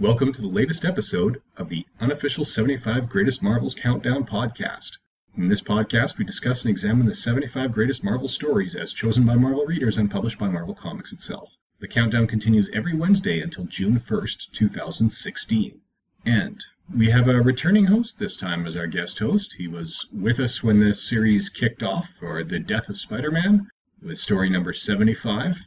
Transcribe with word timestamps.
Welcome 0.00 0.32
to 0.34 0.40
the 0.40 0.46
latest 0.46 0.84
episode 0.84 1.42
of 1.56 1.68
the 1.68 1.84
unofficial 1.98 2.44
75 2.44 3.08
Greatest 3.08 3.42
Marvels 3.42 3.74
Countdown 3.74 4.24
podcast. 4.24 4.98
In 5.36 5.48
this 5.48 5.60
podcast, 5.60 6.18
we 6.18 6.24
discuss 6.24 6.62
and 6.62 6.70
examine 6.70 7.04
the 7.04 7.12
75 7.12 7.72
greatest 7.72 8.04
Marvel 8.04 8.28
stories 8.28 8.76
as 8.76 8.92
chosen 8.92 9.26
by 9.26 9.34
Marvel 9.34 9.64
readers 9.64 9.98
and 9.98 10.08
published 10.08 10.38
by 10.38 10.46
Marvel 10.46 10.76
Comics 10.76 11.12
itself. 11.12 11.56
The 11.80 11.88
countdown 11.88 12.28
continues 12.28 12.70
every 12.72 12.94
Wednesday 12.94 13.40
until 13.40 13.64
June 13.64 13.96
1st, 13.96 14.52
2016. 14.52 15.80
And 16.24 16.64
we 16.94 17.10
have 17.10 17.26
a 17.26 17.42
returning 17.42 17.86
host 17.86 18.20
this 18.20 18.36
time 18.36 18.68
as 18.68 18.76
our 18.76 18.86
guest 18.86 19.18
host. 19.18 19.54
He 19.54 19.66
was 19.66 20.06
with 20.12 20.38
us 20.38 20.62
when 20.62 20.78
this 20.78 21.02
series 21.02 21.48
kicked 21.48 21.82
off 21.82 22.14
for 22.20 22.44
The 22.44 22.60
Death 22.60 22.88
of 22.88 22.96
Spider 22.96 23.32
Man 23.32 23.68
with 24.00 24.20
story 24.20 24.48
number 24.48 24.72
75. 24.72 25.60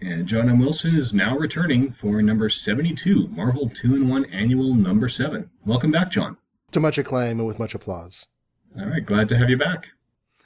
And 0.00 0.26
John 0.26 0.48
M. 0.50 0.58
Wilson 0.58 0.94
is 0.94 1.14
now 1.14 1.36
returning 1.38 1.90
for 1.90 2.20
number 2.20 2.50
72, 2.50 3.28
Marvel 3.28 3.70
2 3.70 3.96
in 3.96 4.08
1 4.08 4.26
Annual 4.26 4.74
number 4.74 5.08
7. 5.08 5.48
Welcome 5.64 5.90
back, 5.90 6.10
John. 6.10 6.36
To 6.72 6.80
much 6.80 6.98
acclaim 6.98 7.38
and 7.38 7.46
with 7.46 7.58
much 7.58 7.74
applause. 7.74 8.28
All 8.78 8.86
right, 8.86 9.04
glad 9.04 9.28
to 9.30 9.38
have 9.38 9.48
you 9.48 9.56
back. 9.56 9.88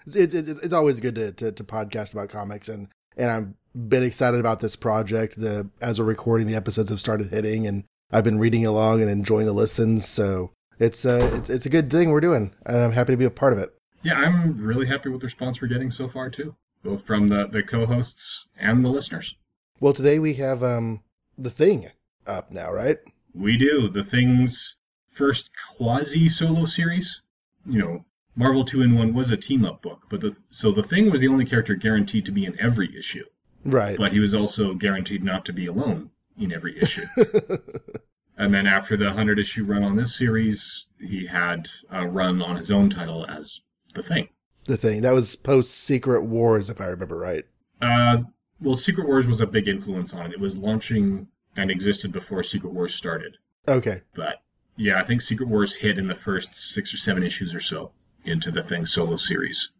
It's, 0.06 0.34
it's, 0.34 0.48
it's 0.48 0.72
always 0.72 1.00
good 1.00 1.16
to, 1.16 1.32
to, 1.32 1.52
to 1.52 1.64
podcast 1.64 2.12
about 2.12 2.28
comics, 2.28 2.68
and, 2.68 2.88
and 3.16 3.30
I've 3.30 3.88
been 3.88 4.04
excited 4.04 4.38
about 4.38 4.60
this 4.60 4.76
project. 4.76 5.38
The 5.38 5.68
As 5.80 5.98
we're 5.98 6.06
recording, 6.06 6.46
the 6.46 6.54
episodes 6.54 6.90
have 6.90 7.00
started 7.00 7.32
hitting, 7.32 7.66
and 7.66 7.84
I've 8.12 8.24
been 8.24 8.38
reading 8.38 8.64
along 8.66 9.02
and 9.02 9.10
enjoying 9.10 9.46
the 9.46 9.52
listens. 9.52 10.08
So 10.08 10.52
it's, 10.78 11.04
uh, 11.04 11.28
it's, 11.34 11.50
it's 11.50 11.66
a 11.66 11.70
good 11.70 11.90
thing 11.90 12.10
we're 12.10 12.20
doing, 12.20 12.54
and 12.66 12.76
I'm 12.76 12.92
happy 12.92 13.12
to 13.12 13.16
be 13.16 13.24
a 13.24 13.30
part 13.30 13.52
of 13.52 13.58
it. 13.58 13.70
Yeah, 14.04 14.14
I'm 14.14 14.56
really 14.58 14.86
happy 14.86 15.08
with 15.08 15.20
the 15.20 15.26
response 15.26 15.60
we're 15.60 15.68
getting 15.68 15.90
so 15.90 16.08
far, 16.08 16.30
too, 16.30 16.54
both 16.84 17.04
from 17.04 17.28
the, 17.28 17.48
the 17.48 17.64
co 17.64 17.84
hosts 17.84 18.46
and 18.58 18.84
the 18.84 18.88
listeners. 18.88 19.34
Well, 19.80 19.94
today 19.94 20.18
we 20.18 20.34
have 20.34 20.62
um 20.62 21.00
the 21.38 21.50
thing 21.50 21.88
up 22.26 22.52
now, 22.52 22.70
right? 22.70 22.98
We 23.34 23.56
do. 23.56 23.88
The 23.88 24.04
Thing's 24.04 24.76
first 25.06 25.50
quasi 25.76 26.28
solo 26.28 26.66
series. 26.66 27.22
You 27.66 27.78
know, 27.78 28.04
Marvel 28.36 28.64
2 28.64 28.82
in 28.82 28.94
1 28.94 29.14
was 29.14 29.30
a 29.30 29.36
team 29.36 29.64
up 29.64 29.82
book, 29.82 30.02
but 30.10 30.20
the 30.20 30.36
so 30.50 30.70
the 30.70 30.82
Thing 30.82 31.10
was 31.10 31.20
the 31.20 31.28
only 31.28 31.46
character 31.46 31.74
guaranteed 31.74 32.26
to 32.26 32.32
be 32.32 32.44
in 32.44 32.60
every 32.60 32.94
issue. 32.96 33.24
Right. 33.64 33.96
But 33.96 34.12
he 34.12 34.20
was 34.20 34.34
also 34.34 34.74
guaranteed 34.74 35.22
not 35.22 35.44
to 35.46 35.52
be 35.52 35.66
alone 35.66 36.10
in 36.38 36.52
every 36.52 36.78
issue. 36.78 37.04
and 38.38 38.52
then 38.52 38.66
after 38.66 38.96
the 38.96 39.06
100 39.06 39.38
issue 39.38 39.64
run 39.64 39.82
on 39.82 39.96
this 39.96 40.16
series, 40.16 40.86
he 40.98 41.26
had 41.26 41.68
a 41.90 42.06
run 42.06 42.40
on 42.42 42.56
his 42.56 42.70
own 42.70 42.88
title 42.90 43.26
as 43.28 43.60
The 43.94 44.02
Thing. 44.02 44.28
the 44.64 44.76
thing 44.76 45.02
that 45.02 45.12
was 45.12 45.36
post 45.36 45.72
Secret 45.74 46.22
Wars, 46.22 46.70
if 46.70 46.80
I 46.80 46.86
remember 46.86 47.16
right. 47.16 47.44
Uh, 47.82 48.18
well, 48.60 48.76
Secret 48.76 49.06
Wars 49.06 49.26
was 49.26 49.40
a 49.40 49.46
big 49.46 49.68
influence 49.68 50.12
on 50.12 50.26
it. 50.26 50.32
It 50.32 50.40
was 50.40 50.56
launching 50.56 51.28
and 51.56 51.70
existed 51.70 52.12
before 52.12 52.42
Secret 52.42 52.72
Wars 52.72 52.94
started. 52.94 53.36
Okay. 53.68 54.02
But 54.14 54.42
yeah, 54.76 55.00
I 55.00 55.04
think 55.04 55.22
Secret 55.22 55.48
Wars 55.48 55.74
hit 55.74 55.98
in 55.98 56.06
the 56.06 56.14
first 56.14 56.54
six 56.54 56.94
or 56.94 56.96
seven 56.96 57.22
issues 57.22 57.54
or 57.54 57.60
so 57.60 57.92
into 58.24 58.50
the 58.50 58.62
Thing 58.62 58.86
solo 58.86 59.16
series. 59.16 59.70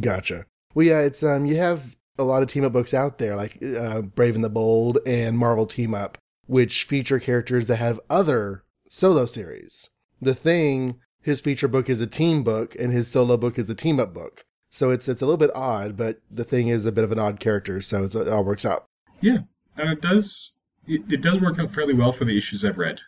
Gotcha. 0.00 0.46
Well, 0.74 0.86
yeah, 0.86 1.00
it's 1.00 1.22
um, 1.22 1.46
you 1.46 1.56
have 1.56 1.96
a 2.18 2.24
lot 2.24 2.42
of 2.42 2.48
team 2.48 2.64
up 2.64 2.72
books 2.72 2.92
out 2.92 3.18
there, 3.18 3.36
like 3.36 3.62
uh, 3.62 4.02
Brave 4.02 4.34
and 4.34 4.44
the 4.44 4.50
Bold 4.50 4.98
and 5.06 5.38
Marvel 5.38 5.66
Team 5.66 5.94
Up, 5.94 6.18
which 6.46 6.84
feature 6.84 7.18
characters 7.18 7.66
that 7.66 7.76
have 7.76 8.00
other 8.10 8.64
solo 8.88 9.26
series. 9.26 9.90
The 10.20 10.34
Thing, 10.34 10.98
his 11.22 11.40
feature 11.40 11.68
book 11.68 11.88
is 11.88 12.00
a 12.00 12.06
team 12.06 12.42
book, 12.42 12.74
and 12.78 12.92
his 12.92 13.08
solo 13.08 13.36
book 13.36 13.58
is 13.58 13.70
a 13.70 13.74
team 13.74 14.00
up 14.00 14.12
book. 14.12 14.44
So 14.70 14.90
it's 14.90 15.08
it's 15.08 15.22
a 15.22 15.26
little 15.26 15.38
bit 15.38 15.50
odd, 15.54 15.96
but 15.96 16.20
the 16.30 16.44
Thing 16.44 16.68
is 16.68 16.84
a 16.84 16.92
bit 16.92 17.04
of 17.04 17.12
an 17.12 17.18
odd 17.18 17.40
character, 17.40 17.80
so 17.80 18.04
it's, 18.04 18.14
it 18.14 18.28
all 18.28 18.44
works 18.44 18.66
out. 18.66 18.86
Yeah, 19.20 19.38
and 19.76 19.90
it 19.90 20.00
does 20.00 20.52
it, 20.86 21.02
it 21.10 21.22
does 21.22 21.40
work 21.40 21.58
out 21.58 21.72
fairly 21.72 21.94
well 21.94 22.12
for 22.12 22.24
the 22.24 22.36
issues 22.36 22.64
I've 22.64 22.78
read. 22.78 23.00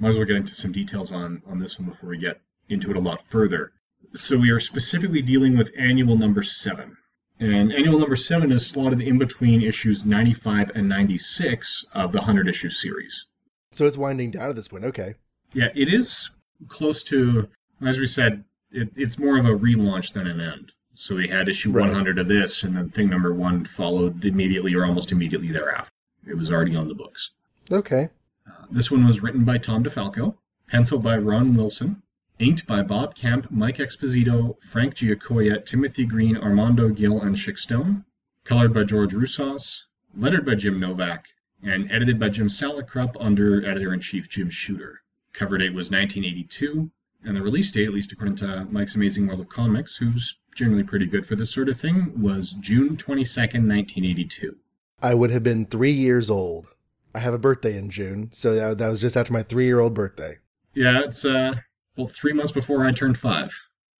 Might 0.00 0.10
as 0.10 0.16
well 0.16 0.26
get 0.26 0.36
into 0.36 0.54
some 0.54 0.72
details 0.72 1.12
on 1.12 1.42
on 1.46 1.60
this 1.60 1.78
one 1.78 1.88
before 1.88 2.10
we 2.10 2.18
get 2.18 2.40
into 2.68 2.90
it 2.90 2.96
a 2.96 3.00
lot 3.00 3.20
further. 3.28 3.72
So 4.14 4.38
we 4.38 4.50
are 4.50 4.60
specifically 4.60 5.22
dealing 5.22 5.56
with 5.56 5.72
annual 5.78 6.16
number 6.16 6.42
seven. 6.42 6.96
And 7.40 7.72
annual 7.72 7.98
number 7.98 8.16
seven 8.16 8.52
is 8.52 8.66
slotted 8.66 9.00
in 9.00 9.18
between 9.18 9.62
issues 9.62 10.04
95 10.04 10.70
and 10.74 10.88
96 10.88 11.84
of 11.92 12.12
the 12.12 12.18
100 12.18 12.48
issue 12.48 12.70
series. 12.70 13.26
So 13.72 13.86
it's 13.86 13.98
winding 13.98 14.30
down 14.30 14.50
at 14.50 14.56
this 14.56 14.68
point. 14.68 14.84
Okay. 14.84 15.14
Yeah, 15.52 15.68
it 15.74 15.92
is 15.92 16.30
close 16.68 17.02
to, 17.04 17.48
as 17.84 17.98
we 17.98 18.06
said, 18.06 18.44
it, 18.70 18.88
it's 18.94 19.18
more 19.18 19.36
of 19.38 19.46
a 19.46 19.56
relaunch 19.56 20.12
than 20.12 20.28
an 20.28 20.40
end. 20.40 20.72
So 20.96 21.16
we 21.16 21.26
had 21.28 21.48
issue 21.48 21.72
Right. 21.72 21.86
100 21.86 22.18
of 22.18 22.28
this, 22.28 22.62
and 22.62 22.76
then 22.76 22.88
thing 22.88 23.10
number 23.10 23.34
one 23.34 23.64
followed 23.64 24.24
immediately 24.24 24.74
or 24.74 24.84
almost 24.84 25.10
immediately 25.10 25.48
thereafter. 25.48 25.92
It 26.26 26.36
was 26.36 26.52
already 26.52 26.76
on 26.76 26.88
the 26.88 26.94
books. 26.94 27.30
Okay. 27.70 28.10
Uh, 28.46 28.66
this 28.70 28.90
one 28.90 29.04
was 29.04 29.20
written 29.20 29.44
by 29.44 29.58
Tom 29.58 29.82
DeFalco, 29.82 30.36
penciled 30.68 31.02
by 31.02 31.16
Ron 31.16 31.54
Wilson, 31.54 32.02
inked 32.38 32.66
by 32.66 32.82
Bob 32.82 33.14
Camp, 33.14 33.50
Mike 33.50 33.78
Esposito, 33.78 34.60
Frank 34.62 34.94
Giacoia, 34.94 35.60
Timothy 35.64 36.04
Green, 36.04 36.36
Armando 36.36 36.88
Gil, 36.88 37.20
and 37.20 37.38
Chic 37.38 37.58
Stone, 37.58 38.04
colored 38.44 38.72
by 38.72 38.84
George 38.84 39.14
Roussos, 39.14 39.86
lettered 40.16 40.46
by 40.46 40.54
Jim 40.54 40.78
Novak, 40.78 41.26
and 41.62 41.90
edited 41.90 42.18
by 42.20 42.28
Jim 42.28 42.48
Salicrup 42.48 43.16
under 43.18 43.64
editor-in-chief 43.68 44.28
Jim 44.28 44.50
Shooter. 44.50 45.00
Cover 45.32 45.58
date 45.58 45.74
was 45.74 45.90
1982, 45.90 46.90
and 47.24 47.36
the 47.36 47.42
release 47.42 47.72
date, 47.72 47.86
at 47.86 47.94
least 47.94 48.12
according 48.12 48.36
to 48.36 48.66
Mike's 48.70 48.94
Amazing 48.94 49.26
World 49.26 49.40
of 49.40 49.48
Comics, 49.48 49.96
who's 49.96 50.38
generally 50.54 50.84
pretty 50.84 51.06
good 51.06 51.26
for 51.26 51.36
this 51.36 51.52
sort 51.52 51.68
of 51.68 51.78
thing, 51.78 52.12
was 52.20 52.52
June 52.54 52.96
22nd, 52.96 53.66
1982. 53.66 54.56
I 55.02 55.14
would 55.14 55.30
have 55.30 55.42
been 55.42 55.66
three 55.66 55.90
years 55.90 56.30
old. 56.30 56.66
I 57.14 57.18
have 57.18 57.34
a 57.34 57.38
birthday 57.38 57.76
in 57.76 57.90
June, 57.90 58.30
so 58.32 58.74
that, 58.74 58.88
was 58.88 59.00
just 59.00 59.16
after 59.16 59.32
my 59.32 59.42
three 59.42 59.66
year 59.66 59.80
old 59.80 59.94
birthday. 59.94 60.36
Yeah, 60.74 61.02
it's 61.04 61.24
uh, 61.24 61.54
well, 61.96 62.08
three 62.08 62.32
months 62.32 62.52
before 62.52 62.84
I 62.84 62.92
turned 62.92 63.18
five. 63.18 63.52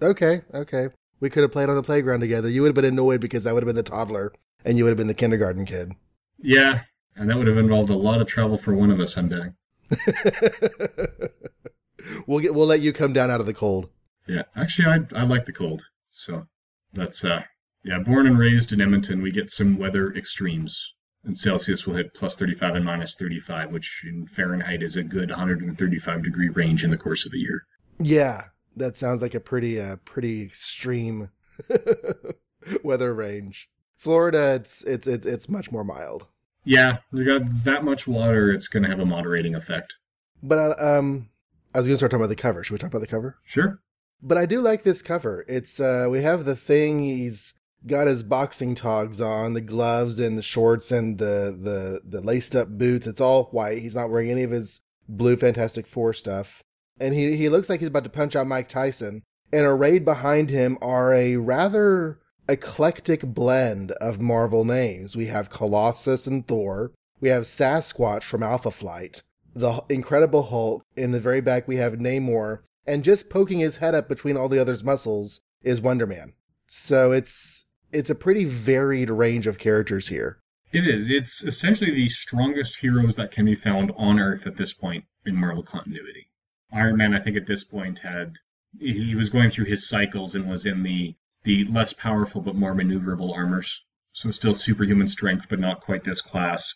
Okay, 0.02 0.42
okay. 0.52 0.88
We 1.20 1.30
could 1.30 1.42
have 1.42 1.52
played 1.52 1.68
on 1.68 1.76
the 1.76 1.82
playground 1.82 2.20
together. 2.20 2.50
You 2.50 2.62
would 2.62 2.68
have 2.68 2.74
been 2.74 2.84
annoyed 2.84 3.20
because 3.20 3.46
I 3.46 3.52
would 3.52 3.62
have 3.62 3.68
been 3.68 3.76
the 3.76 3.82
toddler 3.82 4.32
and 4.64 4.76
you 4.76 4.84
would 4.84 4.90
have 4.90 4.98
been 4.98 5.06
the 5.06 5.14
kindergarten 5.14 5.64
kid. 5.64 5.92
Yeah, 6.38 6.80
and 7.16 7.30
that 7.30 7.36
would 7.36 7.46
have 7.46 7.58
involved 7.58 7.90
a 7.90 7.96
lot 7.96 8.20
of 8.20 8.26
travel 8.26 8.58
for 8.58 8.74
one 8.74 8.90
of 8.90 8.98
us, 8.98 9.16
I'm 9.16 9.28
betting. 9.28 9.54
we'll 12.26 12.40
get 12.40 12.54
we'll 12.54 12.66
let 12.66 12.80
you 12.80 12.92
come 12.92 13.12
down 13.12 13.30
out 13.30 13.40
of 13.40 13.46
the 13.46 13.54
cold. 13.54 13.90
Yeah, 14.26 14.42
actually, 14.56 14.86
I 14.86 15.20
I 15.20 15.24
like 15.24 15.44
the 15.44 15.52
cold, 15.52 15.82
so 16.10 16.46
that's 16.92 17.24
uh, 17.24 17.42
yeah. 17.84 17.98
Born 17.98 18.26
and 18.26 18.38
raised 18.38 18.72
in 18.72 18.80
Edmonton, 18.80 19.22
we 19.22 19.30
get 19.30 19.50
some 19.50 19.78
weather 19.78 20.12
extremes. 20.14 20.92
And 21.24 21.38
Celsius 21.38 21.86
will 21.86 21.94
hit 21.94 22.12
plus 22.12 22.36
35 22.36 22.74
and 22.74 22.84
minus 22.84 23.16
35, 23.16 23.72
which 23.72 24.04
in 24.06 24.26
Fahrenheit 24.26 24.82
is 24.82 24.96
a 24.96 25.02
good 25.02 25.30
135 25.30 26.22
degree 26.22 26.50
range 26.50 26.84
in 26.84 26.90
the 26.90 26.98
course 26.98 27.24
of 27.24 27.32
a 27.32 27.38
year. 27.38 27.64
Yeah, 27.98 28.42
that 28.76 28.98
sounds 28.98 29.22
like 29.22 29.34
a 29.34 29.40
pretty 29.40 29.80
uh 29.80 29.96
pretty 30.04 30.42
extreme 30.42 31.30
weather 32.82 33.14
range. 33.14 33.70
Florida, 33.96 34.54
it's 34.56 34.84
it's 34.84 35.06
it's 35.06 35.24
it's 35.24 35.48
much 35.48 35.72
more 35.72 35.84
mild. 35.84 36.26
Yeah, 36.64 36.98
we 37.12 37.24
got 37.24 37.42
that 37.64 37.84
much 37.84 38.06
water, 38.06 38.50
it's 38.50 38.68
going 38.68 38.82
to 38.82 38.88
have 38.88 39.00
a 39.00 39.06
moderating 39.06 39.54
effect. 39.54 39.96
But 40.42 40.78
uh, 40.80 40.98
um, 40.98 41.28
I 41.74 41.78
was 41.78 41.86
going 41.86 41.94
to 41.94 41.96
start 41.96 42.12
talking 42.12 42.22
about 42.22 42.28
the 42.28 42.36
cover. 42.36 42.62
Should 42.62 42.72
we 42.72 42.78
talk 42.78 42.90
about 42.90 43.00
the 43.00 43.06
cover? 43.06 43.38
Sure. 43.44 43.80
But 44.22 44.38
I 44.38 44.46
do 44.46 44.60
like 44.60 44.84
this 44.84 45.02
cover. 45.02 45.44
It's 45.48 45.80
uh 45.80 46.06
we 46.10 46.22
have 46.22 46.44
the 46.44 46.56
thing 46.56 47.02
he's 47.02 47.54
got 47.86 48.06
his 48.06 48.22
boxing 48.22 48.74
togs 48.74 49.20
on, 49.20 49.52
the 49.52 49.60
gloves 49.60 50.18
and 50.18 50.38
the 50.38 50.42
shorts 50.42 50.90
and 50.90 51.18
the 51.18 51.54
the 51.58 52.00
the 52.04 52.24
laced 52.24 52.56
up 52.56 52.68
boots. 52.68 53.06
It's 53.06 53.20
all 53.20 53.44
white. 53.46 53.82
He's 53.82 53.96
not 53.96 54.10
wearing 54.10 54.30
any 54.30 54.42
of 54.42 54.50
his 54.50 54.80
blue 55.08 55.36
Fantastic 55.36 55.86
Four 55.86 56.12
stuff. 56.14 56.62
And 57.00 57.12
he 57.12 57.36
he 57.36 57.48
looks 57.48 57.68
like 57.68 57.80
he's 57.80 57.88
about 57.88 58.04
to 58.04 58.10
punch 58.10 58.34
out 58.36 58.46
Mike 58.46 58.68
Tyson. 58.68 59.22
And 59.52 59.66
arrayed 59.66 60.04
behind 60.04 60.50
him 60.50 60.78
are 60.80 61.14
a 61.14 61.36
rather 61.36 62.18
eclectic 62.48 63.22
blend 63.22 63.92
of 63.92 64.20
Marvel 64.20 64.64
names. 64.64 65.16
We 65.16 65.26
have 65.26 65.50
Colossus 65.50 66.26
and 66.26 66.46
Thor. 66.46 66.92
We 67.20 67.28
have 67.28 67.44
Sasquatch 67.44 68.22
from 68.22 68.42
Alpha 68.42 68.70
Flight. 68.70 69.22
The 69.54 69.82
Incredible 69.88 70.44
Hulk. 70.44 70.82
In 70.96 71.12
the 71.12 71.20
very 71.20 71.40
back, 71.40 71.68
we 71.68 71.76
have 71.76 71.94
Namor 71.94 72.60
and 72.86 73.04
just 73.04 73.30
poking 73.30 73.60
his 73.60 73.76
head 73.76 73.94
up 73.94 74.08
between 74.08 74.36
all 74.36 74.48
the 74.48 74.58
others' 74.58 74.84
muscles 74.84 75.40
is 75.62 75.80
Wonder 75.80 76.06
Man. 76.06 76.32
So 76.66 77.12
it's 77.12 77.66
it's 77.92 78.10
a 78.10 78.16
pretty 78.16 78.44
varied 78.44 79.10
range 79.10 79.46
of 79.46 79.58
characters 79.58 80.08
here. 80.08 80.40
It 80.72 80.88
is. 80.88 81.08
It's 81.08 81.44
essentially 81.44 81.92
the 81.92 82.08
strongest 82.08 82.78
heroes 82.78 83.14
that 83.14 83.30
can 83.30 83.44
be 83.44 83.54
found 83.54 83.92
on 83.96 84.18
Earth 84.18 84.46
at 84.46 84.56
this 84.56 84.72
point 84.72 85.04
in 85.24 85.36
Marvel 85.36 85.62
continuity. 85.62 86.28
Iron 86.72 86.96
Man, 86.96 87.14
I 87.14 87.20
think, 87.20 87.36
at 87.36 87.46
this 87.46 87.62
point 87.62 88.00
had 88.00 88.38
he 88.80 89.14
was 89.14 89.30
going 89.30 89.50
through 89.50 89.66
his 89.66 89.88
cycles 89.88 90.34
and 90.34 90.50
was 90.50 90.66
in 90.66 90.82
the 90.82 91.14
the 91.44 91.64
less 91.66 91.92
powerful 91.92 92.40
but 92.40 92.56
more 92.56 92.74
maneuverable 92.74 93.32
armors. 93.32 93.84
So 94.12 94.32
still 94.32 94.54
superhuman 94.54 95.06
strength, 95.06 95.48
but 95.48 95.60
not 95.60 95.80
quite 95.80 96.02
this 96.02 96.20
class. 96.20 96.74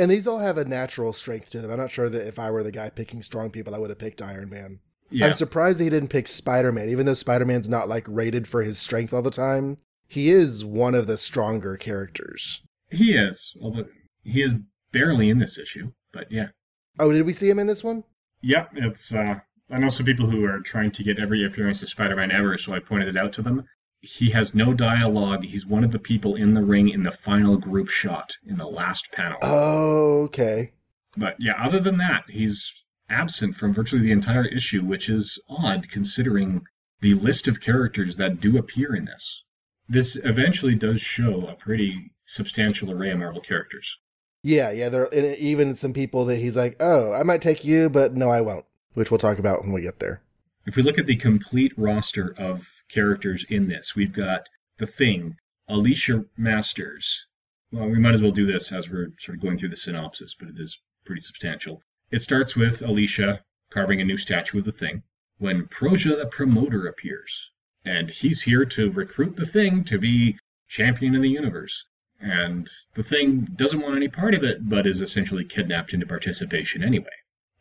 And 0.00 0.10
these 0.10 0.26
all 0.26 0.38
have 0.38 0.56
a 0.56 0.64
natural 0.64 1.12
strength 1.12 1.50
to 1.50 1.60
them. 1.60 1.70
I'm 1.70 1.78
not 1.78 1.90
sure 1.90 2.08
that 2.08 2.26
if 2.26 2.38
I 2.38 2.50
were 2.50 2.62
the 2.62 2.72
guy 2.72 2.88
picking 2.88 3.20
strong 3.20 3.50
people, 3.50 3.74
I 3.74 3.78
would 3.78 3.90
have 3.90 3.98
picked 3.98 4.22
Iron 4.22 4.48
Man. 4.48 4.80
Yeah, 5.10 5.26
I'm 5.26 5.32
surprised 5.34 5.78
that 5.78 5.84
he 5.84 5.90
didn't 5.90 6.08
pick 6.08 6.26
Spider 6.26 6.72
Man, 6.72 6.88
even 6.88 7.04
though 7.04 7.12
Spider 7.12 7.44
Man's 7.44 7.68
not 7.68 7.86
like 7.86 8.06
rated 8.08 8.48
for 8.48 8.62
his 8.62 8.78
strength 8.78 9.12
all 9.12 9.20
the 9.20 9.30
time. 9.30 9.76
He 10.08 10.30
is 10.30 10.64
one 10.64 10.94
of 10.94 11.06
the 11.06 11.18
stronger 11.18 11.76
characters. 11.76 12.62
he 12.90 13.14
is. 13.14 13.54
Although 13.60 13.84
he 14.24 14.42
is 14.42 14.54
barely 14.90 15.28
in 15.28 15.38
this 15.38 15.58
issue, 15.58 15.92
but 16.12 16.32
yeah. 16.32 16.48
Oh, 16.98 17.12
did 17.12 17.26
we 17.26 17.34
see 17.34 17.50
him 17.50 17.58
in 17.58 17.66
this 17.66 17.84
one? 17.84 18.02
Yeah, 18.40 18.68
it's. 18.74 19.12
Uh, 19.12 19.34
I 19.70 19.78
know 19.78 19.90
some 19.90 20.06
people 20.06 20.30
who 20.30 20.46
are 20.46 20.60
trying 20.60 20.92
to 20.92 21.04
get 21.04 21.18
every 21.18 21.44
appearance 21.44 21.82
of 21.82 21.90
Spider-Man 21.90 22.32
ever, 22.32 22.56
so 22.56 22.72
I 22.72 22.80
pointed 22.80 23.08
it 23.08 23.18
out 23.18 23.34
to 23.34 23.42
them. 23.42 23.64
He 24.00 24.30
has 24.30 24.54
no 24.54 24.72
dialogue. 24.72 25.44
He's 25.44 25.66
one 25.66 25.84
of 25.84 25.92
the 25.92 25.98
people 25.98 26.34
in 26.34 26.54
the 26.54 26.62
ring 26.62 26.88
in 26.88 27.02
the 27.02 27.12
final 27.12 27.58
group 27.58 27.88
shot 27.88 28.36
in 28.46 28.56
the 28.56 28.66
last 28.66 29.12
panel. 29.12 29.38
Oh, 29.42 30.22
okay. 30.24 30.72
But 31.16 31.36
yeah, 31.38 31.54
other 31.62 31.80
than 31.80 31.98
that, 31.98 32.24
he's 32.28 32.72
absent 33.10 33.56
from 33.56 33.74
virtually 33.74 34.02
the 34.02 34.12
entire 34.12 34.46
issue, 34.46 34.82
which 34.82 35.08
is 35.08 35.38
odd 35.48 35.90
considering 35.90 36.62
the 37.00 37.14
list 37.14 37.48
of 37.48 37.60
characters 37.60 38.16
that 38.16 38.40
do 38.40 38.56
appear 38.56 38.94
in 38.94 39.04
this. 39.04 39.44
This 39.88 40.16
eventually 40.16 40.76
does 40.76 41.00
show 41.00 41.46
a 41.46 41.54
pretty 41.54 42.12
substantial 42.24 42.92
array 42.92 43.10
of 43.10 43.18
Marvel 43.18 43.40
characters. 43.40 43.98
Yeah, 44.42 44.70
yeah. 44.70 44.88
There 44.88 45.12
and 45.12 45.36
even 45.36 45.74
some 45.74 45.92
people 45.92 46.24
that 46.26 46.36
he's 46.36 46.56
like, 46.56 46.76
oh, 46.80 47.12
I 47.12 47.22
might 47.22 47.42
take 47.42 47.64
you, 47.64 47.90
but 47.90 48.14
no, 48.14 48.30
I 48.30 48.40
won't. 48.40 48.64
Which 48.94 49.10
we'll 49.10 49.18
talk 49.18 49.38
about 49.38 49.62
when 49.62 49.72
we 49.72 49.82
get 49.82 49.98
there. 49.98 50.22
If 50.66 50.76
we 50.76 50.82
look 50.82 50.98
at 50.98 51.06
the 51.06 51.16
complete 51.16 51.72
roster 51.76 52.34
of 52.38 52.68
characters 52.90 53.44
in 53.48 53.68
this, 53.68 53.94
we've 53.94 54.12
got 54.12 54.48
The 54.78 54.86
Thing, 54.86 55.36
Alicia 55.68 56.24
Masters. 56.36 57.26
Well, 57.72 57.88
we 57.88 57.98
might 57.98 58.14
as 58.14 58.22
well 58.22 58.32
do 58.32 58.46
this 58.46 58.72
as 58.72 58.90
we're 58.90 59.12
sort 59.18 59.38
of 59.38 59.42
going 59.42 59.56
through 59.56 59.68
the 59.68 59.76
synopsis, 59.76 60.34
but 60.34 60.48
it 60.48 60.58
is 60.58 60.80
pretty 61.04 61.22
substantial. 61.22 61.82
It 62.10 62.22
starts 62.22 62.56
with 62.56 62.82
Alicia 62.82 63.44
carving 63.70 64.00
a 64.00 64.04
new 64.04 64.16
statue 64.16 64.58
of 64.58 64.64
the 64.64 64.72
Thing 64.72 65.02
when 65.38 65.68
Proja 65.68 66.18
the 66.18 66.26
promoter 66.26 66.86
appears. 66.86 67.50
And 67.84 68.10
he's 68.10 68.42
here 68.42 68.64
to 68.64 68.90
recruit 68.90 69.36
the 69.36 69.46
Thing 69.46 69.84
to 69.84 69.98
be 69.98 70.38
champion 70.68 71.14
of 71.14 71.22
the 71.22 71.30
universe. 71.30 71.84
And 72.20 72.68
the 72.94 73.02
Thing 73.02 73.42
doesn't 73.56 73.80
want 73.80 73.96
any 73.96 74.08
part 74.08 74.34
of 74.34 74.44
it, 74.44 74.68
but 74.68 74.86
is 74.86 75.00
essentially 75.00 75.44
kidnapped 75.44 75.94
into 75.94 76.06
participation 76.06 76.82
anyway. 76.82 77.08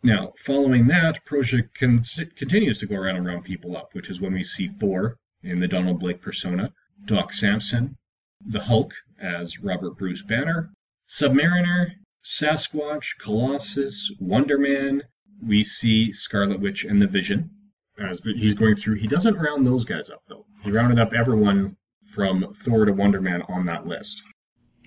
Now, 0.02 0.34
following 0.38 0.88
that, 0.88 1.26
Proja 1.26 1.68
con- 1.74 2.04
continues 2.36 2.80
to 2.80 2.86
go 2.86 2.96
around 2.96 3.18
and 3.18 3.26
round 3.26 3.44
people 3.44 3.76
up, 3.76 3.94
which 3.94 4.10
is 4.10 4.22
when 4.22 4.34
we 4.34 4.44
see 4.44 4.68
Thor 4.68 5.18
in 5.44 5.60
the 5.60 5.68
Donald 5.68 6.00
Blake 6.00 6.22
persona, 6.22 6.74
Doc 7.06 7.34
Samson, 7.34 7.98
the 8.46 8.62
Hulk 8.62 8.94
as 9.22 9.60
Robert 9.60 9.98
Bruce 9.98 10.22
Banner, 10.22 10.72
Submariner, 11.10 11.92
Sasquatch, 12.24 13.18
Colossus, 13.20 14.12
Wonder 14.20 14.58
Man. 14.58 15.04
We 15.46 15.64
see 15.64 16.12
Scarlet 16.14 16.60
Witch 16.60 16.84
and 16.86 17.02
the 17.02 17.08
Vision 17.08 17.50
as 17.98 18.22
the, 18.22 18.34
he's 18.34 18.54
going 18.54 18.76
through. 18.76 18.96
He 18.96 19.08
doesn't 19.08 19.36
round 19.36 19.66
those 19.66 19.84
guys 19.84 20.10
up 20.10 20.24
though. 20.28 20.46
He 20.64 20.72
rounded 20.72 21.00
up 21.00 21.14
everyone 21.14 21.76
from 22.14 22.54
Thor 22.54 22.86
to 22.86 22.94
Wonder 22.94 23.22
Man 23.22 23.42
on 23.50 23.66
that 23.66 23.86
list. 23.86 24.24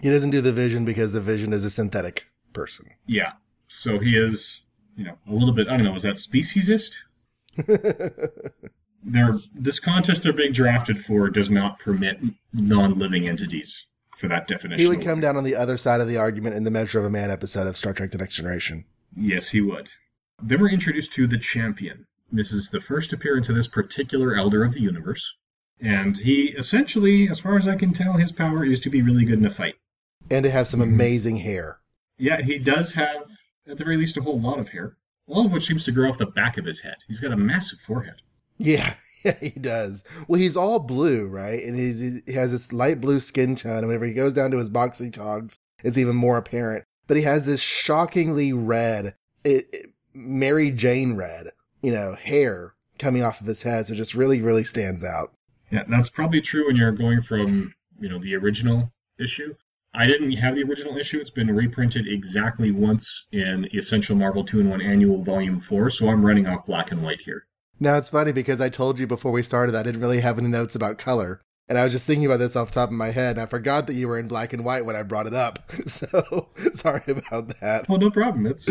He 0.00 0.10
doesn't 0.10 0.30
do 0.30 0.40
the 0.40 0.52
Vision 0.52 0.84
because 0.84 1.12
the 1.12 1.20
Vision 1.20 1.52
is 1.52 1.64
a 1.64 1.70
synthetic 1.70 2.26
person. 2.52 2.90
Yeah, 3.06 3.32
so 3.68 3.98
he 3.98 4.16
is 4.16 4.61
you 4.96 5.04
know, 5.04 5.16
a 5.28 5.32
little 5.32 5.52
bit, 5.52 5.68
I 5.68 5.76
don't 5.76 5.84
know, 5.84 5.94
is 5.94 6.02
that 6.02 6.16
speciesist? 6.16 6.94
they're, 9.04 9.38
this 9.54 9.80
contest 9.80 10.22
they're 10.22 10.32
being 10.32 10.52
drafted 10.52 11.04
for 11.04 11.28
does 11.30 11.50
not 11.50 11.78
permit 11.78 12.20
non 12.52 12.98
living 12.98 13.28
entities 13.28 13.86
for 14.18 14.28
that 14.28 14.46
definition. 14.48 14.78
He 14.78 14.88
would 14.88 15.02
come 15.02 15.20
down 15.20 15.36
on 15.36 15.44
the 15.44 15.56
other 15.56 15.76
side 15.76 16.00
of 16.00 16.08
the 16.08 16.16
argument 16.16 16.56
in 16.56 16.64
the 16.64 16.70
Measure 16.70 16.98
of 16.98 17.04
a 17.04 17.10
Man 17.10 17.30
episode 17.30 17.66
of 17.66 17.76
Star 17.76 17.92
Trek 17.92 18.10
The 18.10 18.18
Next 18.18 18.36
Generation. 18.36 18.84
Yes, 19.16 19.48
he 19.48 19.60
would. 19.60 19.88
Then 20.42 20.60
we're 20.60 20.70
introduced 20.70 21.12
to 21.14 21.26
the 21.26 21.38
champion. 21.38 22.06
This 22.30 22.52
is 22.52 22.70
the 22.70 22.80
first 22.80 23.12
appearance 23.12 23.48
of 23.48 23.56
this 23.56 23.66
particular 23.66 24.34
Elder 24.34 24.64
of 24.64 24.72
the 24.72 24.80
Universe. 24.80 25.34
And 25.80 26.16
he 26.16 26.54
essentially, 26.56 27.28
as 27.28 27.40
far 27.40 27.56
as 27.56 27.66
I 27.66 27.76
can 27.76 27.92
tell, 27.92 28.14
his 28.14 28.32
power 28.32 28.64
is 28.64 28.80
to 28.80 28.90
be 28.90 29.02
really 29.02 29.24
good 29.24 29.38
in 29.38 29.44
a 29.44 29.50
fight. 29.50 29.74
And 30.30 30.44
to 30.44 30.50
have 30.50 30.68
some 30.68 30.80
mm-hmm. 30.80 30.94
amazing 30.94 31.36
hair. 31.38 31.80
Yeah, 32.18 32.40
he 32.40 32.58
does 32.58 32.94
have 32.94 33.28
at 33.68 33.78
the 33.78 33.84
very 33.84 33.96
least, 33.96 34.16
a 34.16 34.22
whole 34.22 34.40
lot 34.40 34.58
of 34.58 34.68
hair, 34.68 34.96
all 35.26 35.46
of 35.46 35.52
which 35.52 35.66
seems 35.66 35.84
to 35.84 35.92
grow 35.92 36.08
off 36.08 36.18
the 36.18 36.26
back 36.26 36.58
of 36.58 36.64
his 36.64 36.80
head. 36.80 36.96
He's 37.06 37.20
got 37.20 37.32
a 37.32 37.36
massive 37.36 37.80
forehead. 37.80 38.16
Yeah, 38.58 38.94
yeah, 39.24 39.38
he 39.40 39.50
does. 39.50 40.04
Well, 40.28 40.40
he's 40.40 40.56
all 40.56 40.78
blue, 40.78 41.26
right? 41.26 41.62
And 41.62 41.78
he's, 41.78 42.00
he 42.00 42.32
has 42.32 42.52
this 42.52 42.72
light 42.72 43.00
blue 43.00 43.20
skin 43.20 43.54
tone. 43.54 43.78
And 43.78 43.86
whenever 43.88 44.06
he 44.06 44.12
goes 44.12 44.32
down 44.32 44.50
to 44.50 44.58
his 44.58 44.70
boxing 44.70 45.10
togs, 45.10 45.56
it's 45.82 45.98
even 45.98 46.16
more 46.16 46.36
apparent. 46.36 46.84
But 47.06 47.16
he 47.16 47.22
has 47.24 47.46
this 47.46 47.60
shockingly 47.60 48.52
red, 48.52 49.14
it, 49.44 49.66
it, 49.72 49.86
Mary 50.14 50.70
Jane 50.70 51.14
red, 51.14 51.48
you 51.82 51.92
know, 51.92 52.14
hair 52.14 52.74
coming 52.98 53.22
off 53.22 53.40
of 53.40 53.46
his 53.46 53.62
head. 53.62 53.86
So 53.86 53.94
it 53.94 53.96
just 53.96 54.14
really, 54.14 54.40
really 54.40 54.64
stands 54.64 55.04
out. 55.04 55.32
Yeah, 55.70 55.84
that's 55.88 56.10
probably 56.10 56.40
true 56.40 56.66
when 56.66 56.76
you're 56.76 56.92
going 56.92 57.22
from, 57.22 57.74
you 57.98 58.08
know, 58.08 58.18
the 58.18 58.34
original 58.36 58.92
issue 59.18 59.54
I 59.94 60.06
didn't 60.06 60.32
have 60.32 60.54
the 60.54 60.62
original 60.62 60.96
issue. 60.96 61.18
It's 61.18 61.30
been 61.30 61.54
reprinted 61.54 62.06
exactly 62.08 62.70
once 62.70 63.26
in 63.32 63.68
Essential 63.74 64.16
Marvel 64.16 64.44
2 64.44 64.60
in 64.60 64.70
1 64.70 64.80
Annual 64.80 65.22
Volume 65.22 65.60
4, 65.60 65.90
so 65.90 66.08
I'm 66.08 66.24
running 66.24 66.46
off 66.46 66.64
black 66.64 66.92
and 66.92 67.02
white 67.02 67.20
here. 67.20 67.46
Now, 67.78 67.96
it's 67.96 68.08
funny 68.08 68.32
because 68.32 68.60
I 68.60 68.68
told 68.68 68.98
you 68.98 69.06
before 69.06 69.32
we 69.32 69.42
started 69.42 69.74
I 69.74 69.82
didn't 69.82 70.00
really 70.00 70.20
have 70.20 70.38
any 70.38 70.48
notes 70.48 70.74
about 70.74 70.98
color. 70.98 71.42
And 71.68 71.78
I 71.78 71.84
was 71.84 71.92
just 71.92 72.06
thinking 72.06 72.26
about 72.26 72.38
this 72.38 72.56
off 72.56 72.68
the 72.68 72.74
top 72.74 72.90
of 72.90 72.94
my 72.94 73.10
head, 73.10 73.36
and 73.36 73.40
I 73.40 73.46
forgot 73.46 73.86
that 73.86 73.94
you 73.94 74.08
were 74.08 74.18
in 74.18 74.28
black 74.28 74.52
and 74.52 74.64
white 74.64 74.84
when 74.84 74.96
I 74.96 75.02
brought 75.02 75.26
it 75.26 75.34
up. 75.34 75.58
So 75.86 76.48
sorry 76.72 77.02
about 77.06 77.60
that. 77.60 77.88
Well, 77.88 77.98
no 77.98 78.10
problem. 78.10 78.46
It's 78.46 78.68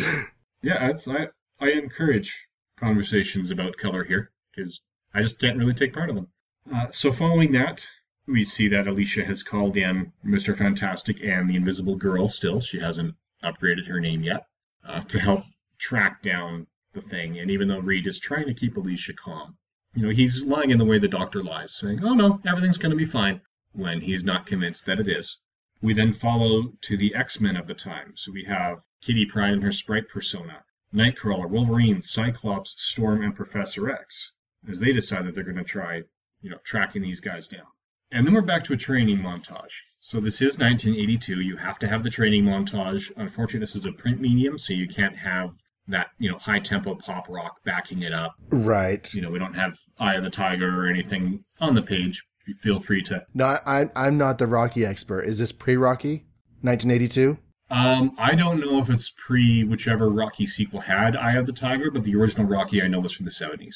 yeah, 0.61 0.89
it's 0.89 1.07
I 1.07 1.27
I 1.59 1.71
encourage 1.71 2.47
conversations 2.77 3.51
about 3.51 3.77
color 3.77 4.03
here 4.03 4.31
because 4.55 4.81
I 5.13 5.21
just 5.21 5.39
can't 5.39 5.57
really 5.57 5.73
take 5.73 5.93
part 5.93 6.09
of 6.09 6.15
them. 6.15 6.27
Uh, 6.73 6.87
so 6.91 7.11
following 7.11 7.51
that, 7.53 7.85
we 8.31 8.45
see 8.45 8.67
that 8.69 8.87
Alicia 8.87 9.25
has 9.25 9.43
called 9.43 9.77
in 9.77 10.13
Mr. 10.25 10.57
Fantastic 10.57 11.23
and 11.23 11.49
the 11.49 11.55
Invisible 11.55 11.95
Girl 11.95 12.29
still. 12.29 12.59
She 12.59 12.79
hasn't 12.79 13.15
upgraded 13.43 13.87
her 13.87 13.99
name 13.99 14.23
yet 14.23 14.47
uh, 14.87 15.01
to 15.01 15.19
help 15.19 15.43
track 15.77 16.21
down 16.21 16.67
the 16.93 17.01
thing. 17.01 17.39
And 17.39 17.51
even 17.51 17.67
though 17.67 17.79
Reed 17.79 18.07
is 18.07 18.19
trying 18.19 18.45
to 18.45 18.53
keep 18.53 18.77
Alicia 18.77 19.13
calm, 19.13 19.57
you 19.93 20.03
know, 20.03 20.09
he's 20.09 20.41
lying 20.41 20.71
in 20.71 20.77
the 20.77 20.85
way 20.85 20.97
the 20.97 21.07
doctor 21.07 21.43
lies, 21.43 21.75
saying, 21.75 22.03
oh 22.03 22.13
no, 22.13 22.41
everything's 22.45 22.77
going 22.77 22.91
to 22.91 22.97
be 22.97 23.05
fine, 23.05 23.41
when 23.73 24.01
he's 24.01 24.23
not 24.23 24.45
convinced 24.45 24.85
that 24.85 24.99
it 24.99 25.07
is. 25.07 25.39
We 25.81 25.93
then 25.93 26.13
follow 26.13 26.73
to 26.81 26.97
the 26.97 27.13
X 27.15 27.39
Men 27.41 27.57
of 27.57 27.67
the 27.67 27.73
time. 27.73 28.13
So 28.15 28.31
we 28.31 28.43
have 28.45 28.81
Kitty 29.01 29.25
Pryde 29.25 29.53
in 29.53 29.61
her 29.61 29.71
sprite 29.71 30.07
persona, 30.07 30.63
Nightcrawler, 30.93 31.49
Wolverine, 31.49 32.01
Cyclops, 32.01 32.75
Storm, 32.77 33.21
and 33.23 33.35
Professor 33.35 33.89
X, 33.89 34.31
as 34.69 34.79
they 34.79 34.93
decide 34.93 35.25
that 35.25 35.35
they're 35.35 35.43
going 35.43 35.57
to 35.57 35.63
try, 35.63 36.03
you 36.41 36.49
know, 36.49 36.59
tracking 36.63 37.01
these 37.01 37.19
guys 37.19 37.47
down. 37.47 37.65
And 38.11 38.27
then 38.27 38.33
we're 38.33 38.41
back 38.41 38.63
to 38.65 38.73
a 38.73 38.77
training 38.77 39.19
montage. 39.19 39.71
So 40.01 40.19
this 40.19 40.41
is 40.41 40.57
1982. 40.57 41.41
You 41.41 41.55
have 41.57 41.79
to 41.79 41.87
have 41.87 42.03
the 42.03 42.09
training 42.09 42.43
montage. 42.43 43.11
Unfortunately, 43.15 43.59
this 43.59 43.75
is 43.75 43.85
a 43.85 43.91
print 43.91 44.19
medium, 44.19 44.57
so 44.57 44.73
you 44.73 44.87
can't 44.87 45.15
have 45.15 45.51
that 45.87 46.07
you 46.19 46.29
know 46.29 46.37
high 46.37 46.59
tempo 46.59 46.95
pop 46.95 47.27
rock 47.29 47.63
backing 47.63 48.01
it 48.01 48.13
up. 48.13 48.33
Right. 48.49 49.11
You 49.13 49.21
know, 49.21 49.29
we 49.29 49.39
don't 49.39 49.53
have 49.53 49.77
Eye 49.99 50.15
of 50.15 50.23
the 50.23 50.29
Tiger 50.29 50.83
or 50.83 50.89
anything 50.89 51.43
on 51.59 51.75
the 51.75 51.81
page. 51.81 52.23
Feel 52.61 52.79
free 52.79 53.03
to. 53.03 53.23
No, 53.33 53.57
I, 53.65 53.85
I'm 53.95 54.17
not 54.17 54.39
the 54.39 54.47
Rocky 54.47 54.85
expert. 54.85 55.21
Is 55.21 55.37
this 55.37 55.51
pre 55.51 55.77
Rocky, 55.77 56.25
1982? 56.61 57.37
Um, 57.69 58.15
I 58.17 58.35
don't 58.35 58.59
know 58.59 58.79
if 58.79 58.89
it's 58.89 59.11
pre 59.11 59.63
whichever 59.63 60.09
Rocky 60.09 60.45
sequel 60.45 60.81
had 60.81 61.15
Eye 61.15 61.35
of 61.35 61.45
the 61.45 61.53
Tiger, 61.53 61.91
but 61.91 62.03
the 62.03 62.15
original 62.15 62.47
Rocky 62.47 62.81
I 62.81 62.87
know 62.87 62.99
was 62.99 63.13
from 63.13 63.25
the 63.25 63.31
70s. 63.31 63.75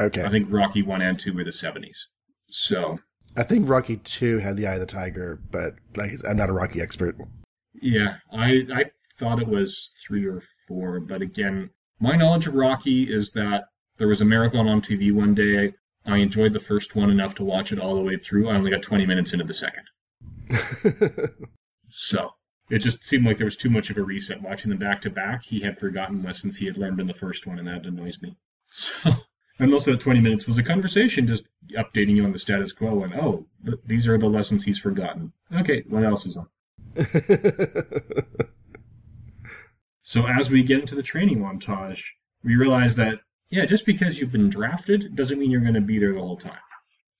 Okay. 0.00 0.24
I 0.24 0.30
think 0.30 0.48
Rocky 0.50 0.82
1 0.82 1.00
and 1.02 1.18
2 1.18 1.34
were 1.34 1.44
the 1.44 1.50
70s. 1.50 1.98
So 2.50 2.98
I 3.36 3.42
think 3.42 3.68
Rocky 3.68 3.98
Two 3.98 4.38
had 4.38 4.56
the 4.56 4.66
Eye 4.66 4.74
of 4.74 4.80
the 4.80 4.86
Tiger, 4.86 5.40
but 5.50 5.74
like 5.96 6.12
I'm 6.28 6.36
not 6.36 6.48
a 6.48 6.52
Rocky 6.52 6.80
expert. 6.80 7.16
Yeah, 7.74 8.16
I 8.32 8.66
I 8.72 8.84
thought 9.18 9.40
it 9.40 9.48
was 9.48 9.92
three 10.06 10.26
or 10.26 10.42
four, 10.66 11.00
but 11.00 11.22
again, 11.22 11.70
my 12.00 12.16
knowledge 12.16 12.46
of 12.46 12.54
Rocky 12.54 13.04
is 13.04 13.30
that 13.32 13.64
there 13.98 14.08
was 14.08 14.20
a 14.20 14.24
marathon 14.24 14.68
on 14.68 14.82
TV 14.82 15.12
one 15.12 15.34
day. 15.34 15.72
I 16.04 16.18
enjoyed 16.18 16.52
the 16.52 16.60
first 16.60 16.94
one 16.94 17.10
enough 17.10 17.34
to 17.36 17.44
watch 17.44 17.72
it 17.72 17.78
all 17.78 17.94
the 17.94 18.02
way 18.02 18.16
through. 18.16 18.48
I 18.48 18.54
only 18.54 18.70
got 18.70 18.82
20 18.82 19.06
minutes 19.06 19.32
into 19.32 19.44
the 19.44 19.54
second. 19.54 19.84
so 21.88 22.30
it 22.70 22.78
just 22.78 23.04
seemed 23.04 23.26
like 23.26 23.38
there 23.38 23.46
was 23.46 23.56
too 23.56 23.70
much 23.70 23.90
of 23.90 23.96
a 23.96 24.02
reset. 24.02 24.42
Watching 24.42 24.70
them 24.70 24.78
back 24.78 25.00
to 25.02 25.10
back, 25.10 25.42
he 25.42 25.60
had 25.60 25.78
forgotten 25.78 26.22
lessons 26.22 26.56
he 26.56 26.66
had 26.66 26.78
learned 26.78 27.00
in 27.00 27.06
the 27.06 27.14
first 27.14 27.46
one, 27.46 27.58
and 27.58 27.66
that 27.68 27.86
annoys 27.86 28.20
me. 28.22 28.36
So 28.68 29.12
and 29.58 29.70
most 29.70 29.86
of 29.86 29.92
the 29.92 30.02
20 30.02 30.20
minutes 30.20 30.46
was 30.46 30.58
a 30.58 30.62
conversation 30.62 31.26
just 31.26 31.46
updating 31.72 32.16
you 32.16 32.24
on 32.24 32.32
the 32.32 32.38
status 32.38 32.72
quo 32.72 33.02
and, 33.02 33.14
oh, 33.14 33.46
these 33.86 34.06
are 34.06 34.18
the 34.18 34.28
lessons 34.28 34.64
he's 34.64 34.78
forgotten. 34.78 35.32
Okay, 35.54 35.82
what 35.88 36.04
else 36.04 36.26
is 36.26 36.36
on? 36.36 36.48
so 40.02 40.26
as 40.26 40.50
we 40.50 40.62
get 40.62 40.80
into 40.80 40.94
the 40.94 41.02
training 41.02 41.38
montage, 41.38 42.02
we 42.44 42.56
realize 42.56 42.96
that, 42.96 43.20
yeah, 43.50 43.64
just 43.64 43.86
because 43.86 44.18
you've 44.18 44.32
been 44.32 44.50
drafted 44.50 45.16
doesn't 45.16 45.38
mean 45.38 45.50
you're 45.50 45.60
going 45.60 45.74
to 45.74 45.80
be 45.80 45.98
there 45.98 46.12
the 46.12 46.20
whole 46.20 46.36
time. 46.36 46.58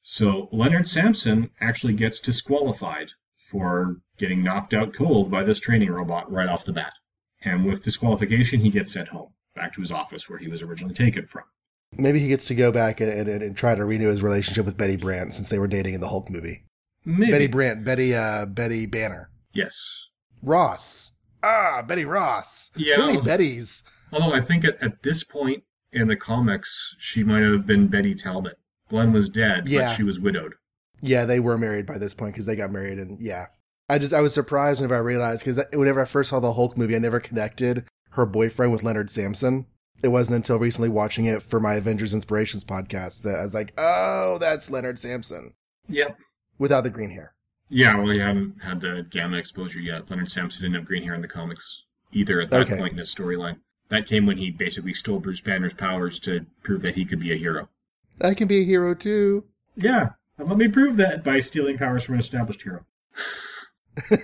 So 0.02 0.48
Leonard 0.52 0.86
Samson 0.86 1.50
actually 1.60 1.94
gets 1.94 2.20
disqualified 2.20 3.10
for 3.50 3.96
getting 4.18 4.42
knocked 4.42 4.74
out 4.74 4.94
cold 4.94 5.30
by 5.30 5.42
this 5.42 5.60
training 5.60 5.90
robot 5.90 6.30
right 6.30 6.48
off 6.48 6.64
the 6.64 6.72
bat. 6.72 6.92
And 7.42 7.64
with 7.64 7.84
disqualification, 7.84 8.60
he 8.60 8.70
gets 8.70 8.92
sent 8.92 9.08
home, 9.08 9.32
back 9.54 9.72
to 9.74 9.80
his 9.80 9.92
office 9.92 10.28
where 10.28 10.38
he 10.38 10.48
was 10.48 10.62
originally 10.62 10.94
taken 10.94 11.26
from. 11.26 11.44
Maybe 11.98 12.18
he 12.18 12.28
gets 12.28 12.46
to 12.48 12.54
go 12.54 12.72
back 12.72 13.00
and, 13.00 13.10
and, 13.10 13.28
and, 13.28 13.56
try 13.56 13.74
to 13.74 13.84
renew 13.84 14.08
his 14.08 14.22
relationship 14.22 14.64
with 14.64 14.76
Betty 14.76 14.96
Brant 14.96 15.34
since 15.34 15.48
they 15.48 15.58
were 15.58 15.66
dating 15.66 15.94
in 15.94 16.00
the 16.00 16.08
Hulk 16.08 16.30
movie. 16.30 16.64
Maybe. 17.04 17.30
Betty 17.30 17.46
Brant, 17.46 17.84
Betty 17.84 18.14
uh, 18.14 18.46
Betty 18.46 18.86
Banner. 18.86 19.30
Yes. 19.54 19.80
Ross. 20.42 21.12
Ah, 21.42 21.82
Betty 21.86 22.04
Ross. 22.04 22.70
Yeah. 22.76 22.96
So 22.96 23.06
many 23.06 23.18
Bettys. 23.18 23.82
Although 24.12 24.34
I 24.34 24.40
think 24.40 24.64
at, 24.64 24.82
at 24.82 25.02
this 25.02 25.22
point 25.22 25.62
in 25.92 26.08
the 26.08 26.16
comics, 26.16 26.94
she 26.98 27.22
might 27.22 27.42
have 27.42 27.66
been 27.66 27.86
Betty 27.88 28.14
Talbot. 28.14 28.58
Glenn 28.88 29.12
was 29.12 29.28
dead, 29.28 29.68
Yeah. 29.68 29.88
but 29.88 29.94
she 29.96 30.02
was 30.02 30.20
widowed. 30.20 30.54
Yeah, 31.00 31.24
they 31.24 31.40
were 31.40 31.58
married 31.58 31.86
by 31.86 31.98
this 31.98 32.14
point 32.14 32.34
because 32.34 32.46
they 32.46 32.56
got 32.56 32.70
married, 32.70 32.98
and 32.98 33.20
yeah, 33.20 33.46
I 33.88 33.98
just 33.98 34.14
I 34.14 34.20
was 34.20 34.32
surprised 34.34 34.80
whenever 34.80 34.96
I 34.96 35.00
realized 35.00 35.44
because 35.44 35.62
whenever 35.72 36.00
I 36.00 36.04
first 36.06 36.30
saw 36.30 36.40
the 36.40 36.52
Hulk 36.52 36.76
movie, 36.76 36.96
I 36.96 36.98
never 36.98 37.20
connected 37.20 37.84
her 38.10 38.26
boyfriend 38.26 38.72
with 38.72 38.82
Leonard 38.82 39.10
Samson. 39.10 39.66
It 40.02 40.08
wasn't 40.08 40.36
until 40.36 40.58
recently 40.58 40.88
watching 40.88 41.24
it 41.24 41.42
for 41.42 41.58
my 41.58 41.74
Avengers 41.74 42.14
Inspirations 42.14 42.64
podcast 42.64 43.22
that 43.22 43.38
I 43.40 43.42
was 43.42 43.54
like, 43.54 43.72
oh, 43.78 44.36
that's 44.40 44.70
Leonard 44.70 44.98
Samson 44.98 45.54
Yep. 45.88 46.18
without 46.58 46.82
the 46.84 46.90
green 46.90 47.10
hair. 47.10 47.34
Yeah, 47.68 47.96
well, 47.96 48.12
you 48.12 48.20
haven't 48.20 48.62
had 48.62 48.80
the 48.80 49.06
gamma 49.10 49.38
exposure 49.38 49.80
yet. 49.80 50.08
Leonard 50.10 50.30
Samson 50.30 50.62
didn't 50.62 50.76
have 50.76 50.84
green 50.84 51.02
hair 51.02 51.14
in 51.14 51.22
the 51.22 51.28
comics 51.28 51.82
either 52.12 52.40
at 52.40 52.50
that 52.50 52.62
Okay. 52.62 52.78
point 52.78 52.92
in 52.92 52.98
his 52.98 53.12
storyline. 53.12 53.56
That 53.88 54.06
came 54.06 54.26
when 54.26 54.36
he 54.36 54.50
basically 54.50 54.92
stole 54.92 55.18
Bruce 55.20 55.40
Banner's 55.40 55.72
powers 55.74 56.18
to 56.20 56.44
prove 56.62 56.82
that 56.82 56.94
he 56.94 57.04
could 57.04 57.20
be 57.20 57.32
a 57.32 57.36
hero. 57.36 57.68
I 58.20 58.34
can 58.34 58.46
be 58.48 58.60
a 58.60 58.64
hero 58.64 58.94
too. 58.94 59.44
Yeah, 59.76 60.10
and 60.38 60.48
let 60.48 60.58
me 60.58 60.68
prove 60.68 60.96
that 60.98 61.24
by 61.24 61.40
stealing 61.40 61.78
powers 61.78 62.04
from 62.04 62.14
an 62.14 62.20
established 62.20 62.62
hero. 62.62 62.84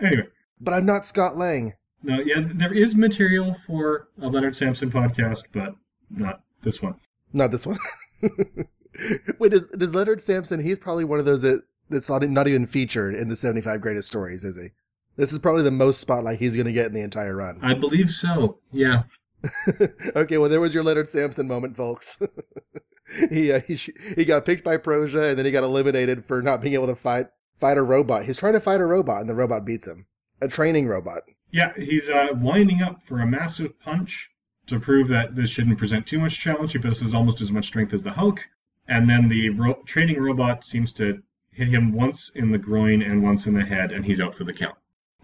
Anyway, 0.00 0.26
but 0.60 0.74
I'm 0.74 0.84
not 0.86 1.06
Scott 1.06 1.36
Lang. 1.36 1.74
No, 2.04 2.20
yeah, 2.20 2.42
there 2.54 2.72
is 2.72 2.94
material 2.94 3.56
for 3.66 4.08
a 4.20 4.28
Leonard 4.28 4.54
Samson 4.54 4.90
podcast, 4.90 5.44
but 5.52 5.74
not 6.10 6.42
this 6.62 6.82
one. 6.82 6.96
Not 7.32 7.50
this 7.50 7.66
one. 7.66 7.78
Wait, 9.38 9.52
does 9.52 9.70
does 9.70 9.94
Leonard 9.94 10.20
Samson? 10.20 10.60
He's 10.60 10.78
probably 10.78 11.04
one 11.04 11.18
of 11.18 11.24
those 11.24 11.42
that 11.42 11.62
that's 11.88 12.10
not, 12.10 12.22
not 12.28 12.46
even 12.46 12.66
featured 12.66 13.14
in 13.14 13.28
the 13.28 13.36
75 13.36 13.80
greatest 13.80 14.06
stories, 14.06 14.44
is 14.44 14.60
he? 14.60 14.68
This 15.16 15.32
is 15.32 15.38
probably 15.38 15.62
the 15.62 15.70
most 15.70 15.98
spotlight 15.98 16.40
he's 16.40 16.56
going 16.56 16.66
to 16.66 16.72
get 16.72 16.86
in 16.86 16.92
the 16.92 17.00
entire 17.00 17.36
run. 17.36 17.58
I 17.62 17.72
believe 17.72 18.10
so. 18.10 18.58
Yeah. 18.70 19.04
okay, 20.16 20.38
well, 20.38 20.50
there 20.50 20.60
was 20.60 20.74
your 20.74 20.82
Leonard 20.82 21.08
Samson 21.08 21.48
moment, 21.48 21.76
folks. 21.76 22.20
he, 23.30 23.52
uh, 23.52 23.60
he 23.60 23.76
sh- 23.76 23.90
he 24.14 24.24
got 24.24 24.44
picked 24.44 24.64
by 24.64 24.76
Proja, 24.76 25.30
and 25.30 25.38
then 25.38 25.46
he 25.46 25.52
got 25.52 25.64
eliminated 25.64 26.24
for 26.24 26.42
not 26.42 26.60
being 26.60 26.74
able 26.74 26.86
to 26.86 26.94
fight 26.94 27.26
fight 27.54 27.78
a 27.78 27.82
robot. 27.82 28.24
He's 28.24 28.36
trying 28.36 28.54
to 28.54 28.60
fight 28.60 28.80
a 28.80 28.86
robot, 28.86 29.20
and 29.20 29.30
the 29.30 29.34
robot 29.34 29.64
beats 29.64 29.86
him. 29.86 30.06
A 30.42 30.48
training 30.48 30.86
robot. 30.86 31.22
Yeah, 31.54 31.72
he's 31.76 32.10
uh, 32.10 32.30
winding 32.34 32.82
up 32.82 33.00
for 33.06 33.20
a 33.20 33.26
massive 33.28 33.78
punch 33.78 34.28
to 34.66 34.80
prove 34.80 35.06
that 35.06 35.36
this 35.36 35.50
shouldn't 35.50 35.78
present 35.78 36.04
too 36.04 36.18
much 36.18 36.36
challenge. 36.36 36.72
He 36.72 36.80
possesses 36.80 37.14
almost 37.14 37.40
as 37.40 37.52
much 37.52 37.66
strength 37.66 37.94
as 37.94 38.02
the 38.02 38.10
Hulk. 38.10 38.44
And 38.88 39.08
then 39.08 39.28
the 39.28 39.50
ro- 39.50 39.80
training 39.86 40.20
robot 40.20 40.64
seems 40.64 40.92
to 40.94 41.22
hit 41.52 41.68
him 41.68 41.92
once 41.92 42.32
in 42.34 42.50
the 42.50 42.58
groin 42.58 43.02
and 43.02 43.22
once 43.22 43.46
in 43.46 43.54
the 43.54 43.64
head, 43.64 43.92
and 43.92 44.04
he's 44.04 44.20
out 44.20 44.34
for 44.34 44.42
the 44.42 44.52
count. 44.52 44.74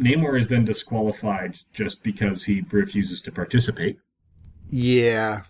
Namor 0.01 0.39
is 0.39 0.47
then 0.47 0.65
disqualified 0.65 1.59
just 1.73 2.05
because 2.05 2.45
he 2.45 2.65
refuses 2.71 3.21
to 3.23 3.33
participate. 3.33 3.99
Yeah, 4.69 5.43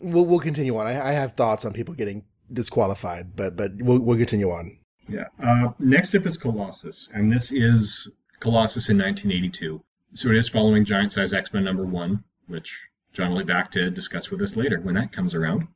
we'll 0.00 0.26
we'll 0.26 0.38
continue 0.38 0.76
on. 0.76 0.86
I, 0.86 1.08
I 1.08 1.12
have 1.12 1.32
thoughts 1.32 1.64
on 1.64 1.72
people 1.72 1.94
getting 1.94 2.26
disqualified, 2.52 3.34
but 3.34 3.56
but 3.56 3.72
we'll 3.76 4.00
we'll 4.00 4.18
continue 4.18 4.50
on. 4.50 4.76
Yeah. 5.08 5.28
Uh, 5.42 5.68
next 5.78 6.14
up 6.14 6.26
is 6.26 6.36
Colossus, 6.36 7.08
and 7.14 7.32
this 7.32 7.52
is 7.52 8.06
Colossus 8.40 8.90
in 8.90 8.98
1982. 8.98 9.82
So 10.14 10.28
it 10.28 10.36
is 10.36 10.48
following 10.48 10.84
Giant 10.84 11.12
Size 11.12 11.32
X 11.32 11.52
Men 11.52 11.64
number 11.64 11.84
one, 11.84 12.24
which 12.46 12.80
John 13.12 13.32
will 13.32 13.38
be 13.38 13.44
back 13.44 13.70
to 13.72 13.90
discuss 13.90 14.30
with 14.30 14.40
us 14.42 14.56
later 14.56 14.80
when 14.80 14.94
that 14.94 15.12
comes 15.12 15.34
around. 15.34 15.68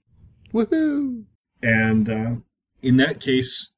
Woohoo! 0.52 1.24
And 1.62 2.08
uh, 2.08 2.34
in 2.82 2.96
that 2.98 3.20
case, 3.20 3.68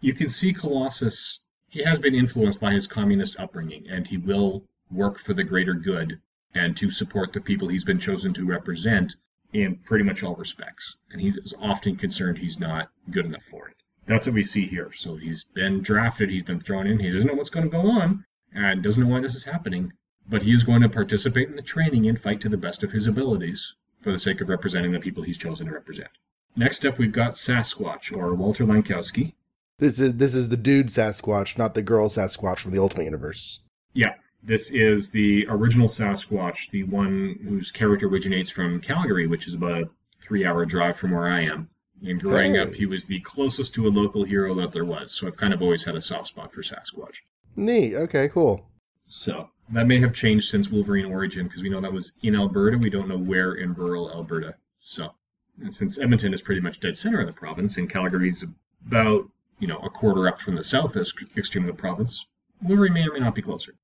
you 0.00 0.12
can 0.12 0.28
see 0.28 0.52
Colossus, 0.52 1.40
he 1.68 1.82
has 1.82 1.98
been 1.98 2.14
influenced 2.14 2.60
by 2.60 2.72
his 2.72 2.86
communist 2.86 3.38
upbringing, 3.38 3.88
and 3.88 4.06
he 4.06 4.18
will 4.18 4.64
work 4.90 5.18
for 5.18 5.34
the 5.34 5.44
greater 5.44 5.74
good 5.74 6.20
and 6.54 6.76
to 6.76 6.90
support 6.90 7.32
the 7.32 7.40
people 7.40 7.68
he's 7.68 7.84
been 7.84 7.98
chosen 7.98 8.34
to 8.34 8.44
represent 8.44 9.14
in 9.52 9.76
pretty 9.76 10.04
much 10.04 10.22
all 10.22 10.34
respects. 10.34 10.96
And 11.10 11.20
he's 11.20 11.54
often 11.60 11.96
concerned 11.96 12.38
he's 12.38 12.58
not 12.58 12.90
good 13.10 13.24
enough 13.24 13.44
for 13.44 13.68
it. 13.68 13.76
That's 14.06 14.26
what 14.26 14.34
we 14.34 14.42
see 14.42 14.66
here. 14.66 14.92
So 14.92 15.16
he's 15.16 15.44
been 15.44 15.82
drafted, 15.82 16.30
he's 16.30 16.42
been 16.42 16.60
thrown 16.60 16.86
in, 16.86 16.98
he 16.98 17.10
doesn't 17.10 17.26
know 17.26 17.34
what's 17.34 17.50
going 17.50 17.70
to 17.70 17.70
go 17.70 17.88
on, 17.88 18.24
and 18.52 18.82
doesn't 18.82 19.02
know 19.02 19.08
why 19.08 19.20
this 19.20 19.36
is 19.36 19.44
happening, 19.44 19.92
but 20.30 20.42
he 20.42 20.52
is 20.52 20.62
going 20.62 20.80
to 20.80 20.88
participate 20.88 21.48
in 21.48 21.56
the 21.56 21.62
training 21.62 22.08
and 22.08 22.20
fight 22.20 22.40
to 22.40 22.48
the 22.48 22.56
best 22.56 22.82
of 22.82 22.92
his 22.92 23.06
abilities 23.06 23.74
for 24.00 24.12
the 24.12 24.18
sake 24.18 24.40
of 24.40 24.48
representing 24.48 24.92
the 24.92 25.00
people 25.00 25.22
he's 25.22 25.36
chosen 25.36 25.66
to 25.66 25.72
represent. 25.72 26.08
Next 26.56 26.86
up, 26.86 26.98
we've 26.98 27.12
got 27.12 27.34
Sasquatch, 27.34 28.16
or 28.16 28.34
Walter 28.34 28.64
Langkowski. 28.64 29.34
This 29.78 29.98
is 29.98 30.14
this 30.16 30.34
is 30.34 30.48
the 30.48 30.56
dude 30.56 30.86
Sasquatch, 30.88 31.58
not 31.58 31.74
the 31.74 31.82
girl 31.82 32.08
Sasquatch 32.08 32.58
from 32.60 32.70
the 32.72 32.78
Ultimate 32.78 33.04
Universe. 33.04 33.60
Yeah, 33.92 34.14
this 34.42 34.70
is 34.70 35.10
the 35.10 35.46
original 35.48 35.88
Sasquatch, 35.88 36.70
the 36.70 36.84
one 36.84 37.38
whose 37.46 37.70
character 37.72 38.06
originates 38.06 38.50
from 38.50 38.80
Calgary, 38.80 39.26
which 39.26 39.46
is 39.48 39.54
about 39.54 39.82
a 39.82 39.88
three 40.20 40.44
hour 40.46 40.64
drive 40.64 40.96
from 40.96 41.12
where 41.12 41.28
I 41.28 41.42
am. 41.42 41.68
And 42.02 42.20
growing 42.22 42.54
Hey. 42.54 42.60
up, 42.60 42.68
oh. 42.68 42.72
he 42.72 42.86
was 42.86 43.04
the 43.06 43.20
closest 43.20 43.74
to 43.74 43.86
a 43.86 43.90
local 43.90 44.24
hero 44.24 44.54
that 44.56 44.72
there 44.72 44.84
was, 44.86 45.12
so 45.12 45.26
I've 45.26 45.36
kind 45.36 45.52
of 45.52 45.60
always 45.60 45.84
had 45.84 45.96
a 45.96 46.00
soft 46.00 46.28
spot 46.28 46.52
for 46.52 46.62
Sasquatch. 46.62 47.16
Neat. 47.56 47.94
Okay. 47.94 48.28
Cool. 48.28 48.66
So 49.04 49.50
that 49.72 49.86
may 49.86 50.00
have 50.00 50.12
changed 50.12 50.48
since 50.48 50.68
Wolverine 50.68 51.06
Origin, 51.06 51.46
because 51.46 51.62
we 51.62 51.68
know 51.68 51.80
that 51.80 51.92
was 51.92 52.12
in 52.22 52.34
Alberta. 52.34 52.78
We 52.78 52.90
don't 52.90 53.08
know 53.08 53.18
where 53.18 53.54
in 53.54 53.74
rural 53.74 54.10
Alberta. 54.10 54.54
So, 54.80 55.14
and 55.62 55.74
since 55.74 55.98
Edmonton 55.98 56.34
is 56.34 56.42
pretty 56.42 56.60
much 56.60 56.80
dead 56.80 56.96
center 56.96 57.20
of 57.20 57.26
the 57.26 57.32
province, 57.32 57.76
and 57.76 57.88
Calgary's 57.88 58.44
about 58.86 59.28
you 59.58 59.68
know 59.68 59.78
a 59.78 59.90
quarter 59.90 60.26
up 60.26 60.40
from 60.40 60.56
the 60.56 60.64
south 60.64 60.96
extreme 60.96 61.68
of 61.68 61.76
the 61.76 61.80
province, 61.80 62.26
Wolverine 62.62 62.94
may 62.94 63.06
or 63.06 63.12
may 63.12 63.20
not 63.20 63.34
be 63.34 63.42
closer. 63.42 63.74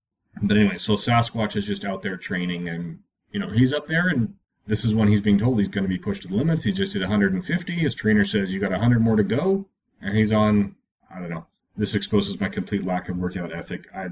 But 0.43 0.57
anyway, 0.57 0.79
so 0.79 0.95
Sasquatch 0.95 1.57
is 1.57 1.67
just 1.67 1.85
out 1.85 2.03
there 2.03 2.17
training, 2.17 2.69
and 2.69 2.99
you 3.33 3.41
know 3.41 3.49
he's 3.49 3.73
up 3.73 3.87
there, 3.87 4.09
and 4.09 4.35
this 4.67 4.85
is 4.85 4.95
when 4.95 5.09
he's 5.09 5.21
being 5.21 5.39
told 5.39 5.59
he's 5.59 5.69
going 5.69 5.85
to 5.85 5.89
be 5.89 5.99
pushed 5.99 6.23
to 6.23 6.29
the 6.29 6.37
limits. 6.37 6.65
He 6.65 6.73
just 6.73 6.93
did 6.93 7.03
150. 7.03 7.73
His 7.73 7.95
trainer 7.95 8.25
says 8.25 8.53
you 8.53 8.61
got 8.61 8.73
100 8.73 9.01
more 9.01 9.17
to 9.17 9.23
go, 9.23 9.67
and 10.03 10.17
he's 10.17 10.33
on. 10.33 10.75
I 11.15 11.21
don't 11.21 11.31
know. 11.31 11.47
This 11.77 11.95
exposes 11.95 12.41
my 12.41 12.49
complete 12.49 12.85
lack 12.85 13.09
of 13.09 13.19
workout 13.19 13.53
ethic. 13.53 13.87
I 13.95 14.09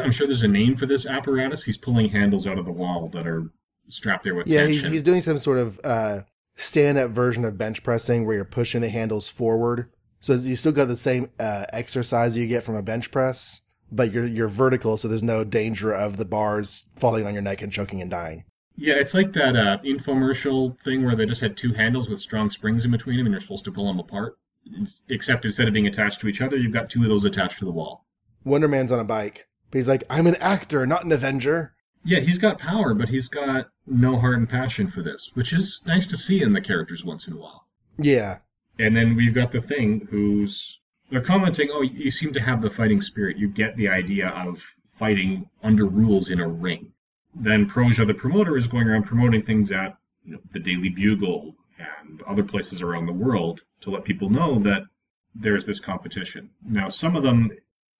I'm 0.00 0.12
sure 0.12 0.26
there's 0.26 0.42
a 0.42 0.48
name 0.48 0.76
for 0.76 0.86
this 0.86 1.06
apparatus. 1.06 1.62
He's 1.64 1.76
pulling 1.76 2.08
handles 2.08 2.46
out 2.46 2.58
of 2.58 2.64
the 2.64 2.72
wall 2.72 3.08
that 3.08 3.26
are 3.26 3.44
strapped 3.88 4.24
there 4.24 4.34
with 4.34 4.46
Yeah, 4.46 4.60
tension. 4.64 4.82
he's 4.84 4.92
he's 4.92 5.02
doing 5.02 5.20
some 5.20 5.38
sort 5.38 5.58
of 5.58 5.80
uh, 5.84 6.20
stand-up 6.56 7.10
version 7.10 7.44
of 7.44 7.58
bench 7.58 7.82
pressing 7.82 8.26
where 8.26 8.36
you're 8.36 8.44
pushing 8.44 8.80
the 8.80 8.88
handles 8.88 9.28
forward. 9.28 9.90
So 10.20 10.34
you 10.34 10.54
still 10.56 10.72
got 10.72 10.86
the 10.86 10.96
same 10.96 11.30
uh, 11.40 11.64
exercise 11.72 12.36
you 12.36 12.46
get 12.46 12.62
from 12.62 12.76
a 12.76 12.82
bench 12.82 13.10
press, 13.10 13.60
but 13.90 14.12
you're 14.12 14.26
you're 14.26 14.48
vertical, 14.48 14.96
so 14.96 15.08
there's 15.08 15.22
no 15.22 15.42
danger 15.44 15.92
of 15.92 16.16
the 16.16 16.24
bars 16.24 16.84
falling 16.96 17.26
on 17.26 17.32
your 17.34 17.42
neck 17.42 17.60
and 17.62 17.72
choking 17.72 18.00
and 18.00 18.10
dying. 18.10 18.44
yeah, 18.76 18.94
it's 18.94 19.14
like 19.14 19.32
that 19.34 19.56
uh, 19.56 19.78
infomercial 19.84 20.78
thing 20.80 21.04
where 21.04 21.16
they 21.16 21.26
just 21.26 21.40
had 21.40 21.56
two 21.56 21.72
handles 21.72 22.08
with 22.08 22.20
strong 22.20 22.50
springs 22.50 22.84
in 22.84 22.90
between 22.90 23.16
them, 23.16 23.26
and 23.26 23.32
you're 23.32 23.40
supposed 23.40 23.64
to 23.64 23.72
pull 23.72 23.86
them 23.86 23.98
apart. 23.98 24.36
It's- 24.64 25.02
Except 25.08 25.44
instead 25.44 25.66
of 25.66 25.74
being 25.74 25.88
attached 25.88 26.20
to 26.20 26.28
each 26.28 26.40
other, 26.40 26.56
you've 26.56 26.72
got 26.72 26.88
two 26.88 27.02
of 27.02 27.08
those 27.08 27.24
attached 27.24 27.58
to 27.58 27.64
the 27.64 27.72
wall. 27.72 28.06
Wonder 28.44 28.68
Man's 28.68 28.92
on 28.92 29.00
a 29.00 29.04
bike, 29.04 29.46
but 29.72 29.78
he's 29.78 29.88
like, 29.88 30.04
I'm 30.10 30.26
an 30.26 30.36
actor, 30.36 30.86
not 30.86 31.04
an 31.04 31.12
Avenger. 31.12 31.74
Yeah, 32.04 32.20
he's 32.20 32.38
got 32.38 32.58
power, 32.58 32.94
but 32.94 33.08
he's 33.08 33.28
got 33.28 33.68
no 33.86 34.18
heart 34.18 34.36
and 34.36 34.48
passion 34.48 34.90
for 34.90 35.02
this, 35.02 35.30
which 35.34 35.52
is 35.52 35.82
nice 35.86 36.06
to 36.08 36.16
see 36.16 36.42
in 36.42 36.52
the 36.52 36.60
characters 36.60 37.04
once 37.04 37.26
in 37.26 37.32
a 37.32 37.36
while. 37.36 37.66
Yeah, 37.98 38.38
And 38.78 38.96
then 38.96 39.16
we've 39.16 39.34
got 39.34 39.50
the 39.50 39.60
thing 39.60 40.06
who's 40.10 40.78
they're 41.10 41.20
commenting, 41.20 41.68
oh, 41.72 41.82
you 41.82 42.10
seem 42.10 42.32
to 42.32 42.40
have 42.40 42.62
the 42.62 42.70
fighting 42.70 43.00
spirit. 43.02 43.36
You 43.36 43.48
get 43.48 43.76
the 43.76 43.88
idea 43.88 44.28
of 44.28 44.62
fighting 44.86 45.48
under 45.62 45.86
rules 45.86 46.30
in 46.30 46.40
a 46.40 46.48
ring. 46.48 46.92
Then 47.34 47.68
Proja, 47.68 48.06
the 48.06 48.14
promoter, 48.14 48.56
is 48.56 48.66
going 48.66 48.88
around 48.88 49.04
promoting 49.04 49.42
things 49.42 49.72
at 49.72 49.96
you 50.24 50.32
know, 50.34 50.40
the 50.52 50.58
Daily 50.58 50.88
Bugle 50.88 51.54
and 51.78 52.22
other 52.22 52.42
places 52.42 52.82
around 52.82 53.06
the 53.06 53.12
world 53.12 53.62
to 53.82 53.90
let 53.90 54.04
people 54.04 54.30
know 54.30 54.58
that 54.60 54.82
there's 55.34 55.66
this 55.66 55.80
competition. 55.80 56.50
Now, 56.64 56.88
some 56.88 57.16
of 57.16 57.22
them, 57.22 57.50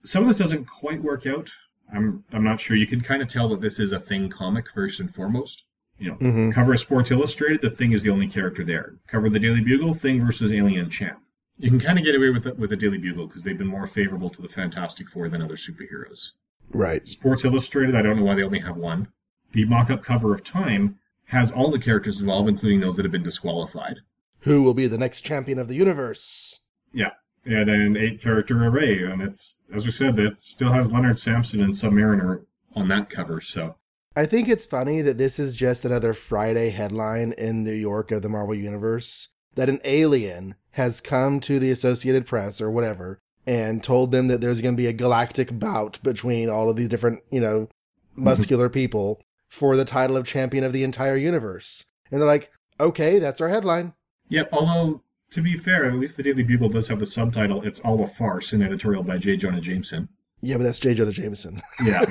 some 0.03 0.23
of 0.23 0.27
this 0.29 0.37
doesn't 0.37 0.65
quite 0.65 1.01
work 1.01 1.25
out. 1.25 1.49
I'm 1.93 2.23
I'm 2.31 2.43
not 2.43 2.59
sure. 2.61 2.75
You 2.77 2.87
can 2.87 3.01
kind 3.01 3.21
of 3.21 3.27
tell 3.27 3.49
that 3.49 3.61
this 3.61 3.79
is 3.79 3.91
a 3.91 3.99
thing 3.99 4.29
comic 4.29 4.65
first 4.73 4.99
and 4.99 5.13
foremost. 5.13 5.63
You 5.99 6.09
know, 6.09 6.15
hmm 6.15 6.49
Cover 6.51 6.73
of 6.73 6.79
Sports 6.79 7.11
Illustrated, 7.11 7.61
the 7.61 7.69
Thing 7.69 7.91
is 7.91 8.03
the 8.03 8.09
only 8.09 8.27
character 8.27 8.63
there. 8.63 8.95
Cover 9.07 9.29
the 9.29 9.39
Daily 9.39 9.61
Bugle, 9.61 9.93
Thing 9.93 10.25
versus 10.25 10.51
Alien 10.51 10.89
Champ. 10.89 11.19
You 11.59 11.69
can 11.69 11.79
kind 11.79 11.99
of 11.99 12.03
get 12.03 12.15
away 12.15 12.29
with 12.29 12.47
it 12.47 12.57
with 12.57 12.71
the 12.71 12.75
Daily 12.75 12.97
Bugle 12.97 13.27
because 13.27 13.43
they've 13.43 13.57
been 13.57 13.67
more 13.67 13.85
favorable 13.87 14.29
to 14.31 14.41
the 14.41 14.47
Fantastic 14.47 15.07
Four 15.09 15.29
than 15.29 15.41
other 15.41 15.55
superheroes. 15.55 16.31
right. 16.71 17.05
Sports 17.07 17.45
Illustrated, 17.45 17.95
I 17.95 18.01
don't 18.01 18.17
know 18.17 18.23
why 18.23 18.33
they 18.35 18.43
only 18.43 18.59
have 18.59 18.75
one. 18.75 19.07
The 19.51 19.65
mock-up 19.65 20.03
cover 20.03 20.33
of 20.33 20.43
Time 20.43 20.97
has 21.25 21.51
all 21.51 21.69
the 21.69 21.77
characters 21.79 22.19
involved, 22.19 22.49
including 22.49 22.79
those 22.79 22.95
that 22.95 23.05
have 23.05 23.11
been 23.11 23.23
disqualified. 23.23 23.97
Who 24.39 24.63
will 24.63 24.73
be 24.73 24.87
the 24.87 24.97
next 24.97 25.21
champion 25.21 25.59
of 25.59 25.67
the 25.67 25.75
universe? 25.75 26.59
Yeah, 26.91 27.11
and 27.45 27.69
an 27.69 27.97
eight-character 27.97 28.65
array, 28.65 29.03
and 29.03 29.21
it's 29.21 29.57
as 29.73 29.85
we 29.85 29.91
said, 29.91 30.15
that 30.15 30.39
still 30.39 30.71
has 30.71 30.91
Leonard 30.91 31.19
Samson 31.19 31.61
and 31.61 31.73
Submariner 31.73 32.45
on 32.75 32.87
that 32.87 33.09
cover. 33.09 33.41
So 33.41 33.75
I 34.15 34.25
think 34.25 34.47
it's 34.47 34.65
funny 34.65 35.01
that 35.01 35.17
this 35.17 35.39
is 35.39 35.55
just 35.55 35.85
another 35.85 36.13
Friday 36.13 36.69
headline 36.69 37.33
in 37.37 37.63
New 37.63 37.73
York 37.73 38.11
of 38.11 38.21
the 38.21 38.29
Marvel 38.29 38.55
Universe 38.55 39.29
that 39.55 39.69
an 39.69 39.79
alien 39.83 40.55
has 40.71 41.01
come 41.01 41.39
to 41.41 41.59
the 41.59 41.71
Associated 41.71 42.25
Press 42.25 42.61
or 42.61 42.71
whatever 42.71 43.19
and 43.45 43.83
told 43.83 44.11
them 44.11 44.27
that 44.27 44.41
there's 44.41 44.61
going 44.61 44.75
to 44.75 44.81
be 44.81 44.87
a 44.87 44.93
galactic 44.93 45.57
bout 45.59 45.99
between 46.03 46.49
all 46.49 46.69
of 46.69 46.75
these 46.75 46.89
different, 46.89 47.23
you 47.29 47.41
know, 47.41 47.67
muscular 48.15 48.69
people 48.69 49.21
for 49.49 49.75
the 49.75 49.85
title 49.85 50.17
of 50.17 50.25
champion 50.25 50.63
of 50.63 50.73
the 50.73 50.83
entire 50.83 51.17
universe. 51.17 51.85
And 52.09 52.21
they're 52.21 52.27
like, 52.27 52.51
okay, 52.79 53.19
that's 53.19 53.41
our 53.41 53.49
headline. 53.49 53.93
Yep, 54.29 54.49
although, 54.51 55.01
to 55.33 55.41
be 55.41 55.57
fair, 55.57 55.85
at 55.85 55.95
least 55.95 56.15
the 56.15 56.23
Daily 56.23 56.43
Bugle 56.43 56.69
does 56.69 56.87
have 56.87 56.99
the 56.99 57.05
subtitle, 57.05 57.63
It's 57.63 57.79
All 57.79 58.03
a 58.03 58.07
Farce, 58.07 58.53
an 58.53 58.61
editorial 58.61 59.01
by 59.01 59.17
J. 59.17 59.35
Jonah 59.35 59.59
Jameson. 59.59 60.07
Yeah, 60.41 60.57
but 60.57 60.63
that's 60.63 60.79
J. 60.79 60.93
Jonah 60.93 61.11
Jameson. 61.11 61.61
Yeah. 61.83 62.01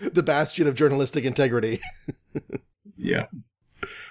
the 0.00 0.22
bastion 0.24 0.66
of 0.66 0.74
journalistic 0.74 1.24
integrity. 1.24 1.78
yeah. 2.96 3.26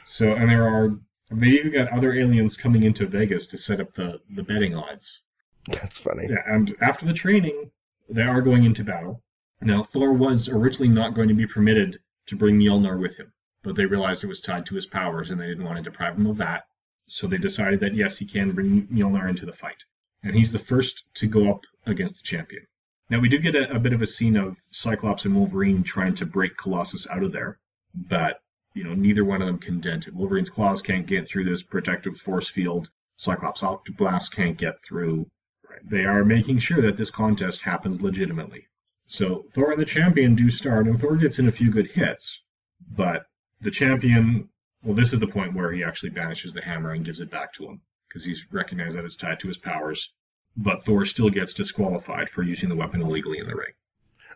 So, 0.06 0.34
and 0.34 0.50
there 0.50 0.68
are, 0.68 0.98
they 1.32 1.48
even 1.48 1.74
got 1.74 1.92
other 1.92 2.14
aliens 2.14 2.56
coming 2.56 2.84
into 2.84 3.06
Vegas 3.08 3.48
to 3.48 3.58
set 3.58 3.82
up 3.82 3.94
the, 3.94 4.22
the 4.36 4.44
betting 4.44 4.74
odds. 4.74 5.22
That's 5.68 6.00
funny. 6.00 6.28
Yeah, 6.30 6.44
and 6.48 6.74
after 6.82 7.06
the 7.06 7.14
training, 7.14 7.72
they 8.08 8.22
are 8.22 8.42
going 8.42 8.64
into 8.64 8.86
battle. 8.86 9.22
Now, 9.62 9.84
Thor 9.84 10.14
was 10.14 10.48
originally 10.48 10.90
not 10.90 11.14
going 11.14 11.28
to 11.28 11.34
be 11.34 11.48
permitted 11.48 12.00
to 12.28 12.38
bring 12.38 12.58
Mjolnir 12.58 13.02
with 13.02 13.18
him, 13.18 13.34
but 13.64 13.76
they 13.76 13.86
realized 13.86 14.24
it 14.24 14.28
was 14.28 14.40
tied 14.42 14.66
to 14.68 14.76
his 14.76 14.86
powers 14.86 15.30
and 15.30 15.42
they 15.42 15.48
didn't 15.48 15.66
want 15.66 15.78
to 15.78 15.84
deprive 15.84 16.16
him 16.16 16.28
of 16.28 16.38
that. 16.38 16.66
So 17.08 17.28
they 17.28 17.38
decided 17.38 17.80
that 17.82 17.96
yes, 17.96 18.18
he 18.18 18.26
can 18.26 18.52
bring 18.52 18.88
Mjolnir 18.88 19.30
into 19.30 19.46
the 19.46 19.54
fight. 19.54 19.84
And 20.24 20.36
he's 20.36 20.52
the 20.52 20.60
first 20.60 21.06
to 21.16 21.28
go 21.28 21.52
up 21.52 21.62
against 21.86 22.18
the 22.18 22.24
champion. 22.24 22.66
Now, 23.10 23.20
we 23.20 23.30
do 23.30 23.38
get 23.38 23.56
a, 23.56 23.72
a 23.76 23.80
bit 23.80 23.94
of 23.94 24.02
a 24.02 24.08
scene 24.08 24.36
of 24.36 24.58
Cyclops 24.72 25.26
and 25.26 25.36
Wolverine 25.36 25.84
trying 25.84 26.16
to 26.16 26.26
break 26.26 26.58
Colossus 26.58 27.08
out 27.08 27.22
of 27.22 27.32
there, 27.32 27.60
but 27.94 28.42
you 28.74 28.84
know, 28.84 28.94
neither 28.94 29.24
one 29.24 29.42
of 29.42 29.48
them 29.48 29.58
can 29.58 29.80
dent 29.80 30.08
it. 30.08 30.14
Wolverine's 30.14 30.50
claws 30.50 30.82
can't 30.82 31.08
get 31.08 31.28
through 31.28 31.46
this 31.46 31.64
protective 31.64 32.18
force 32.18 32.50
field. 32.50 32.90
Cyclops' 33.16 33.64
optic 33.64 33.96
blast 33.96 34.34
can't 34.34 34.58
get 34.58 34.84
through. 34.84 35.30
Right? 35.70 35.90
They 35.90 36.04
are 36.04 36.26
making 36.26 36.60
sure 36.60 36.82
that 36.82 36.98
this 36.98 37.12
contest 37.12 37.62
happens 37.62 38.02
legitimately. 38.02 38.68
So 39.08 39.46
Thor 39.52 39.72
and 39.72 39.82
the 39.82 39.86
champion 39.86 40.36
do 40.36 40.50
start, 40.50 40.88
and 40.88 41.00
Thor 41.00 41.16
gets 41.16 41.40
in 41.40 41.48
a 41.48 41.52
few 41.52 41.72
good 41.72 41.88
hits, 41.88 42.42
but 42.90 43.28
the 43.62 43.72
champion, 43.72 44.50
well, 44.86 44.96
this 44.96 45.12
is 45.14 45.20
the 45.20 45.28
point 45.28 45.54
where 45.54 45.72
he 45.72 45.84
actually 45.84 46.12
banishes 46.12 46.54
the 46.54 46.62
hammer 46.62 46.92
and 46.92 47.04
gives 47.04 47.20
it 47.20 47.30
back 47.32 47.54
to 47.54 47.66
him 47.66 47.82
because 48.08 48.24
he's 48.24 48.46
recognized 48.52 48.96
that 48.98 49.04
it's 49.06 49.16
tied 49.16 49.40
to 49.42 49.48
his 49.48 49.58
powers. 49.58 50.14
But 50.56 50.86
Thor 50.86 51.06
still 51.06 51.30
gets 51.30 51.54
disqualified 51.54 52.30
for 52.30 52.44
using 52.44 52.70
the 52.70 52.76
weapon 52.76 53.02
illegally 53.02 53.40
in 53.40 53.48
the 53.48 53.56
ring. 53.56 53.74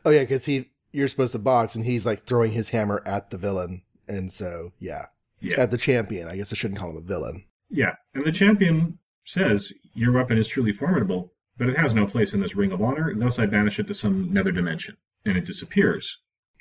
Oh 0.04 0.10
yeah, 0.10 0.22
because 0.22 0.46
he 0.46 0.70
you're 0.92 1.08
supposed 1.08 1.32
to 1.34 1.40
box, 1.40 1.76
and 1.76 1.86
he's 1.86 2.06
like 2.06 2.24
throwing 2.24 2.52
his 2.52 2.70
hammer 2.70 3.02
at 3.06 3.30
the 3.30 3.38
villain, 3.38 3.84
and 4.08 4.32
so 4.32 4.74
yeah, 4.80 5.06
Yeah. 5.40 5.62
at 5.62 5.72
the 5.72 5.78
champion. 5.78 6.28
I 6.28 6.36
guess 6.36 6.52
I 6.52 6.56
shouldn't 6.56 6.80
call 6.80 6.90
him 6.92 6.98
a 6.98 7.02
villain. 7.02 7.46
Yeah, 7.70 7.96
and 8.16 8.26
the 8.26 8.32
champion 8.32 8.98
says, 9.24 9.72
Your 9.94 10.12
weapon 10.12 10.38
is 10.40 10.48
truly 10.48 10.74
formidable, 10.74 11.32
but 11.58 11.70
it 11.70 11.78
has 11.78 11.94
no 11.94 12.08
place 12.08 12.34
in 12.34 12.40
this 12.42 12.56
ring 12.56 12.72
of 12.72 12.82
honor, 12.82 13.14
thus 13.16 13.38
I 13.38 13.46
banish 13.46 13.80
it 13.80 13.88
to 13.88 13.94
some 13.94 14.34
nether 14.34 14.52
dimension. 14.52 14.98
And 15.26 15.38
it 15.38 15.46
disappears. 15.46 16.18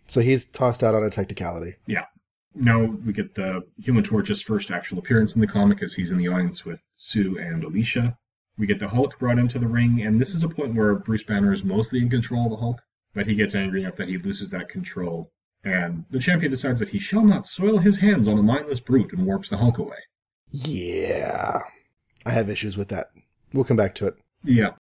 So 0.09 0.21
he's 0.21 0.45
tossed 0.45 0.83
out 0.83 0.95
on 0.95 1.02
a 1.04 1.11
technicality. 1.11 1.76
Now 2.55 2.83
we 2.85 3.12
get 3.12 3.35
the 3.35 3.62
Human 3.78 4.02
Torch's 4.02 4.40
first 4.43 4.71
actual 4.71 4.99
appearance 4.99 5.35
in 5.35 5.40
the 5.40 5.47
comic 5.47 5.83
as 5.83 5.95
he's 5.95 6.11
in 6.11 6.19
the 6.19 6.28
audience 6.28 6.64
with 6.64 6.83
Sue 6.95 7.38
and 7.38 7.62
Alicia. 7.62 8.17
We 8.57 8.67
get 8.67 8.78
the 8.78 8.88
Hulk 8.88 9.19
brought 9.19 9.38
into 9.38 9.59
the 9.59 9.69
ring, 9.69 10.02
and 10.02 10.21
this 10.21 10.35
is 10.35 10.43
a 10.43 10.49
point 10.49 10.75
where 10.75 10.97
Bruce 10.97 11.23
Banner 11.23 11.52
is 11.52 11.62
mostly 11.62 12.00
in 12.00 12.11
control 12.11 12.47
of 12.47 12.50
the 12.50 12.57
Hulk, 12.57 12.83
but 13.14 13.26
he 13.26 13.35
gets 13.35 13.55
angry 13.55 13.83
enough 13.83 13.97
that 13.97 14.09
he 14.09 14.19
loses 14.19 14.50
that 14.50 14.69
control. 14.69 15.31
And 15.64 16.05
the 16.11 16.19
champion 16.19 16.50
decides 16.50 16.81
that 16.81 16.88
he 16.88 16.99
shall 16.99 17.25
not 17.25 17.47
soil 17.47 17.78
his 17.78 17.99
hands 17.99 18.26
on 18.26 18.38
a 18.38 18.43
mindless 18.43 18.81
brute 18.81 19.12
and 19.12 19.25
warps 19.26 19.50
the 19.50 19.57
Hulk 19.57 19.78
away. 19.78 19.99
Yeah, 20.50 21.61
I 22.26 22.31
have 22.31 22.49
issues 22.49 22.76
with 22.76 22.88
that. 22.88 23.11
We'll 23.52 23.64
come 23.64 23.76
back 23.76 23.95
to 23.97 24.07
it. 24.07 24.17
Yeah. 24.43 24.71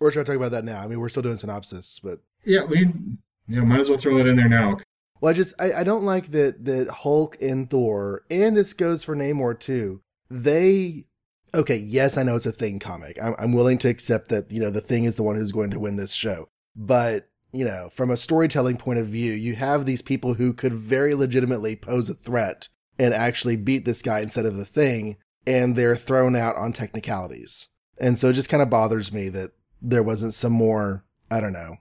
Or 0.00 0.10
should 0.10 0.20
I 0.20 0.24
talk 0.24 0.36
about 0.36 0.52
that 0.52 0.64
now? 0.64 0.80
I 0.80 0.86
mean, 0.86 1.00
we're 1.00 1.08
still 1.08 1.22
doing 1.22 1.36
synopsis, 1.36 2.00
but 2.02 2.20
Yeah, 2.44 2.64
we 2.64 2.80
you 2.80 3.56
know, 3.60 3.64
might 3.64 3.80
as 3.80 3.88
well 3.88 3.98
throw 3.98 4.18
that 4.18 4.26
in 4.26 4.36
there 4.36 4.48
now. 4.48 4.78
Well, 5.22 5.30
I 5.30 5.34
just 5.34 5.54
I, 5.60 5.72
I 5.72 5.84
don't 5.84 6.02
like 6.02 6.32
that 6.32 6.64
that 6.64 6.88
Hulk 6.90 7.40
and 7.40 7.70
Thor, 7.70 8.24
and 8.28 8.56
this 8.56 8.74
goes 8.74 9.04
for 9.04 9.14
Namor 9.14 9.58
too. 9.58 10.02
They 10.28 11.06
okay, 11.54 11.76
yes, 11.76 12.18
I 12.18 12.24
know 12.24 12.34
it's 12.34 12.44
a 12.44 12.50
thing 12.50 12.80
comic. 12.80 13.22
I'm, 13.22 13.36
I'm 13.38 13.52
willing 13.52 13.78
to 13.78 13.88
accept 13.88 14.30
that 14.30 14.50
you 14.50 14.60
know 14.60 14.70
the 14.70 14.80
thing 14.80 15.04
is 15.04 15.14
the 15.14 15.22
one 15.22 15.36
who's 15.36 15.52
going 15.52 15.70
to 15.70 15.78
win 15.78 15.94
this 15.94 16.12
show, 16.12 16.48
but 16.74 17.28
you 17.52 17.64
know, 17.64 17.88
from 17.92 18.10
a 18.10 18.16
storytelling 18.16 18.78
point 18.78 18.98
of 18.98 19.06
view, 19.06 19.32
you 19.32 19.54
have 19.54 19.86
these 19.86 20.02
people 20.02 20.34
who 20.34 20.52
could 20.52 20.72
very 20.72 21.14
legitimately 21.14 21.76
pose 21.76 22.10
a 22.10 22.14
threat 22.14 22.68
and 22.98 23.14
actually 23.14 23.56
beat 23.56 23.84
this 23.84 24.02
guy 24.02 24.20
instead 24.20 24.46
of 24.46 24.56
the 24.56 24.64
thing, 24.64 25.18
and 25.46 25.76
they're 25.76 25.94
thrown 25.94 26.34
out 26.34 26.56
on 26.56 26.72
technicalities. 26.72 27.68
And 27.96 28.18
so 28.18 28.30
it 28.30 28.32
just 28.32 28.48
kind 28.48 28.62
of 28.62 28.70
bothers 28.70 29.12
me 29.12 29.28
that 29.28 29.52
there 29.80 30.02
wasn't 30.02 30.34
some 30.34 30.52
more, 30.52 31.04
I 31.30 31.40
don't 31.40 31.52
know, 31.52 31.76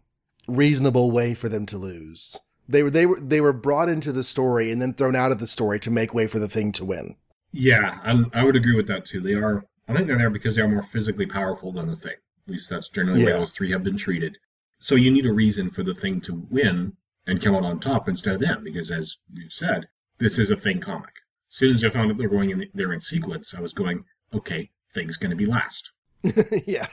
reasonable 0.47 1.10
way 1.10 1.34
for 1.34 1.49
them 1.49 1.65
to 1.67 1.80
lose. 1.80 2.38
They 2.71 2.84
were 2.84 2.89
they 2.89 3.05
were 3.05 3.19
they 3.19 3.41
were 3.41 3.53
brought 3.53 3.89
into 3.89 4.12
the 4.12 4.23
story 4.23 4.71
and 4.71 4.81
then 4.81 4.93
thrown 4.93 5.15
out 5.15 5.31
of 5.31 5.39
the 5.39 5.47
story 5.47 5.79
to 5.81 5.91
make 5.91 6.13
way 6.13 6.27
for 6.27 6.39
the 6.39 6.47
thing 6.47 6.71
to 6.73 6.86
win. 6.86 7.15
Yeah, 7.51 7.99
I, 8.03 8.23
I 8.39 8.43
would 8.43 8.55
agree 8.55 8.75
with 8.75 8.88
that 8.88 9.05
too. 9.05 9.19
They 9.19 9.34
are, 9.34 9.65
I 9.88 9.93
think 9.93 10.07
they're 10.07 10.17
there 10.17 10.29
because 10.29 10.55
they 10.55 10.62
are 10.62 10.67
more 10.69 10.84
physically 10.84 11.25
powerful 11.25 11.71
than 11.73 11.88
the 11.88 11.95
thing. 11.95 12.13
At 12.47 12.51
least 12.53 12.69
that's 12.69 12.89
generally 12.89 13.21
Yeah. 13.23 13.34
why 13.34 13.39
those 13.39 13.51
three 13.53 13.71
have 13.71 13.84
been 13.84 13.97
treated. 13.97 14.38
So 14.79 14.95
you 14.95 15.12
need 15.12 15.25
a 15.25 15.34
reason 15.34 15.69
for 15.69 15.84
the 15.84 15.93
thing 15.93 16.21
to 16.21 16.47
win 16.49 16.95
and 17.27 17.41
come 17.41 17.55
out 17.55 17.65
on 17.65 17.79
top 17.79 18.07
instead 18.07 18.36
of 18.36 18.39
them, 18.41 18.63
because 18.63 18.89
as 18.89 19.17
you've 19.34 19.51
said, 19.53 19.88
this 20.17 20.39
is 20.39 20.49
a 20.49 20.55
thing 20.55 20.79
comic. 20.79 21.13
As 21.51 21.57
soon 21.57 21.71
as 21.73 21.84
I 21.84 21.89
found 21.89 22.10
out 22.10 22.17
they're 22.17 22.29
going 22.29 22.49
in, 22.51 22.67
they're 22.73 22.93
in 22.93 23.01
sequence, 23.01 23.53
I 23.53 23.60
was 23.62 23.73
going, 23.73 24.05
okay, 24.34 24.71
thing's 24.93 25.17
going 25.17 25.31
to 25.31 25.36
be 25.36 25.45
last. 25.45 25.91
yeah. 26.65 26.88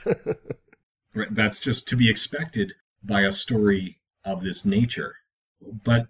Right, 1.15 1.33
That's 1.35 1.61
just 1.61 1.89
to 1.89 1.97
be 1.97 2.11
expected 2.11 2.75
by 3.05 3.23
a 3.23 3.33
story 3.33 4.01
of 4.25 4.43
this 4.43 4.65
nature. 4.65 5.15
But 5.61 6.07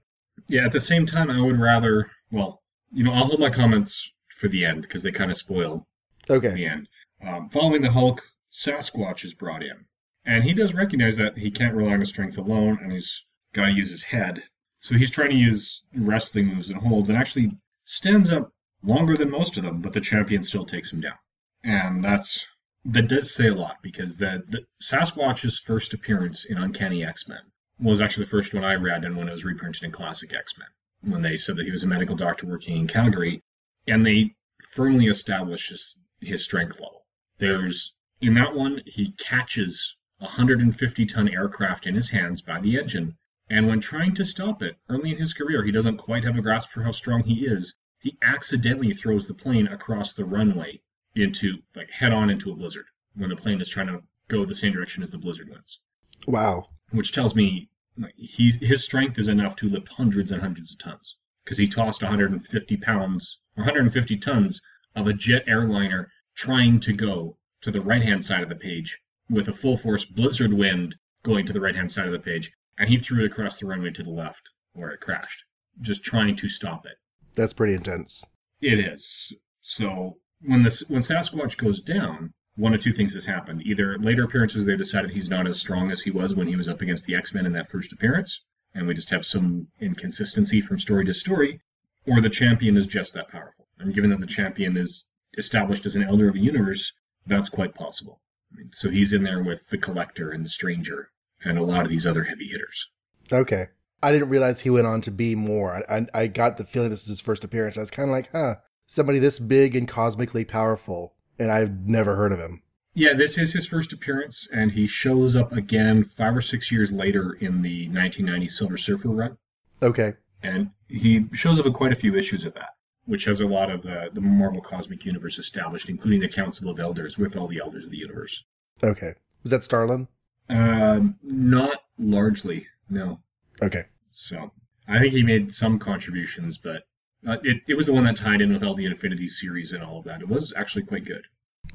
yeah, 0.48 0.64
at 0.64 0.72
the 0.72 0.80
same 0.80 1.06
time, 1.06 1.30
I 1.30 1.40
would 1.40 1.58
rather, 1.58 2.10
well, 2.30 2.62
you 2.92 3.04
know, 3.04 3.12
I'll 3.12 3.26
hold 3.26 3.40
my 3.40 3.50
comments 3.50 4.10
for 4.36 4.48
the 4.48 4.64
end 4.64 4.82
because 4.82 5.02
they 5.02 5.12
kind 5.12 5.30
of 5.30 5.36
spoil 5.36 5.86
okay. 6.28 6.52
the 6.54 6.66
end. 6.66 6.88
Um, 7.26 7.48
following 7.50 7.82
the 7.82 7.90
Hulk, 7.90 8.22
Sasquatch 8.52 9.24
is 9.24 9.34
brought 9.34 9.62
in. 9.62 9.86
And 10.24 10.44
he 10.44 10.52
does 10.52 10.74
recognize 10.74 11.16
that 11.16 11.38
he 11.38 11.50
can't 11.50 11.74
rely 11.74 11.94
on 11.94 12.00
his 12.00 12.10
strength 12.10 12.38
alone 12.38 12.78
and 12.82 12.92
he's 12.92 13.24
got 13.54 13.66
to 13.66 13.72
use 13.72 13.90
his 13.90 14.04
head. 14.04 14.42
So 14.80 14.94
he's 14.94 15.10
trying 15.10 15.30
to 15.30 15.36
use 15.36 15.82
wrestling 15.94 16.46
moves 16.46 16.70
and 16.70 16.80
holds 16.80 17.08
and 17.08 17.18
actually 17.18 17.50
stands 17.84 18.30
up 18.30 18.52
longer 18.82 19.16
than 19.16 19.30
most 19.30 19.56
of 19.56 19.64
them, 19.64 19.80
but 19.80 19.92
the 19.92 20.00
champion 20.00 20.42
still 20.42 20.64
takes 20.64 20.92
him 20.92 21.00
down. 21.00 21.18
And 21.64 22.04
that's 22.04 22.46
that 22.84 23.08
does 23.08 23.34
say 23.34 23.48
a 23.48 23.54
lot 23.54 23.78
because 23.82 24.18
the 24.18 24.64
Sasquatch's 24.80 25.58
first 25.58 25.94
appearance 25.94 26.44
in 26.44 26.58
Uncanny 26.58 27.04
X-Men 27.04 27.40
was 27.80 28.00
actually 28.00 28.24
the 28.24 28.30
first 28.30 28.54
one 28.54 28.64
I 28.64 28.74
read 28.74 29.04
and 29.04 29.16
when 29.16 29.28
it 29.28 29.32
was 29.32 29.44
reprinted 29.44 29.84
in 29.84 29.92
Classic 29.92 30.32
X-Men. 30.32 30.68
When 31.02 31.22
they 31.22 31.36
said 31.36 31.56
that 31.56 31.64
he 31.64 31.70
was 31.70 31.82
a 31.82 31.86
medical 31.86 32.16
doctor 32.16 32.46
working 32.46 32.76
in 32.76 32.86
Calgary, 32.88 33.42
and 33.86 34.04
they 34.04 34.34
firmly 34.72 35.06
established 35.06 35.70
his, 35.70 35.98
his 36.20 36.44
strength 36.44 36.74
level. 36.74 37.06
There's 37.38 37.94
in 38.20 38.34
that 38.34 38.54
one 38.54 38.82
he 38.84 39.12
catches 39.12 39.96
a 40.20 40.24
150 40.24 41.06
ton 41.06 41.28
aircraft 41.28 41.86
in 41.86 41.94
his 41.94 42.10
hands 42.10 42.42
by 42.42 42.60
the 42.60 42.76
engine, 42.76 43.16
and 43.48 43.68
when 43.68 43.80
trying 43.80 44.14
to 44.14 44.24
stop 44.24 44.62
it 44.62 44.76
early 44.88 45.12
in 45.12 45.18
his 45.18 45.34
career, 45.34 45.62
he 45.62 45.70
doesn't 45.70 45.98
quite 45.98 46.24
have 46.24 46.36
a 46.36 46.42
grasp 46.42 46.70
for 46.70 46.82
how 46.82 46.90
strong 46.90 47.22
he 47.22 47.46
is. 47.46 47.76
He 48.00 48.18
accidentally 48.22 48.92
throws 48.92 49.28
the 49.28 49.34
plane 49.34 49.68
across 49.68 50.14
the 50.14 50.24
runway 50.24 50.80
into 51.14 51.58
like 51.74 51.90
head 51.90 52.12
on 52.12 52.30
into 52.30 52.50
a 52.50 52.56
blizzard 52.56 52.86
when 53.14 53.30
the 53.30 53.36
plane 53.36 53.60
is 53.60 53.68
trying 53.68 53.86
to 53.86 54.02
go 54.28 54.44
the 54.44 54.54
same 54.54 54.72
direction 54.72 55.02
as 55.02 55.10
the 55.10 55.18
blizzard 55.18 55.48
winds, 55.48 55.80
Wow. 56.26 56.68
Which 56.90 57.12
tells 57.12 57.34
me 57.34 57.68
like, 57.96 58.14
he 58.16 58.50
his 58.50 58.84
strength 58.84 59.18
is 59.18 59.28
enough 59.28 59.56
to 59.56 59.68
lift 59.68 59.88
hundreds 59.88 60.30
and 60.30 60.40
hundreds 60.40 60.72
of 60.72 60.78
tons 60.78 61.16
because 61.44 61.58
he 61.58 61.66
tossed 61.66 62.02
150 62.02 62.76
pounds 62.78 63.40
or 63.56 63.62
150 63.62 64.16
tons 64.18 64.60
of 64.94 65.06
a 65.06 65.12
jet 65.12 65.44
airliner 65.46 66.10
trying 66.34 66.78
to 66.80 66.92
go 66.92 67.36
to 67.60 67.70
the 67.70 67.80
right 67.80 68.02
hand 68.02 68.24
side 68.24 68.42
of 68.42 68.48
the 68.48 68.54
page 68.54 68.98
with 69.30 69.48
a 69.48 69.52
full 69.52 69.76
force 69.76 70.04
blizzard 70.04 70.52
wind 70.52 70.94
going 71.22 71.44
to 71.46 71.52
the 71.52 71.60
right 71.60 71.74
hand 71.74 71.90
side 71.90 72.06
of 72.06 72.12
the 72.12 72.18
page, 72.18 72.50
and 72.78 72.88
he 72.88 72.98
threw 72.98 73.24
it 73.24 73.26
across 73.26 73.58
the 73.58 73.66
runway 73.66 73.90
to 73.90 74.02
the 74.02 74.10
left 74.10 74.48
where 74.72 74.90
it 74.90 75.00
crashed, 75.00 75.44
just 75.80 76.04
trying 76.04 76.36
to 76.36 76.48
stop 76.48 76.86
it. 76.86 76.96
That's 77.34 77.52
pretty 77.52 77.74
intense. 77.74 78.24
It 78.60 78.78
is. 78.78 79.32
So 79.60 80.16
when 80.40 80.62
this 80.62 80.80
when 80.88 81.02
Sasquatch 81.02 81.56
goes 81.56 81.80
down, 81.80 82.32
one 82.58 82.74
of 82.74 82.82
two 82.82 82.92
things 82.92 83.14
has 83.14 83.24
happened. 83.24 83.62
Either 83.64 83.96
later 83.98 84.24
appearances 84.24 84.64
they 84.64 84.76
decided 84.76 85.10
he's 85.10 85.30
not 85.30 85.46
as 85.46 85.60
strong 85.60 85.92
as 85.92 86.02
he 86.02 86.10
was 86.10 86.34
when 86.34 86.48
he 86.48 86.56
was 86.56 86.66
up 86.66 86.82
against 86.82 87.06
the 87.06 87.14
X-Men 87.14 87.46
in 87.46 87.52
that 87.52 87.70
first 87.70 87.92
appearance, 87.92 88.42
and 88.74 88.86
we 88.86 88.94
just 88.94 89.10
have 89.10 89.24
some 89.24 89.68
inconsistency 89.80 90.60
from 90.60 90.78
story 90.78 91.04
to 91.04 91.14
story, 91.14 91.60
or 92.06 92.20
the 92.20 92.28
champion 92.28 92.76
is 92.76 92.86
just 92.86 93.14
that 93.14 93.28
powerful. 93.28 93.68
And 93.78 93.94
given 93.94 94.10
that 94.10 94.18
the 94.20 94.26
champion 94.26 94.76
is 94.76 95.08
established 95.36 95.86
as 95.86 95.94
an 95.94 96.02
elder 96.02 96.28
of 96.28 96.34
a 96.34 96.40
universe, 96.40 96.92
that's 97.26 97.48
quite 97.48 97.76
possible. 97.76 98.20
I 98.52 98.56
mean, 98.56 98.72
so 98.72 98.90
he's 98.90 99.12
in 99.12 99.22
there 99.22 99.42
with 99.42 99.68
the 99.68 99.78
collector 99.78 100.30
and 100.30 100.44
the 100.44 100.48
stranger 100.48 101.10
and 101.44 101.58
a 101.58 101.62
lot 101.62 101.84
of 101.84 101.90
these 101.90 102.06
other 102.06 102.24
heavy 102.24 102.48
hitters. 102.48 102.88
Okay. 103.32 103.66
I 104.02 104.10
didn't 104.10 104.30
realize 104.30 104.60
he 104.60 104.70
went 104.70 104.86
on 104.88 105.00
to 105.02 105.12
be 105.12 105.36
more. 105.36 105.84
I, 105.88 105.98
I, 105.98 106.06
I 106.22 106.26
got 106.26 106.56
the 106.56 106.64
feeling 106.64 106.90
this 106.90 107.02
is 107.02 107.08
his 107.08 107.20
first 107.20 107.44
appearance. 107.44 107.76
I 107.76 107.82
was 107.82 107.90
kind 107.92 108.08
of 108.08 108.12
like, 108.12 108.30
huh, 108.32 108.56
somebody 108.86 109.20
this 109.20 109.38
big 109.38 109.76
and 109.76 109.86
cosmically 109.86 110.44
powerful, 110.44 111.14
and 111.38 111.50
I've 111.50 111.86
never 111.86 112.16
heard 112.16 112.32
of 112.32 112.38
him. 112.38 112.62
Yeah, 112.94 113.12
this 113.14 113.38
is 113.38 113.52
his 113.52 113.66
first 113.66 113.92
appearance, 113.92 114.48
and 114.52 114.72
he 114.72 114.86
shows 114.86 115.36
up 115.36 115.52
again 115.52 116.02
five 116.02 116.36
or 116.36 116.40
six 116.40 116.72
years 116.72 116.90
later 116.90 117.34
in 117.34 117.62
the 117.62 117.88
1990 117.88 118.48
Silver 118.48 118.76
Surfer 118.76 119.08
run. 119.08 119.38
Okay. 119.82 120.14
And 120.42 120.70
he 120.88 121.26
shows 121.32 121.60
up 121.60 121.66
in 121.66 121.72
quite 121.72 121.92
a 121.92 121.96
few 121.96 122.16
issues 122.16 122.44
of 122.44 122.54
that, 122.54 122.70
which 123.06 123.24
has 123.24 123.40
a 123.40 123.46
lot 123.46 123.70
of 123.70 123.82
the, 123.82 124.10
the 124.12 124.20
Marvel 124.20 124.60
Cosmic 124.60 125.04
Universe 125.04 125.38
established, 125.38 125.88
including 125.88 126.20
the 126.20 126.28
Council 126.28 126.70
of 126.70 126.80
Elders 126.80 127.18
with 127.18 127.36
all 127.36 127.46
the 127.46 127.60
Elders 127.60 127.84
of 127.84 127.90
the 127.90 127.98
Universe. 127.98 128.42
Okay. 128.82 129.12
Was 129.42 129.52
that 129.52 129.64
Starlin? 129.64 130.08
Um, 130.48 131.16
not 131.22 131.82
largely, 131.98 132.66
no. 132.90 133.20
Okay. 133.62 133.84
So 134.10 134.50
I 134.88 134.98
think 134.98 135.12
he 135.12 135.22
made 135.22 135.54
some 135.54 135.78
contributions, 135.78 136.58
but 136.58 136.84
uh, 137.26 137.36
it, 137.42 137.62
it 137.66 137.74
was 137.74 137.86
the 137.86 137.92
one 137.92 138.04
that 138.04 138.16
tied 138.16 138.40
in 138.40 138.52
with 138.52 138.62
all 138.62 138.74
the 138.74 138.86
Infinity 138.86 139.28
series 139.28 139.72
and 139.72 139.82
all 139.82 139.98
of 139.98 140.04
that. 140.04 140.20
It 140.20 140.28
was 140.28 140.52
actually 140.56 140.84
quite 140.84 141.04
good. 141.04 141.26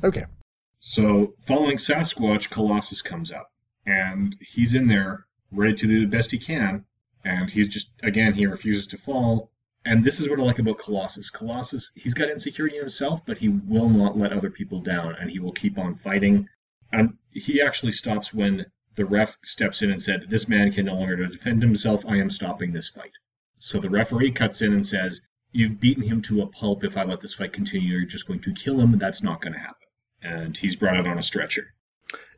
Okay. 0.04 0.24
So 0.80 1.34
following 1.46 1.78
Sasquatch, 1.78 2.50
Colossus 2.50 3.02
comes 3.02 3.32
up, 3.32 3.52
and 3.86 4.36
he's 4.40 4.74
in 4.74 4.88
there 4.88 5.26
ready 5.52 5.76
to 5.76 5.88
do 5.88 6.02
the 6.02 6.18
best 6.18 6.32
he 6.32 6.38
can, 6.38 6.86
and 7.24 7.50
he's 7.50 7.68
just 7.68 7.92
again 8.04 8.34
he 8.34 8.46
refuses 8.46 8.88
to 8.88 8.98
fall. 8.98 9.52
And 9.86 10.04
this 10.04 10.20
is 10.20 10.30
what 10.30 10.40
I 10.40 10.44
like 10.44 10.60
about 10.60 10.80
Colossus. 10.80 11.30
Colossus, 11.30 11.92
he's 11.96 12.14
got 12.14 12.30
insecurity 12.30 12.78
in 12.78 12.84
himself, 12.84 13.26
but 13.26 13.38
he 13.38 13.50
will 13.50 13.90
not 13.90 14.18
let 14.18 14.32
other 14.32 14.50
people 14.50 14.82
down, 14.82 15.16
and 15.20 15.30
he 15.30 15.40
will 15.40 15.52
keep 15.52 15.78
on 15.78 15.96
fighting. 15.96 16.48
And 16.94 17.18
he 17.32 17.62
actually 17.62 17.92
stops 17.92 18.34
when 18.34 18.66
the 18.96 19.06
ref 19.06 19.38
steps 19.44 19.82
in 19.82 19.92
and 19.92 20.02
said, 20.02 20.28
This 20.30 20.48
man 20.48 20.72
can 20.72 20.86
no 20.86 20.96
longer 20.96 21.16
defend 21.28 21.62
himself. 21.62 22.06
I 22.06 22.18
am 22.18 22.30
stopping 22.30 22.72
this 22.72 22.90
fight. 22.90 23.12
So 23.58 23.80
the 23.80 23.90
referee 23.90 24.32
cuts 24.32 24.62
in 24.62 24.74
and 24.74 24.86
says, 24.86 25.22
You've 25.54 25.80
beaten 25.80 26.04
him 26.04 26.22
to 26.24 26.42
a 26.42 26.48
pulp. 26.48 26.84
If 26.84 26.98
I 26.98 27.04
let 27.04 27.22
this 27.22 27.36
fight 27.36 27.54
continue, 27.54 27.98
you're 27.98 28.06
just 28.06 28.28
going 28.28 28.42
to 28.42 28.54
kill 28.54 28.80
him. 28.80 28.98
That's 28.98 29.24
not 29.24 29.42
going 29.42 29.54
to 29.54 29.60
happen. 29.60 29.88
And 30.22 30.58
he's 30.58 30.76
brought 30.76 30.98
out 30.98 31.08
on 31.08 31.20
a 31.20 31.24
stretcher. 31.24 31.74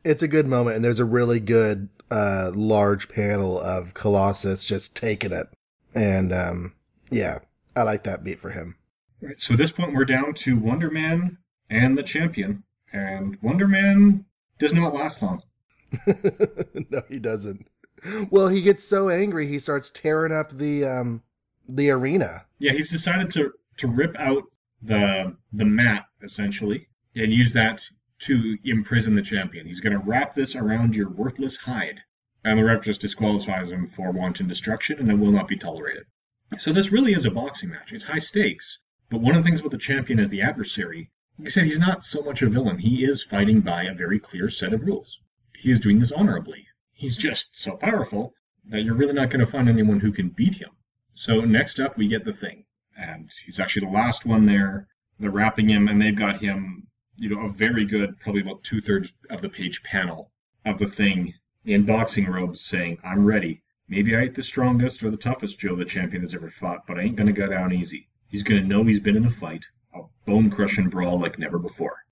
It's 0.04 0.22
a 0.22 0.28
good 0.28 0.46
moment, 0.46 0.76
and 0.76 0.84
there's 0.84 1.00
a 1.00 1.04
really 1.04 1.40
good 1.40 1.88
uh, 2.10 2.52
large 2.54 3.08
panel 3.08 3.58
of 3.58 3.94
Colossus 3.94 4.64
just 4.64 4.94
taking 4.94 5.32
it. 5.32 5.48
And 5.94 6.32
um, 6.32 6.74
yeah, 7.10 7.38
I 7.74 7.82
like 7.82 8.04
that 8.04 8.22
beat 8.22 8.38
for 8.38 8.50
him. 8.50 8.76
Right. 9.20 9.36
So 9.38 9.54
at 9.54 9.58
this 9.58 9.72
point, 9.72 9.94
we're 9.94 10.04
down 10.04 10.34
to 10.34 10.56
Wonder 10.56 10.90
Man 10.90 11.38
and 11.70 11.96
the 11.96 12.02
champion. 12.02 12.62
And 12.92 13.38
Wonder 13.42 13.66
Man 13.66 14.24
does 14.58 14.72
not 14.72 14.94
last 14.94 15.22
long. 15.22 15.42
no, 16.90 17.02
he 17.08 17.18
doesn't. 17.18 17.66
Well, 18.30 18.48
he 18.48 18.62
gets 18.62 18.84
so 18.84 19.08
angry 19.08 19.46
he 19.46 19.58
starts 19.58 19.90
tearing 19.90 20.32
up 20.32 20.52
the 20.52 20.84
um 20.84 21.22
the 21.68 21.90
arena. 21.90 22.46
Yeah, 22.58 22.72
he's 22.72 22.90
decided 22.90 23.30
to 23.32 23.52
to 23.78 23.88
rip 23.88 24.16
out 24.18 24.44
the 24.82 25.36
the 25.52 25.64
mat 25.64 26.06
essentially 26.22 26.88
and 27.14 27.32
use 27.32 27.52
that 27.52 27.84
to 28.18 28.56
imprison 28.64 29.14
the 29.14 29.22
champion. 29.22 29.66
He's 29.66 29.80
going 29.80 29.92
to 29.92 30.04
wrap 30.04 30.34
this 30.34 30.54
around 30.56 30.96
your 30.96 31.10
worthless 31.10 31.56
hide. 31.56 32.00
And 32.44 32.58
the 32.58 32.64
ref 32.64 32.82
just 32.82 33.00
disqualifies 33.00 33.70
him 33.70 33.88
for 33.88 34.12
wanton 34.12 34.46
destruction 34.46 34.98
and 35.00 35.10
it 35.10 35.18
will 35.18 35.32
not 35.32 35.48
be 35.48 35.56
tolerated. 35.56 36.06
So 36.58 36.72
this 36.72 36.92
really 36.92 37.12
is 37.12 37.24
a 37.24 37.30
boxing 37.30 37.70
match. 37.70 37.92
It's 37.92 38.04
high 38.04 38.18
stakes. 38.18 38.78
But 39.10 39.20
one 39.20 39.34
of 39.34 39.42
the 39.42 39.48
things 39.48 39.60
about 39.60 39.72
the 39.72 39.78
champion 39.78 40.20
as 40.20 40.30
the 40.30 40.42
adversary, 40.42 41.10
like 41.38 41.48
I 41.48 41.50
said, 41.50 41.64
he's 41.64 41.80
not 41.80 42.04
so 42.04 42.22
much 42.22 42.42
a 42.42 42.48
villain. 42.48 42.78
He 42.78 43.04
is 43.04 43.22
fighting 43.22 43.60
by 43.60 43.84
a 43.84 43.94
very 43.94 44.18
clear 44.18 44.48
set 44.48 44.72
of 44.72 44.82
rules. 44.82 45.20
He 45.56 45.70
is 45.70 45.80
doing 45.80 45.98
this 45.98 46.12
honorably. 46.12 46.66
He's 46.92 47.16
just 47.16 47.56
so 47.56 47.76
powerful 47.76 48.32
that 48.70 48.82
you're 48.82 48.94
really 48.94 49.12
not 49.12 49.30
going 49.30 49.44
to 49.44 49.50
find 49.50 49.68
anyone 49.68 50.00
who 50.00 50.12
can 50.12 50.28
beat 50.28 50.54
him. 50.54 50.70
So 51.16 51.40
next 51.40 51.80
up, 51.80 51.96
we 51.96 52.08
get 52.08 52.24
the 52.26 52.32
thing. 52.32 52.64
And 52.98 53.30
he's 53.44 53.58
actually 53.58 53.86
the 53.86 53.92
last 53.92 54.26
one 54.26 54.44
there. 54.44 54.86
They're 55.18 55.30
wrapping 55.30 55.68
him, 55.68 55.88
and 55.88 56.00
they've 56.00 56.14
got 56.14 56.40
him, 56.40 56.86
you 57.16 57.30
know, 57.30 57.46
a 57.46 57.48
very 57.48 57.86
good, 57.86 58.20
probably 58.20 58.42
about 58.42 58.62
two 58.62 58.82
thirds 58.82 59.10
of 59.30 59.40
the 59.40 59.48
page 59.48 59.82
panel 59.82 60.30
of 60.66 60.78
the 60.78 60.86
thing 60.86 61.32
in 61.64 61.86
boxing 61.86 62.26
robes 62.26 62.60
saying, 62.60 62.98
I'm 63.02 63.24
ready. 63.24 63.62
Maybe 63.88 64.14
I 64.14 64.22
ain't 64.22 64.34
the 64.34 64.42
strongest 64.42 65.02
or 65.02 65.10
the 65.10 65.16
toughest 65.16 65.58
Joe 65.58 65.74
the 65.74 65.86
champion 65.86 66.20
has 66.20 66.34
ever 66.34 66.50
fought, 66.50 66.86
but 66.86 66.98
I 66.98 67.02
ain't 67.02 67.16
to 67.28 67.32
go 67.32 67.48
down 67.48 67.72
easy. 67.72 68.08
He's 68.28 68.42
to 68.60 68.68
know 68.68 68.84
he's 68.84 69.00
been 69.00 69.16
in 69.16 69.24
a 69.24 69.30
fight, 69.30 69.64
a 69.94 70.02
bone 70.26 70.50
crushing 70.50 70.90
brawl 70.90 71.18
like 71.18 71.38
never 71.38 71.58
before. 71.58 72.04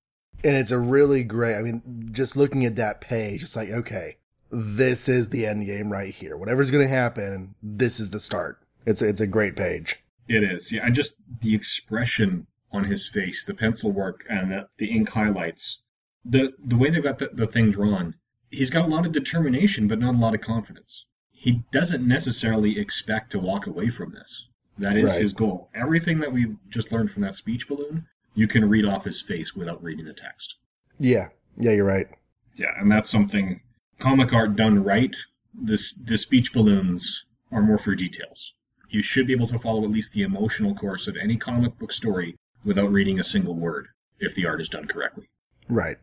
And 0.43 0.57
it's 0.57 0.71
a 0.71 0.79
really 0.79 1.25
great, 1.25 1.57
I 1.57 1.63
mean, 1.63 2.09
just 2.11 2.37
looking 2.37 2.65
at 2.65 2.77
that 2.77 3.03
page, 3.03 3.43
it's 3.43 3.57
like, 3.57 3.69
okay, 3.69 4.17
this 4.51 5.11
is 5.11 5.29
the 5.29 5.47
end 5.47 5.67
game 5.67 5.93
right 5.93 6.15
here. 6.15 6.39
Whatever's 6.39 6.71
to 6.87 6.95
happen, 6.95 7.55
this 7.63 8.01
is 8.01 8.11
the 8.11 8.21
start. 8.21 8.64
It's 8.87 9.03
a, 9.03 9.09
it's 9.09 9.21
a 9.21 9.27
great 9.27 9.57
page. 9.57 9.97
It 10.29 10.43
is, 10.43 10.73
yeah, 10.73 10.85
and 10.87 10.95
just 10.95 11.17
the 11.41 11.55
expression 11.55 12.47
on 12.73 12.85
his 12.85 13.07
face, 13.07 13.45
the 13.45 13.55
pencil 13.55 13.93
work, 13.93 14.25
and 14.29 14.51
the, 14.51 14.69
the 14.79 14.91
ink 14.91 15.09
highlights, 15.11 15.81
the 16.25 16.53
the 16.65 16.77
way 16.77 16.91
they've 16.91 17.03
got 17.03 17.19
the, 17.19 17.31
the 17.33 17.47
thing 17.47 17.71
drawn. 17.71 18.15
He's 18.51 18.71
got 18.71 18.87
a 18.87 18.89
lot 18.89 19.05
of 19.07 19.13
determination, 19.13 19.89
but 19.89 19.99
not 19.99 20.15
a 20.15 20.19
lot 20.19 20.35
of 20.35 20.41
confidence. 20.41 21.05
He 21.33 21.63
doesn't 21.73 22.07
necessarily 22.07 22.79
expect 22.79 23.33
to 23.33 23.39
walk 23.39 23.67
away 23.67 23.91
from 23.91 24.13
this. 24.13 24.47
That 24.79 24.97
is 24.97 25.11
Right. 25.11 25.21
his 25.21 25.33
goal. 25.35 25.71
Everything 25.75 26.21
that 26.21 26.33
we've 26.33 26.57
just 26.69 26.91
learned 26.91 27.11
from 27.11 27.23
that 27.23 27.35
speech 27.35 27.69
balloon, 27.69 28.07
you 28.35 28.49
can 28.49 28.69
read 28.69 28.85
off 28.87 29.05
his 29.05 29.21
face 29.21 29.55
without 29.55 29.83
reading 29.83 30.07
the 30.07 30.13
text. 30.15 30.57
Yeah. 30.99 31.29
Yeah, 31.59 31.73
you're 31.73 31.85
right. 31.85 32.09
Yeah, 32.57 32.73
and 32.79 32.91
that's 32.91 33.11
something 33.11 33.61
comic 33.99 34.33
art 34.33 34.57
done 34.57 34.83
right. 34.83 35.15
This 35.53 35.93
the 35.93 36.17
speech 36.19 36.53
balloons 36.53 37.25
are 37.53 37.63
more 37.63 37.79
for 37.79 37.95
details. 37.95 38.53
You 38.89 39.03
should 39.03 39.27
be 39.27 39.33
able 39.33 39.49
to 39.49 39.59
follow 39.59 39.85
at 39.85 39.91
least 39.91 40.13
the 40.13 40.23
emotional 40.23 40.75
course 40.75 41.09
of 41.09 41.17
any 41.17 41.37
comic 41.37 41.79
book 41.79 41.93
story 41.93 42.37
without 42.65 42.93
reading 42.93 43.21
a 43.21 43.25
single 43.25 43.55
word 43.55 43.89
if 44.19 44.35
the 44.35 44.47
art 44.47 44.61
is 44.61 44.69
done 44.69 44.87
correctly. 44.87 45.29
Right. 45.69 45.99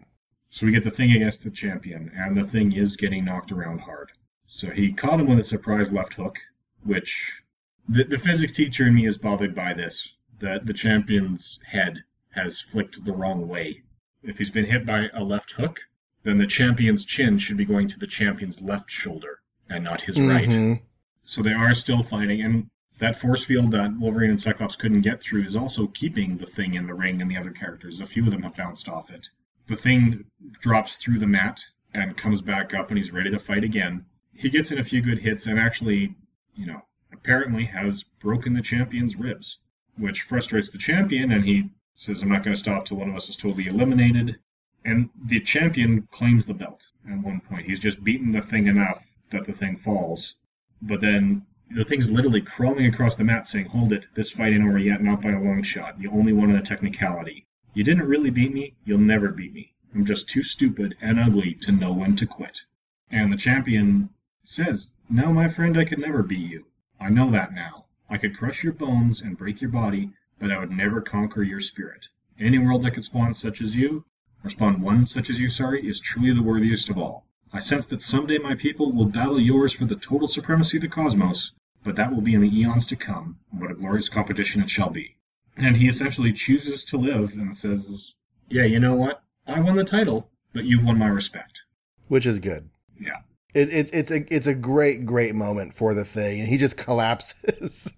So 0.49 0.65
we 0.65 0.71
get 0.71 0.83
the 0.83 0.91
thing 0.91 1.11
against 1.11 1.43
the 1.43 1.49
champion, 1.49 2.11
and 2.15 2.35
the 2.35 2.43
thing 2.43 2.73
is 2.73 2.97
getting 2.97 3.25
knocked 3.25 3.51
around 3.51 3.79
hard. 3.79 4.11
So 4.47 4.69
he 4.69 4.91
caught 4.91 5.19
him 5.19 5.27
with 5.27 5.39
a 5.39 5.43
surprise 5.43 5.93
left 5.93 6.13
hook, 6.13 6.37
which 6.83 7.41
the, 7.87 8.03
the 8.03 8.17
physics 8.17 8.51
teacher 8.51 8.87
in 8.87 8.95
me 8.95 9.07
is 9.07 9.17
bothered 9.17 9.55
by 9.55 9.73
this. 9.73 10.13
That 10.39 10.65
the 10.65 10.73
champion's 10.73 11.59
head 11.65 12.03
has 12.31 12.59
flicked 12.59 13.05
the 13.05 13.13
wrong 13.13 13.47
way. 13.47 13.83
If 14.23 14.37
he's 14.37 14.49
been 14.49 14.65
hit 14.65 14.85
by 14.85 15.07
a 15.13 15.23
left 15.23 15.51
hook, 15.51 15.79
then 16.23 16.37
the 16.37 16.47
champion's 16.47 17.05
chin 17.05 17.37
should 17.37 17.57
be 17.57 17.65
going 17.65 17.87
to 17.87 17.99
the 17.99 18.07
champion's 18.07 18.61
left 18.61 18.89
shoulder 18.91 19.39
and 19.69 19.83
not 19.83 20.01
his 20.01 20.19
right. 20.19 20.49
Mm-hmm. 20.49 20.83
So 21.31 21.41
they 21.41 21.53
are 21.53 21.73
still 21.73 22.03
fighting, 22.03 22.41
and 22.41 22.69
that 22.99 23.17
force 23.17 23.45
field 23.45 23.71
that 23.71 23.97
Wolverine 23.97 24.31
and 24.31 24.41
Cyclops 24.41 24.75
couldn't 24.75 24.99
get 24.99 25.21
through 25.21 25.45
is 25.45 25.55
also 25.55 25.87
keeping 25.87 26.35
the 26.37 26.45
thing 26.45 26.73
in 26.73 26.87
the 26.87 26.93
ring 26.93 27.21
and 27.21 27.31
the 27.31 27.37
other 27.37 27.51
characters. 27.51 28.01
A 28.01 28.05
few 28.05 28.25
of 28.25 28.31
them 28.31 28.43
have 28.43 28.57
bounced 28.57 28.89
off 28.89 29.09
it. 29.09 29.29
The 29.67 29.77
thing 29.77 30.25
drops 30.59 30.97
through 30.97 31.19
the 31.19 31.27
mat 31.27 31.63
and 31.93 32.17
comes 32.17 32.41
back 32.41 32.73
up, 32.73 32.89
and 32.89 32.97
he's 32.97 33.13
ready 33.13 33.31
to 33.31 33.39
fight 33.39 33.63
again. 33.63 34.03
He 34.33 34.49
gets 34.49 34.73
in 34.73 34.79
a 34.79 34.83
few 34.83 35.01
good 35.01 35.19
hits 35.19 35.45
and 35.45 35.57
actually, 35.57 36.13
you 36.53 36.65
know, 36.65 36.81
apparently 37.13 37.63
has 37.63 38.03
broken 38.03 38.53
the 38.53 38.61
champion's 38.61 39.15
ribs, 39.15 39.57
which 39.95 40.23
frustrates 40.23 40.69
the 40.69 40.77
champion, 40.79 41.31
and 41.31 41.45
he 41.45 41.69
says, 41.95 42.21
I'm 42.21 42.27
not 42.27 42.43
going 42.43 42.55
to 42.57 42.61
stop 42.61 42.83
till 42.83 42.97
one 42.97 43.09
of 43.09 43.15
us 43.15 43.29
is 43.29 43.37
totally 43.37 43.67
eliminated. 43.67 44.37
And 44.83 45.09
the 45.27 45.39
champion 45.39 46.09
claims 46.11 46.45
the 46.45 46.53
belt 46.53 46.89
at 47.09 47.19
one 47.19 47.39
point. 47.39 47.67
He's 47.67 47.79
just 47.79 48.03
beaten 48.03 48.33
the 48.33 48.41
thing 48.41 48.67
enough 48.67 49.01
that 49.29 49.45
the 49.45 49.53
thing 49.53 49.77
falls. 49.77 50.35
But 50.83 51.01
then 51.01 51.45
the 51.69 51.85
thing's 51.85 52.09
literally 52.09 52.41
crawling 52.41 52.87
across 52.87 53.15
the 53.15 53.23
mat 53.23 53.45
saying, 53.45 53.67
Hold 53.67 53.93
it, 53.93 54.07
this 54.15 54.31
fight 54.31 54.53
ain't 54.53 54.63
over 54.63 54.79
yet, 54.79 55.03
not 55.03 55.21
by 55.21 55.31
a 55.31 55.39
long 55.39 55.61
shot. 55.61 56.01
You 56.01 56.09
only 56.11 56.33
won 56.33 56.49
on 56.49 56.55
a 56.55 56.61
technicality. 56.61 57.45
You 57.73 57.83
didn't 57.83 58.07
really 58.07 58.31
beat 58.31 58.51
me, 58.51 58.73
you'll 58.83 58.97
never 58.97 59.31
beat 59.31 59.53
me. 59.53 59.73
I'm 59.93 60.05
just 60.05 60.27
too 60.27 60.41
stupid 60.41 60.95
and 60.99 61.19
ugly 61.19 61.53
to 61.61 61.71
know 61.71 61.93
when 61.93 62.15
to 62.15 62.25
quit. 62.25 62.65
And 63.11 63.31
the 63.31 63.37
champion 63.37 64.09
says, 64.43 64.87
No, 65.07 65.31
my 65.31 65.49
friend, 65.49 65.77
I 65.77 65.85
could 65.85 65.99
never 65.99 66.23
beat 66.23 66.49
you. 66.49 66.65
I 66.99 67.09
know 67.09 67.29
that 67.29 67.53
now. 67.53 67.85
I 68.09 68.17
could 68.17 68.35
crush 68.35 68.63
your 68.63 68.73
bones 68.73 69.21
and 69.21 69.37
break 69.37 69.61
your 69.61 69.69
body, 69.69 70.11
but 70.39 70.51
I 70.51 70.57
would 70.57 70.71
never 70.71 70.99
conquer 70.99 71.43
your 71.43 71.61
spirit. 71.61 72.09
Any 72.39 72.57
world 72.57 72.81
that 72.83 72.95
could 72.95 73.03
spawn 73.03 73.33
such 73.35 73.61
as 73.61 73.75
you, 73.75 74.03
or 74.43 74.49
spawn 74.49 74.81
one 74.81 75.05
such 75.05 75.29
as 75.29 75.39
you, 75.39 75.47
sorry, 75.47 75.87
is 75.87 75.99
truly 75.99 76.33
the 76.33 76.41
worthiest 76.41 76.89
of 76.89 76.97
all. 76.97 77.27
I 77.53 77.59
sense 77.59 77.85
that 77.87 78.01
someday 78.01 78.37
my 78.37 78.55
people 78.55 78.91
will 78.91 79.05
battle 79.05 79.39
yours 79.39 79.73
for 79.73 79.85
the 79.85 79.95
total 79.95 80.27
supremacy 80.27 80.77
of 80.77 80.81
the 80.81 80.87
cosmos, 80.87 81.51
but 81.83 81.95
that 81.95 82.13
will 82.13 82.21
be 82.21 82.33
in 82.33 82.41
the 82.41 82.59
eons 82.59 82.87
to 82.87 82.95
come. 82.95 83.37
and 83.51 83.59
What 83.59 83.71
a 83.71 83.75
glorious 83.75 84.07
competition 84.07 84.61
it 84.61 84.69
shall 84.69 84.89
be. 84.89 85.17
And 85.57 85.75
he 85.75 85.87
essentially 85.87 86.31
chooses 86.31 86.85
to 86.85 86.97
live 86.97 87.33
and 87.33 87.55
says, 87.55 88.13
Yeah, 88.49 88.63
you 88.63 88.79
know 88.79 88.95
what? 88.95 89.23
I 89.45 89.59
won 89.59 89.75
the 89.75 89.83
title, 89.83 90.29
but 90.53 90.63
you've 90.63 90.85
won 90.85 90.97
my 90.97 91.07
respect. 91.07 91.63
Which 92.07 92.25
is 92.25 92.39
good. 92.39 92.69
Yeah. 92.99 93.19
It, 93.53 93.69
it, 93.69 93.89
it's 93.93 94.11
a 94.11 94.33
it's 94.33 94.47
a 94.47 94.55
great 94.55 95.05
great 95.05 95.35
moment 95.35 95.73
for 95.73 95.93
the 95.93 96.05
thing, 96.05 96.39
and 96.39 96.47
he 96.47 96.57
just 96.57 96.77
collapses. 96.85 97.93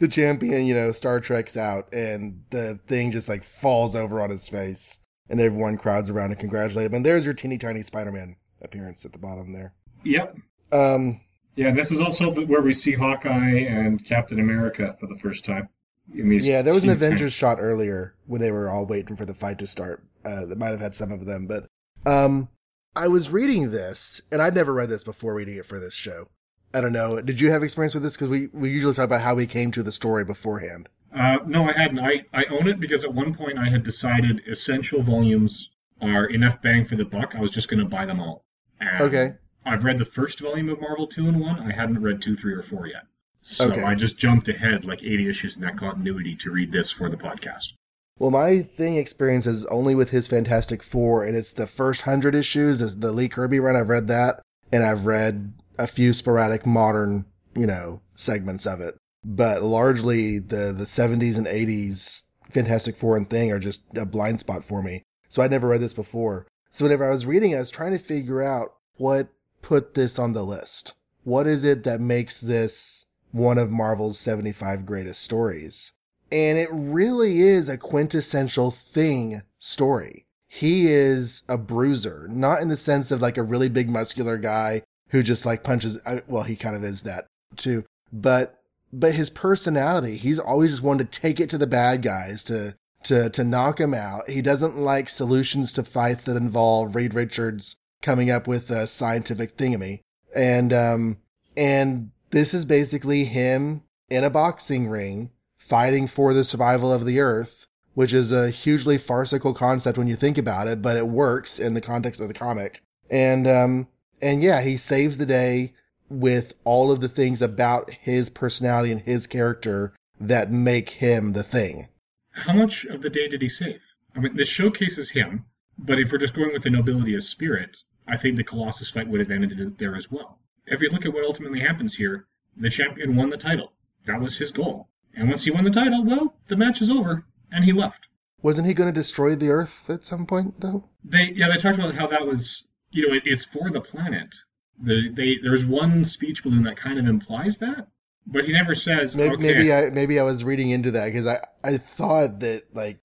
the 0.00 0.08
champion, 0.10 0.66
you 0.66 0.74
know, 0.74 0.90
Star 0.90 1.20
Trek's 1.20 1.56
out, 1.56 1.92
and 1.92 2.42
the 2.50 2.80
thing 2.88 3.12
just 3.12 3.28
like 3.28 3.44
falls 3.44 3.94
over 3.94 4.20
on 4.20 4.30
his 4.30 4.48
face, 4.48 5.04
and 5.28 5.40
everyone 5.40 5.76
crowds 5.76 6.10
around 6.10 6.30
to 6.30 6.36
congratulate 6.36 6.86
him. 6.86 6.94
And 6.94 7.06
there's 7.06 7.24
your 7.24 7.34
teeny 7.34 7.58
tiny 7.58 7.82
Spider-Man 7.82 8.34
appearance 8.62 9.04
at 9.04 9.12
the 9.12 9.18
bottom 9.18 9.52
there. 9.52 9.74
Yep. 10.04 10.36
Um, 10.72 11.20
Yeah, 11.56 11.72
this 11.72 11.90
is 11.90 12.00
also 12.00 12.32
where 12.46 12.62
we 12.62 12.72
see 12.72 12.92
Hawkeye 12.92 13.66
and 13.68 14.04
Captain 14.04 14.40
America 14.40 14.96
for 14.98 15.06
the 15.06 15.18
first 15.18 15.44
time. 15.44 15.68
Yeah, 16.12 16.62
there 16.62 16.74
was 16.74 16.84
an 16.84 16.90
Avengers 16.90 17.32
shot 17.32 17.58
earlier 17.60 18.14
when 18.26 18.40
they 18.40 18.50
were 18.50 18.68
all 18.68 18.86
waiting 18.86 19.16
for 19.16 19.24
the 19.24 19.34
fight 19.34 19.58
to 19.58 19.66
start. 19.66 20.02
Uh, 20.24 20.46
that 20.46 20.58
might 20.58 20.68
have 20.68 20.80
had 20.80 20.94
some 20.94 21.10
of 21.10 21.26
them, 21.26 21.48
but 21.48 21.66
um, 22.06 22.48
I 22.94 23.08
was 23.08 23.30
reading 23.30 23.70
this, 23.70 24.20
and 24.30 24.40
I'd 24.40 24.54
never 24.54 24.72
read 24.72 24.88
this 24.88 25.02
before 25.02 25.34
reading 25.34 25.56
it 25.56 25.66
for 25.66 25.80
this 25.80 25.94
show. 25.94 26.28
I 26.74 26.80
don't 26.80 26.92
know. 26.92 27.20
Did 27.20 27.40
you 27.40 27.50
have 27.50 27.62
experience 27.62 27.92
with 27.92 28.04
this? 28.04 28.16
Because 28.16 28.28
we, 28.28 28.48
we 28.52 28.70
usually 28.70 28.94
talk 28.94 29.06
about 29.06 29.22
how 29.22 29.34
we 29.34 29.46
came 29.46 29.72
to 29.72 29.82
the 29.82 29.92
story 29.92 30.24
beforehand. 30.24 30.88
Uh, 31.14 31.38
no, 31.46 31.64
I 31.68 31.72
hadn't. 31.72 31.98
I, 31.98 32.24
I 32.32 32.44
own 32.50 32.68
it 32.68 32.80
because 32.80 33.04
at 33.04 33.12
one 33.12 33.34
point 33.34 33.58
I 33.58 33.68
had 33.68 33.82
decided 33.82 34.42
essential 34.46 35.02
volumes 35.02 35.70
are 36.00 36.26
enough 36.26 36.62
bang 36.62 36.84
for 36.84 36.96
the 36.96 37.04
buck. 37.04 37.34
I 37.34 37.40
was 37.40 37.50
just 37.50 37.68
going 37.68 37.80
to 37.80 37.88
buy 37.88 38.06
them 38.06 38.20
all. 38.20 38.44
And 38.82 39.02
Okay. 39.02 39.34
I've 39.64 39.84
read 39.84 39.98
the 39.98 40.04
first 40.04 40.40
volume 40.40 40.68
of 40.68 40.80
Marvel 40.80 41.06
2 41.06 41.28
and 41.28 41.40
1. 41.40 41.58
I 41.60 41.72
hadn't 41.72 42.02
read 42.02 42.20
2, 42.20 42.36
3, 42.36 42.52
or 42.54 42.62
4 42.62 42.86
yet. 42.88 43.04
So 43.42 43.70
Okay. 43.70 43.82
I 43.82 43.94
just 43.94 44.18
jumped 44.18 44.48
ahead 44.48 44.84
like 44.84 45.02
80 45.02 45.28
issues 45.28 45.56
in 45.56 45.62
that 45.62 45.76
continuity 45.76 46.34
to 46.36 46.50
read 46.50 46.72
this 46.72 46.90
for 46.90 47.08
the 47.10 47.16
podcast. 47.16 47.72
Well, 48.18 48.30
my 48.30 48.60
thing 48.60 48.96
experience 48.96 49.46
is 49.46 49.66
only 49.66 49.94
with 49.94 50.10
his 50.10 50.28
Fantastic 50.28 50.82
Four, 50.82 51.24
and 51.24 51.36
it's 51.36 51.52
the 51.52 51.66
first 51.66 52.02
hundred 52.02 52.34
issues. 52.34 52.80
Is 52.80 52.98
the 52.98 53.10
Lee 53.10 53.28
Kirby 53.28 53.58
run? 53.58 53.74
I've 53.74 53.88
read 53.88 54.06
that, 54.08 54.40
and 54.70 54.84
I've 54.84 55.06
read 55.06 55.54
a 55.78 55.86
few 55.86 56.12
sporadic 56.12 56.64
modern, 56.66 57.24
you 57.56 57.66
know, 57.66 58.02
segments 58.14 58.66
of 58.66 58.80
it. 58.80 58.96
But 59.24 59.62
largely, 59.62 60.38
the 60.38 60.72
the 60.76 60.86
seventies 60.86 61.36
and 61.38 61.48
eighties 61.48 62.24
Fantastic 62.50 62.96
Four 62.96 63.16
and 63.16 63.28
thing 63.28 63.50
are 63.50 63.58
just 63.58 63.84
a 63.96 64.04
blind 64.04 64.40
spot 64.40 64.62
for 64.62 64.82
me. 64.82 65.02
So 65.28 65.42
I'd 65.42 65.50
never 65.50 65.68
read 65.68 65.80
this 65.80 65.94
before. 65.94 66.46
So 66.72 66.86
whenever 66.86 67.06
I 67.06 67.12
was 67.12 67.26
reading, 67.26 67.54
I 67.54 67.58
was 67.58 67.70
trying 67.70 67.92
to 67.92 67.98
figure 67.98 68.42
out 68.42 68.76
what 68.96 69.28
put 69.60 69.92
this 69.92 70.18
on 70.18 70.32
the 70.32 70.42
list. 70.42 70.94
What 71.22 71.46
is 71.46 71.64
it 71.64 71.84
that 71.84 72.00
makes 72.00 72.40
this 72.40 73.06
one 73.30 73.58
of 73.58 73.70
Marvel's 73.70 74.18
seventy 74.18 74.52
five 74.52 74.86
greatest 74.86 75.20
stories? 75.20 75.92
And 76.32 76.56
it 76.56 76.70
really 76.72 77.42
is 77.42 77.68
a 77.68 77.76
quintessential 77.76 78.70
thing 78.70 79.42
story. 79.58 80.24
He 80.48 80.86
is 80.86 81.42
a 81.46 81.58
bruiser, 81.58 82.26
not 82.30 82.62
in 82.62 82.68
the 82.68 82.78
sense 82.78 83.10
of 83.10 83.20
like 83.20 83.36
a 83.36 83.42
really 83.42 83.68
big 83.68 83.90
muscular 83.90 84.38
guy 84.38 84.82
who 85.10 85.22
just 85.22 85.44
like 85.44 85.64
punches. 85.64 86.00
Uh, 86.06 86.20
well, 86.26 86.44
he 86.44 86.56
kind 86.56 86.74
of 86.74 86.82
is 86.82 87.02
that 87.02 87.26
too, 87.56 87.84
but 88.10 88.62
but 88.94 89.12
his 89.12 89.28
personality, 89.28 90.16
he's 90.16 90.38
always 90.38 90.70
just 90.70 90.82
wanted 90.82 91.12
to 91.12 91.20
take 91.20 91.38
it 91.38 91.50
to 91.50 91.58
the 91.58 91.66
bad 91.66 92.00
guys 92.00 92.42
to 92.44 92.74
to 93.04 93.30
to 93.30 93.44
knock 93.44 93.80
him 93.80 93.94
out. 93.94 94.28
He 94.28 94.42
doesn't 94.42 94.76
like 94.76 95.08
solutions 95.08 95.72
to 95.74 95.82
fights 95.82 96.24
that 96.24 96.36
involve 96.36 96.94
Reed 96.94 97.14
Richards 97.14 97.76
coming 98.00 98.30
up 98.30 98.46
with 98.46 98.70
a 98.70 98.86
scientific 98.86 99.56
thingamy, 99.56 100.00
and 100.34 100.72
um 100.72 101.18
and 101.56 102.10
this 102.30 102.54
is 102.54 102.64
basically 102.64 103.24
him 103.24 103.82
in 104.08 104.24
a 104.24 104.30
boxing 104.30 104.88
ring 104.88 105.30
fighting 105.56 106.06
for 106.06 106.34
the 106.34 106.44
survival 106.44 106.92
of 106.92 107.06
the 107.06 107.20
earth, 107.20 107.66
which 107.94 108.12
is 108.12 108.32
a 108.32 108.50
hugely 108.50 108.98
farcical 108.98 109.54
concept 109.54 109.96
when 109.96 110.08
you 110.08 110.16
think 110.16 110.36
about 110.36 110.66
it, 110.66 110.82
but 110.82 110.96
it 110.96 111.06
works 111.06 111.58
in 111.58 111.74
the 111.74 111.80
context 111.80 112.20
of 112.20 112.28
the 112.28 112.34
comic. 112.34 112.82
And 113.10 113.46
um 113.46 113.88
and 114.20 114.42
yeah, 114.42 114.62
he 114.62 114.76
saves 114.76 115.18
the 115.18 115.26
day 115.26 115.74
with 116.08 116.54
all 116.64 116.90
of 116.90 117.00
the 117.00 117.08
things 117.08 117.40
about 117.40 117.90
his 117.90 118.28
personality 118.28 118.92
and 118.92 119.00
his 119.00 119.26
character 119.26 119.94
that 120.20 120.50
make 120.50 120.90
him 120.90 121.32
the 121.32 121.42
thing. 121.42 121.88
How 122.32 122.52
much 122.52 122.84
of 122.84 123.02
the 123.02 123.10
day 123.10 123.28
did 123.28 123.42
he 123.42 123.48
save? 123.48 123.80
I 124.14 124.20
mean, 124.20 124.36
this 124.36 124.48
showcases 124.48 125.10
him, 125.10 125.44
but 125.78 125.98
if 125.98 126.10
we're 126.10 126.18
just 126.18 126.34
going 126.34 126.52
with 126.52 126.62
the 126.62 126.70
nobility 126.70 127.14
of 127.14 127.22
spirit, 127.22 127.76
I 128.06 128.16
think 128.16 128.36
the 128.36 128.44
Colossus 128.44 128.90
fight 128.90 129.08
would 129.08 129.20
have 129.20 129.30
ended 129.30 129.78
there 129.78 129.96
as 129.96 130.10
well. 130.10 130.38
If 130.66 130.80
you 130.80 130.88
look 130.90 131.06
at 131.06 131.12
what 131.12 131.24
ultimately 131.24 131.60
happens 131.60 131.94
here, 131.94 132.26
the 132.56 132.70
champion 132.70 133.16
won 133.16 133.30
the 133.30 133.36
title. 133.36 133.72
That 134.04 134.20
was 134.20 134.38
his 134.38 134.50
goal. 134.50 134.88
And 135.14 135.28
once 135.28 135.44
he 135.44 135.50
won 135.50 135.64
the 135.64 135.70
title, 135.70 136.04
well, 136.04 136.34
the 136.48 136.56
match 136.56 136.80
is 136.80 136.90
over, 136.90 137.24
and 137.50 137.64
he 137.64 137.72
left. 137.72 138.08
Wasn't 138.40 138.66
he 138.66 138.74
going 138.74 138.92
to 138.92 139.00
destroy 139.00 139.36
the 139.36 139.50
earth 139.50 139.88
at 139.88 140.04
some 140.04 140.26
point 140.26 140.60
though? 140.60 140.88
They 141.04 141.32
yeah, 141.32 141.48
they 141.48 141.56
talked 141.56 141.78
about 141.78 141.94
how 141.94 142.08
that 142.08 142.26
was 142.26 142.68
you 142.90 143.06
know 143.06 143.14
it, 143.14 143.22
it's 143.26 143.44
for 143.44 143.70
the 143.70 143.80
planet. 143.80 144.34
The 144.82 145.10
they 145.10 145.36
there's 145.36 145.64
one 145.64 146.04
speech 146.04 146.42
balloon 146.42 146.64
that 146.64 146.76
kind 146.76 146.98
of 146.98 147.06
implies 147.06 147.58
that, 147.58 147.88
but 148.26 148.44
he 148.44 148.52
never 148.52 148.74
says 148.74 149.14
Maybe, 149.16 149.34
okay. 149.34 149.42
maybe 149.42 149.72
I 149.72 149.90
maybe 149.90 150.18
I 150.20 150.22
was 150.22 150.44
reading 150.44 150.70
into 150.70 150.90
that 150.92 151.06
because 151.06 151.26
I 151.26 151.38
I 151.64 151.76
thought 151.76 152.40
that 152.40 152.64
like 152.74 153.00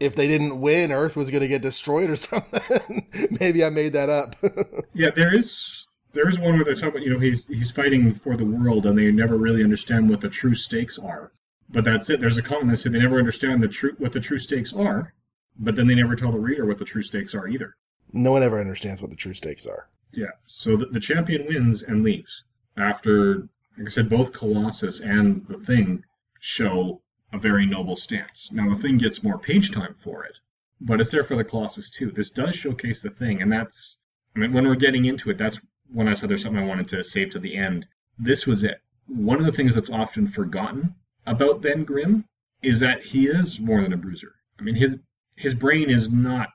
if 0.00 0.14
they 0.14 0.28
didn't 0.28 0.60
win, 0.60 0.92
Earth 0.92 1.16
was 1.16 1.30
going 1.30 1.40
to 1.42 1.48
get 1.48 1.62
destroyed 1.62 2.08
or 2.10 2.16
something. 2.30 3.08
maybe 3.40 3.64
I 3.64 3.70
made 3.70 3.92
that 3.94 4.08
up. 4.08 4.36
Yeah, 4.94 5.10
there 5.10 5.34
is 5.34 5.88
there 6.12 6.28
is 6.28 6.38
one 6.38 6.54
where 6.56 6.64
they 6.64 6.74
talk 6.74 6.90
about 6.90 7.02
you 7.02 7.10
know 7.12 7.18
he's 7.18 7.46
he's 7.46 7.70
fighting 7.70 8.14
for 8.14 8.36
the 8.36 8.44
world 8.44 8.86
and 8.86 8.98
they 8.98 9.10
never 9.10 9.36
really 9.36 9.62
understand 9.62 10.08
what 10.08 10.20
the 10.20 10.28
true 10.28 10.54
stakes 10.54 10.98
are. 10.98 11.32
But 11.70 11.84
that's 11.84 12.08
it. 12.10 12.20
There's 12.20 12.38
a 12.38 12.42
comment 12.42 12.70
that 12.70 12.78
said 12.78 12.92
they 12.92 12.98
never 12.98 13.18
understand 13.18 13.62
the 13.62 13.68
true 13.68 13.94
what 13.98 14.12
the 14.12 14.20
true 14.20 14.38
stakes 14.38 14.72
are, 14.72 15.12
but 15.58 15.76
then 15.76 15.86
they 15.86 15.94
never 15.94 16.16
tell 16.16 16.32
the 16.32 16.38
reader 16.38 16.64
what 16.66 16.78
the 16.78 16.84
true 16.84 17.02
stakes 17.02 17.34
are 17.34 17.46
either. 17.48 17.74
no 18.12 18.32
one 18.32 18.42
ever 18.42 18.58
understands 18.60 19.02
what 19.02 19.10
the 19.10 19.16
true 19.16 19.34
stakes 19.34 19.66
are. 19.66 19.88
Yeah. 20.12 20.30
So 20.46 20.76
the, 20.76 20.86
the 20.86 21.00
champion 21.00 21.46
wins 21.46 21.82
and 21.82 22.02
leaves 22.02 22.44
after, 22.78 23.46
like 23.78 23.86
I 23.86 23.90
said, 23.90 24.10
both 24.10 24.32
Colossus 24.32 25.00
and 25.00 25.46
the 25.46 25.58
Thing 25.58 26.04
show 26.40 27.00
a 27.32 27.38
very 27.38 27.64
noble 27.64 27.96
stance. 27.96 28.50
Now 28.52 28.68
the 28.68 28.80
Thing 28.80 28.98
gets 28.98 29.22
more 29.22 29.38
page 29.38 29.70
time 29.70 29.94
for 30.02 30.24
it, 30.24 30.36
but 30.80 31.00
it's 31.00 31.10
there 31.10 31.24
for 31.24 31.36
the 31.36 31.44
Colossus 31.44 31.88
too. 31.88 32.10
This 32.10 32.30
does 32.30 32.56
showcase 32.56 33.02
the 33.02 33.10
Thing, 33.10 33.40
and 33.40 33.52
that's 33.52 33.98
I 34.34 34.40
mean 34.40 34.52
when 34.52 34.66
we're 34.66 34.74
getting 34.74 35.04
into 35.04 35.30
it, 35.30 35.38
that's 35.38 35.60
when 35.92 36.08
I 36.08 36.14
said 36.14 36.28
there's 36.28 36.42
something 36.42 36.62
I 36.62 36.66
wanted 36.66 36.88
to 36.88 37.04
save 37.04 37.30
to 37.30 37.38
the 37.38 37.56
end. 37.56 37.86
This 38.18 38.46
was 38.46 38.64
it. 38.64 38.82
One 39.06 39.38
of 39.38 39.46
the 39.46 39.52
things 39.52 39.74
that's 39.74 39.90
often 39.90 40.26
forgotten 40.26 40.94
about 41.26 41.62
Ben 41.62 41.84
Grimm 41.84 42.24
is 42.62 42.80
that 42.80 43.02
he 43.02 43.28
is 43.28 43.60
more 43.60 43.82
than 43.82 43.92
a 43.92 43.96
bruiser. 43.96 44.34
I 44.58 44.62
mean 44.62 44.74
his 44.74 44.96
his 45.36 45.54
brain 45.54 45.88
is 45.88 46.10
not 46.10 46.48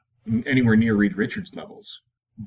anywhere 0.45 0.75
near 0.75 0.95
Reed 0.95 1.15
Richards 1.15 1.55
levels 1.55 2.01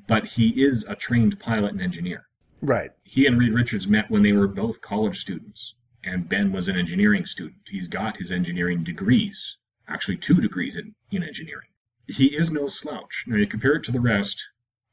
but 0.05 0.25
he 0.25 0.49
is 0.61 0.83
a 0.89 0.95
trained 0.95 1.39
pilot 1.39 1.71
and 1.71 1.81
engineer. 1.81 2.27
Right. 2.61 2.91
He 3.03 3.27
and 3.27 3.37
Reed 3.37 3.53
Richards 3.53 3.87
met 3.87 4.09
when 4.09 4.23
they 4.23 4.33
were 4.33 4.47
both 4.47 4.81
college 4.81 5.19
students, 5.19 5.75
and 6.03 6.27
Ben 6.27 6.51
was 6.51 6.67
an 6.67 6.75
engineering 6.75 7.25
student. 7.25 7.69
He's 7.69 7.87
got 7.87 8.17
his 8.17 8.31
engineering 8.31 8.83
degrees, 8.83 9.57
actually 9.87 10.17
two 10.17 10.41
degrees 10.41 10.75
in, 10.75 10.95
in 11.11 11.23
engineering. 11.23 11.69
He 12.07 12.35
is 12.35 12.51
no 12.51 12.67
slouch. 12.67 13.25
Now 13.27 13.35
you 13.35 13.45
compare 13.45 13.73
it 13.73 13.83
to 13.83 13.91
the 13.91 13.99
rest. 13.99 14.43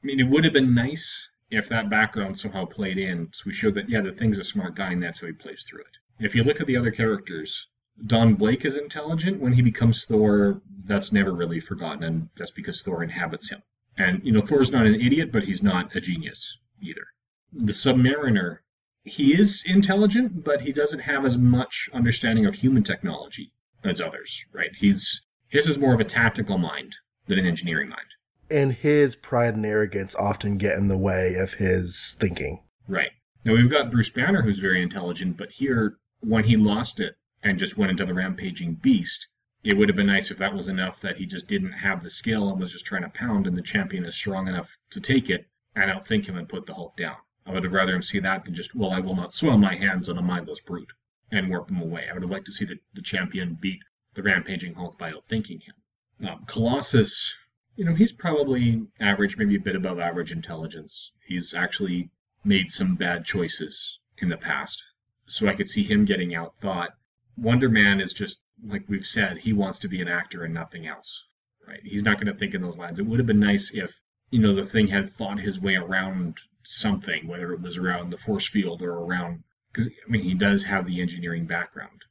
I 0.03 0.07
mean, 0.07 0.21
it 0.21 0.29
would 0.29 0.45
have 0.45 0.53
been 0.53 0.75
nice 0.75 1.29
if 1.51 1.69
that 1.69 1.89
background 1.89 2.39
somehow 2.39 2.67
played 2.67 2.99
in, 2.99 3.31
so 3.33 3.45
we 3.47 3.53
showed 3.53 3.75
that 3.77 3.89
yeah, 3.89 4.01
the 4.01 4.13
thing's 4.13 4.39
a 4.39 4.45
smart 4.45 4.75
guy, 4.75 4.91
and 4.93 5.03
that's 5.03 5.21
how 5.21 5.27
he 5.29 5.33
plays 5.33 5.65
through 5.69 5.83
it. 5.83 5.97
If 6.25 6.35
you 6.35 6.45
look 6.45 6.61
at 6.61 6.67
the 6.67 6.77
other 6.77 6.91
characters, 6.91 7.69
Don 8.07 8.35
Blake 8.35 8.65
is 8.65 8.77
intelligent. 8.77 9.41
When 9.41 9.53
he 9.53 9.63
becomes 9.63 10.05
Thor, 10.05 10.61
that's 10.85 11.13
never 11.13 11.33
really 11.33 11.61
forgotten, 11.61 12.03
and 12.03 12.29
that's 12.37 12.51
because 12.51 12.83
Thor 12.83 13.03
inhabits 13.03 13.51
him. 13.51 13.63
And, 13.97 14.21
you 14.25 14.33
know, 14.33 14.41
Thor's 14.41 14.73
not 14.73 14.87
an 14.87 14.97
idiot, 14.97 15.31
but 15.33 15.45
he's 15.45 15.63
not 15.63 15.95
a 15.95 16.01
genius 16.01 16.59
either. 16.83 17.07
The 17.57 17.73
Submariner, 17.73 18.59
he 19.05 19.33
is 19.33 19.63
intelligent, 19.65 20.43
but 20.43 20.63
he 20.63 20.73
doesn't 20.73 20.99
have 20.99 21.25
as 21.25 21.39
much 21.39 21.89
understanding 21.93 22.47
of 22.47 22.55
human 22.57 22.83
technology 22.83 23.53
as 23.85 24.01
others, 24.01 24.45
right? 24.53 24.75
He's 24.75 25.23
his 25.47 25.69
is 25.69 25.79
more 25.79 25.95
of 25.95 26.01
a 26.01 26.05
tactical 26.05 26.59
mind 26.59 26.97
than 27.27 27.39
an 27.39 27.47
engineering 27.47 27.91
mind. 27.91 28.09
And 28.51 28.73
his 28.73 29.15
pride 29.15 29.55
and 29.55 29.65
arrogance 29.65 30.17
often 30.17 30.59
get 30.59 30.77
in 30.77 30.89
the 30.89 30.99
way 30.99 31.37
of 31.37 31.55
his 31.55 32.17
thinking. 32.19 32.65
Right. 32.89 33.13
Now 33.45 33.53
we've 33.53 33.71
got 33.71 33.93
Bruce 33.93 34.11
Banner 34.11 34.43
who's 34.43 34.59
very 34.59 34.83
intelligent, 34.83 35.37
but 35.37 35.53
here 35.53 35.99
when 36.21 36.43
he 36.43 36.57
lost 36.57 36.99
it 36.99 37.17
and 37.45 37.57
just 37.57 37.79
went 37.79 37.93
into 37.93 38.05
the 38.05 38.15
rampaging 38.15 38.75
beast, 38.75 39.29
it 39.63 39.77
would 39.77 39.89
have 39.89 39.97
been 39.97 40.09
nice 40.09 40.33
if 40.33 40.39
that 40.39 40.55
was 40.55 40.67
enough 40.67 41.01
that 41.03 41.19
he 41.19 41.25
just 41.25 41.47
didn't 41.47 41.73
have 41.73 42.03
the 42.03 42.11
skill 42.11 42.51
and 42.51 42.59
was 42.59 42.73
just 42.73 42.85
trying 42.85 43.03
to 43.03 43.11
pound 43.11 43.47
and 43.47 43.57
the 43.57 43.63
champion 43.63 44.05
is 44.05 44.17
strong 44.17 44.49
enough 44.49 44.77
to 44.91 45.01
take 45.01 45.31
it 45.31 45.47
and 45.77 45.85
outthink 45.85 46.27
him 46.27 46.37
and 46.37 46.49
put 46.49 46.67
the 46.67 46.75
Hulk 46.75 46.97
down. 46.97 47.17
I 47.47 47.53
would 47.53 47.65
have 47.65 47.73
rather 47.73 47.95
him 47.95 48.03
see 48.03 48.21
that 48.21 48.45
than 48.45 48.55
just, 48.55 48.75
well, 48.75 48.91
I 48.91 49.01
will 49.01 49.15
not 49.15 49.35
soil 49.35 49.59
my 49.59 49.75
hands 49.75 50.09
on 50.09 50.19
a 50.19 50.23
mindless 50.23 50.61
brute 50.61 50.93
and 51.31 51.51
warp 51.51 51.71
him 51.71 51.83
away. 51.83 52.09
I 52.09 52.15
would 52.15 52.23
have 52.23 52.31
liked 52.31 52.47
to 52.47 52.53
see 52.53 52.65
the, 52.65 52.79
the 52.95 53.03
champion 53.03 53.59
beat 53.61 53.81
the 54.15 54.23
rampaging 54.23 54.75
Hulk 54.75 54.99
by 54.99 55.13
outthinking 55.13 55.63
him. 55.63 56.29
Um, 56.29 56.45
Colossus, 56.47 57.35
you 57.77 57.85
know, 57.85 57.95
he's 57.95 58.13
probably 58.13 58.87
average, 59.01 59.37
maybe 59.37 59.57
a 59.57 59.61
bit 59.61 59.77
above 59.77 59.99
average 59.99 60.33
intelligence. 60.33 61.11
He's 61.27 61.53
actually 61.55 62.11
made 62.45 62.71
some 62.71 62.95
bad 62.95 63.25
choices 63.25 63.99
in 64.19 64.29
the 64.29 64.37
past. 64.37 64.83
So 65.27 65.49
I 65.49 65.55
could 65.55 65.69
see 65.69 65.83
him 65.83 66.05
getting 66.05 66.31
outthought. 66.31 66.91
Wonder 67.37 67.69
Man 67.69 68.01
is 68.01 68.13
just, 68.13 68.43
like 68.65 68.85
we've 68.89 69.07
said, 69.07 69.39
he 69.39 69.53
wants 69.53 69.79
to 69.81 69.89
be 69.89 70.01
an 70.01 70.09
actor 70.09 70.45
and 70.45 70.55
nothing 70.55 70.87
else. 70.87 71.25
Right? 71.67 71.81
He's 71.83 72.03
not 72.03 72.15
going 72.15 72.33
to 72.33 72.39
think 72.39 72.55
in 72.55 72.63
those 72.63 72.77
lines. 72.77 72.99
It 72.99 73.07
would 73.07 73.19
have 73.19 73.27
been 73.27 73.41
nice 73.41 73.71
if, 73.75 73.93
you 74.31 74.39
know, 74.39 74.55
the 74.55 74.65
thing 74.65 74.87
had 74.87 75.11
thought 75.11 75.41
his 75.41 75.61
way 75.61 75.75
around 75.75 76.39
something, 76.67 77.27
whether 77.27 77.53
it 77.53 77.61
was 77.61 77.77
around 77.77 78.11
the 78.11 78.19
force 78.19 78.49
field 78.49 78.83
or 78.83 78.93
around. 78.93 79.43
Because, 79.73 79.89
I 79.89 80.11
mean, 80.11 80.23
he 80.23 80.35
does 80.35 80.65
have 80.65 80.87
the 80.87 81.01
engineering 81.01 81.47
background. 81.47 82.03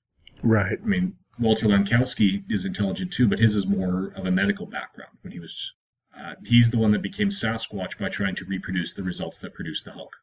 Right. 0.41 0.77
I 0.81 0.85
mean, 0.85 1.15
Walter 1.39 1.67
Langkowski 1.67 2.41
is 2.49 2.65
intelligent 2.65 3.11
too, 3.11 3.27
but 3.27 3.39
his 3.39 3.55
is 3.55 3.65
more 3.65 4.13
of 4.15 4.25
a 4.25 4.31
medical 4.31 4.65
background. 4.65 5.17
When 5.21 5.31
he 5.31 5.39
was, 5.39 5.73
uh, 6.17 6.35
he's 6.45 6.69
the 6.71 6.77
one 6.77 6.91
that 6.91 7.01
became 7.01 7.29
Sasquatch 7.29 7.97
by 7.97 8.09
trying 8.09 8.35
to 8.35 8.45
reproduce 8.45 8.93
the 8.93 9.03
results 9.03 9.39
that 9.39 9.53
produced 9.53 9.85
the 9.85 9.91
Hulk. 9.91 10.13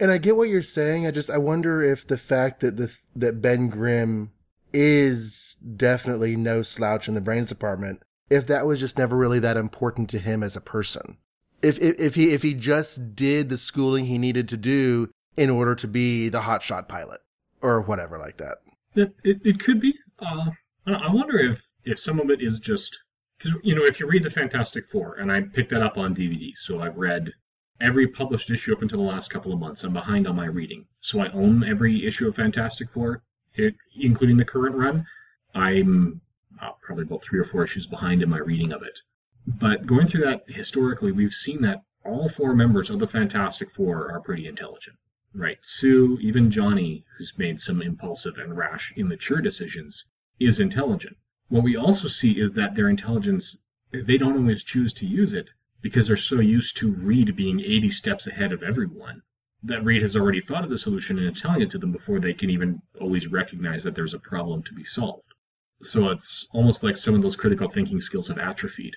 And 0.00 0.10
I 0.10 0.18
get 0.18 0.36
what 0.36 0.48
you're 0.48 0.62
saying. 0.62 1.06
I 1.06 1.12
just 1.12 1.30
I 1.30 1.38
wonder 1.38 1.82
if 1.82 2.06
the 2.06 2.18
fact 2.18 2.60
that 2.60 2.76
the 2.76 2.94
that 3.14 3.40
Ben 3.40 3.68
Grimm 3.68 4.32
is 4.72 5.56
definitely 5.76 6.34
no 6.34 6.62
slouch 6.62 7.06
in 7.06 7.14
the 7.14 7.20
brains 7.20 7.48
department, 7.48 8.02
if 8.28 8.46
that 8.48 8.66
was 8.66 8.80
just 8.80 8.98
never 8.98 9.16
really 9.16 9.38
that 9.38 9.56
important 9.56 10.10
to 10.10 10.18
him 10.18 10.42
as 10.42 10.56
a 10.56 10.60
person. 10.60 11.18
If 11.64 11.78
if, 11.80 11.98
if 11.98 12.14
he 12.14 12.32
if 12.32 12.42
he 12.42 12.54
just 12.54 13.16
did 13.16 13.48
the 13.48 13.56
schooling 13.56 14.06
he 14.06 14.18
needed 14.18 14.48
to 14.50 14.56
do 14.56 15.08
in 15.36 15.50
order 15.50 15.74
to 15.74 15.88
be 15.88 16.28
the 16.28 16.40
hotshot 16.40 16.88
pilot 16.88 17.20
or 17.60 17.80
whatever 17.80 18.18
like 18.18 18.36
that. 18.36 18.58
It, 18.94 19.14
it, 19.24 19.40
it 19.44 19.60
could 19.60 19.80
be. 19.80 19.98
Uh, 20.18 20.50
I 20.86 21.12
wonder 21.12 21.38
if, 21.38 21.66
if 21.84 21.98
some 21.98 22.20
of 22.20 22.30
it 22.30 22.40
is 22.40 22.60
just 22.60 22.96
because 23.38 23.54
you 23.62 23.74
know 23.74 23.84
if 23.84 23.98
you 23.98 24.06
read 24.06 24.22
the 24.22 24.30
Fantastic 24.30 24.86
Four, 24.86 25.16
and 25.16 25.32
I 25.32 25.40
picked 25.40 25.70
that 25.70 25.82
up 25.82 25.96
on 25.96 26.14
DVD, 26.14 26.52
so 26.56 26.80
I've 26.80 26.96
read 26.96 27.32
every 27.80 28.06
published 28.06 28.50
issue 28.50 28.72
up 28.72 28.82
until 28.82 28.98
the 28.98 29.04
last 29.04 29.30
couple 29.30 29.52
of 29.52 29.58
months. 29.58 29.82
I'm 29.82 29.92
behind 29.92 30.26
on 30.26 30.36
my 30.36 30.46
reading, 30.46 30.86
so 31.00 31.20
I 31.20 31.30
own 31.32 31.64
every 31.64 32.06
issue 32.06 32.28
of 32.28 32.36
Fantastic 32.36 32.90
Four, 32.90 33.22
it, 33.54 33.74
including 33.96 34.36
the 34.36 34.44
current 34.44 34.76
run. 34.76 35.06
I'm 35.54 36.20
uh, 36.60 36.72
probably 36.82 37.04
about 37.04 37.24
three 37.24 37.40
or 37.40 37.44
four 37.44 37.64
issues 37.64 37.86
behind 37.86 38.22
in 38.22 38.30
my 38.30 38.38
reading 38.38 38.72
of 38.72 38.82
it. 38.82 39.00
But 39.46 39.84
going 39.84 40.06
through 40.06 40.24
that 40.24 40.48
historically, 40.48 41.12
we've 41.12 41.34
seen 41.34 41.60
that 41.60 41.82
all 42.02 42.30
four 42.30 42.54
members 42.54 42.88
of 42.88 42.98
the 42.98 43.06
Fantastic 43.06 43.70
Four 43.70 44.10
are 44.10 44.22
pretty 44.22 44.46
intelligent. 44.46 44.96
Right. 45.34 45.58
Sue, 45.60 46.18
even 46.22 46.50
Johnny, 46.50 47.04
who's 47.18 47.36
made 47.36 47.60
some 47.60 47.82
impulsive 47.82 48.38
and 48.38 48.56
rash, 48.56 48.94
immature 48.96 49.42
decisions, 49.42 50.06
is 50.40 50.60
intelligent. 50.60 51.18
What 51.48 51.62
we 51.62 51.76
also 51.76 52.08
see 52.08 52.40
is 52.40 52.54
that 52.54 52.74
their 52.74 52.88
intelligence, 52.88 53.58
they 53.92 54.16
don't 54.16 54.38
always 54.38 54.64
choose 54.64 54.94
to 54.94 55.06
use 55.06 55.34
it 55.34 55.50
because 55.82 56.08
they're 56.08 56.16
so 56.16 56.40
used 56.40 56.78
to 56.78 56.94
Reed 56.94 57.36
being 57.36 57.60
80 57.60 57.90
steps 57.90 58.26
ahead 58.26 58.50
of 58.50 58.62
everyone 58.62 59.20
that 59.62 59.84
Reed 59.84 60.00
has 60.00 60.16
already 60.16 60.40
thought 60.40 60.64
of 60.64 60.70
the 60.70 60.78
solution 60.78 61.18
and 61.18 61.36
is 61.36 61.42
telling 61.42 61.60
it 61.60 61.70
to 61.72 61.78
them 61.78 61.92
before 61.92 62.18
they 62.18 62.32
can 62.32 62.48
even 62.48 62.80
always 62.98 63.26
recognize 63.26 63.84
that 63.84 63.94
there's 63.94 64.14
a 64.14 64.18
problem 64.18 64.62
to 64.62 64.72
be 64.72 64.84
solved. 64.84 65.34
So 65.80 66.08
it's 66.08 66.48
almost 66.52 66.82
like 66.82 66.96
some 66.96 67.14
of 67.14 67.20
those 67.20 67.36
critical 67.36 67.68
thinking 67.68 68.00
skills 68.00 68.28
have 68.28 68.38
atrophied 68.38 68.96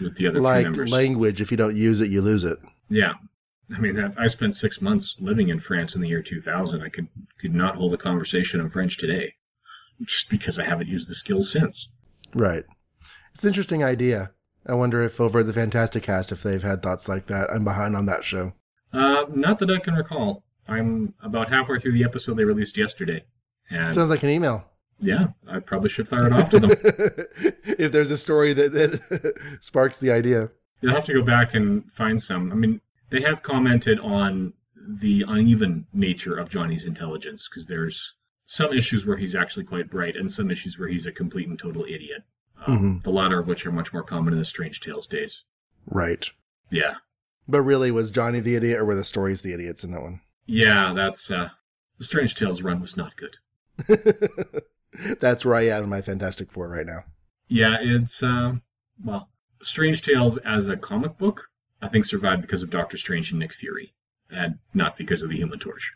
with 0.00 0.16
the 0.16 0.26
other 0.26 0.40
like 0.40 0.66
language, 0.88 1.40
if 1.40 1.50
you 1.50 1.56
don't 1.56 1.76
use 1.76 2.00
it, 2.00 2.10
you 2.10 2.22
lose 2.22 2.44
it. 2.44 2.58
Yeah, 2.88 3.14
I 3.74 3.78
mean, 3.78 3.98
I 4.18 4.26
spent 4.26 4.54
six 4.54 4.80
months 4.80 5.18
living 5.20 5.48
in 5.48 5.58
France 5.58 5.94
in 5.94 6.02
the 6.02 6.08
year 6.08 6.22
2000. 6.22 6.82
I 6.82 6.88
could 6.88 7.08
could 7.38 7.54
not 7.54 7.76
hold 7.76 7.94
a 7.94 7.98
conversation 7.98 8.60
in 8.60 8.70
French 8.70 8.98
today, 8.98 9.34
just 10.04 10.28
because 10.28 10.58
I 10.58 10.64
haven't 10.64 10.88
used 10.88 11.08
the 11.08 11.14
skills 11.14 11.50
since. 11.50 11.88
Right. 12.34 12.64
It's 13.32 13.44
an 13.44 13.48
interesting 13.48 13.82
idea. 13.82 14.32
I 14.66 14.74
wonder 14.74 15.02
if 15.02 15.20
over 15.20 15.42
the 15.42 15.52
Fantasticast, 15.52 16.32
if 16.32 16.42
they've 16.42 16.62
had 16.62 16.82
thoughts 16.82 17.08
like 17.08 17.26
that. 17.26 17.50
I'm 17.50 17.64
behind 17.64 17.96
on 17.96 18.06
that 18.06 18.24
show. 18.24 18.52
Uh, 18.92 19.24
not 19.34 19.58
that 19.60 19.70
I 19.70 19.78
can 19.80 19.94
recall. 19.94 20.44
I'm 20.68 21.14
about 21.22 21.48
halfway 21.48 21.78
through 21.78 21.92
the 21.92 22.04
episode 22.04 22.36
they 22.36 22.44
released 22.44 22.76
yesterday. 22.76 23.24
And 23.70 23.94
Sounds 23.94 24.10
like 24.10 24.22
an 24.22 24.30
email. 24.30 24.64
Yeah, 25.02 25.26
I 25.48 25.58
probably 25.58 25.88
should 25.90 26.08
fire 26.08 26.26
it 26.26 26.32
off 26.32 26.50
to 26.50 26.58
them. 26.60 26.70
if 27.64 27.92
there's 27.92 28.10
a 28.10 28.16
story 28.16 28.52
that, 28.54 28.72
that 28.72 29.34
sparks 29.60 29.98
the 29.98 30.10
idea. 30.12 30.50
You'll 30.80 30.94
have 30.94 31.04
to 31.06 31.12
go 31.12 31.22
back 31.22 31.54
and 31.54 31.90
find 31.92 32.20
some. 32.20 32.50
I 32.50 32.54
mean, 32.54 32.80
they 33.10 33.20
have 33.22 33.42
commented 33.42 33.98
on 34.00 34.52
the 34.76 35.24
uneven 35.28 35.86
nature 35.92 36.36
of 36.38 36.48
Johnny's 36.48 36.86
intelligence 36.86 37.48
because 37.48 37.66
there's 37.66 38.14
some 38.46 38.72
issues 38.72 39.06
where 39.06 39.16
he's 39.16 39.34
actually 39.34 39.64
quite 39.64 39.90
bright 39.90 40.16
and 40.16 40.30
some 40.30 40.50
issues 40.50 40.78
where 40.78 40.88
he's 40.88 41.06
a 41.06 41.12
complete 41.12 41.48
and 41.48 41.58
total 41.58 41.84
idiot. 41.84 42.22
Um, 42.66 42.78
Mhm. 43.00 43.02
The 43.02 43.10
latter 43.10 43.38
of 43.40 43.46
which 43.46 43.64
are 43.66 43.72
much 43.72 43.92
more 43.92 44.02
common 44.02 44.32
in 44.32 44.38
the 44.38 44.44
Strange 44.44 44.80
Tales 44.80 45.06
days. 45.06 45.42
Right. 45.86 46.28
Yeah. 46.70 46.94
But 47.48 47.62
really, 47.62 47.90
was 47.90 48.10
Johnny 48.10 48.40
the 48.40 48.54
idiot 48.56 48.78
or 48.80 48.84
were 48.84 48.94
the 48.94 49.04
stories 49.04 49.42
the 49.42 49.52
idiots 49.52 49.82
in 49.84 49.90
that 49.92 50.02
one? 50.02 50.20
Yeah, 50.46 50.92
that's 50.94 51.30
uh 51.30 51.48
the 51.98 52.04
Strange 52.04 52.34
Tales 52.34 52.62
run 52.62 52.80
was 52.80 52.96
not 52.96 53.14
good. 53.16 53.36
That's 55.20 55.44
where 55.44 55.54
I 55.54 55.68
am 55.68 55.84
in 55.84 55.88
my 55.88 56.02
Fantastic 56.02 56.50
Four 56.52 56.68
right 56.68 56.86
now. 56.86 57.00
Yeah, 57.48 57.76
it's 57.80 58.22
uh 58.22 58.54
well, 59.04 59.28
Strange 59.62 60.02
Tales 60.02 60.38
as 60.38 60.68
a 60.68 60.76
comic 60.76 61.18
book, 61.18 61.48
I 61.80 61.88
think 61.88 62.04
survived 62.04 62.42
because 62.42 62.62
of 62.62 62.70
Doctor 62.70 62.96
Strange 62.96 63.30
and 63.30 63.40
Nick 63.40 63.52
Fury, 63.52 63.92
and 64.30 64.58
not 64.74 64.96
because 64.96 65.22
of 65.22 65.30
the 65.30 65.36
Human 65.36 65.58
Torch. 65.58 65.92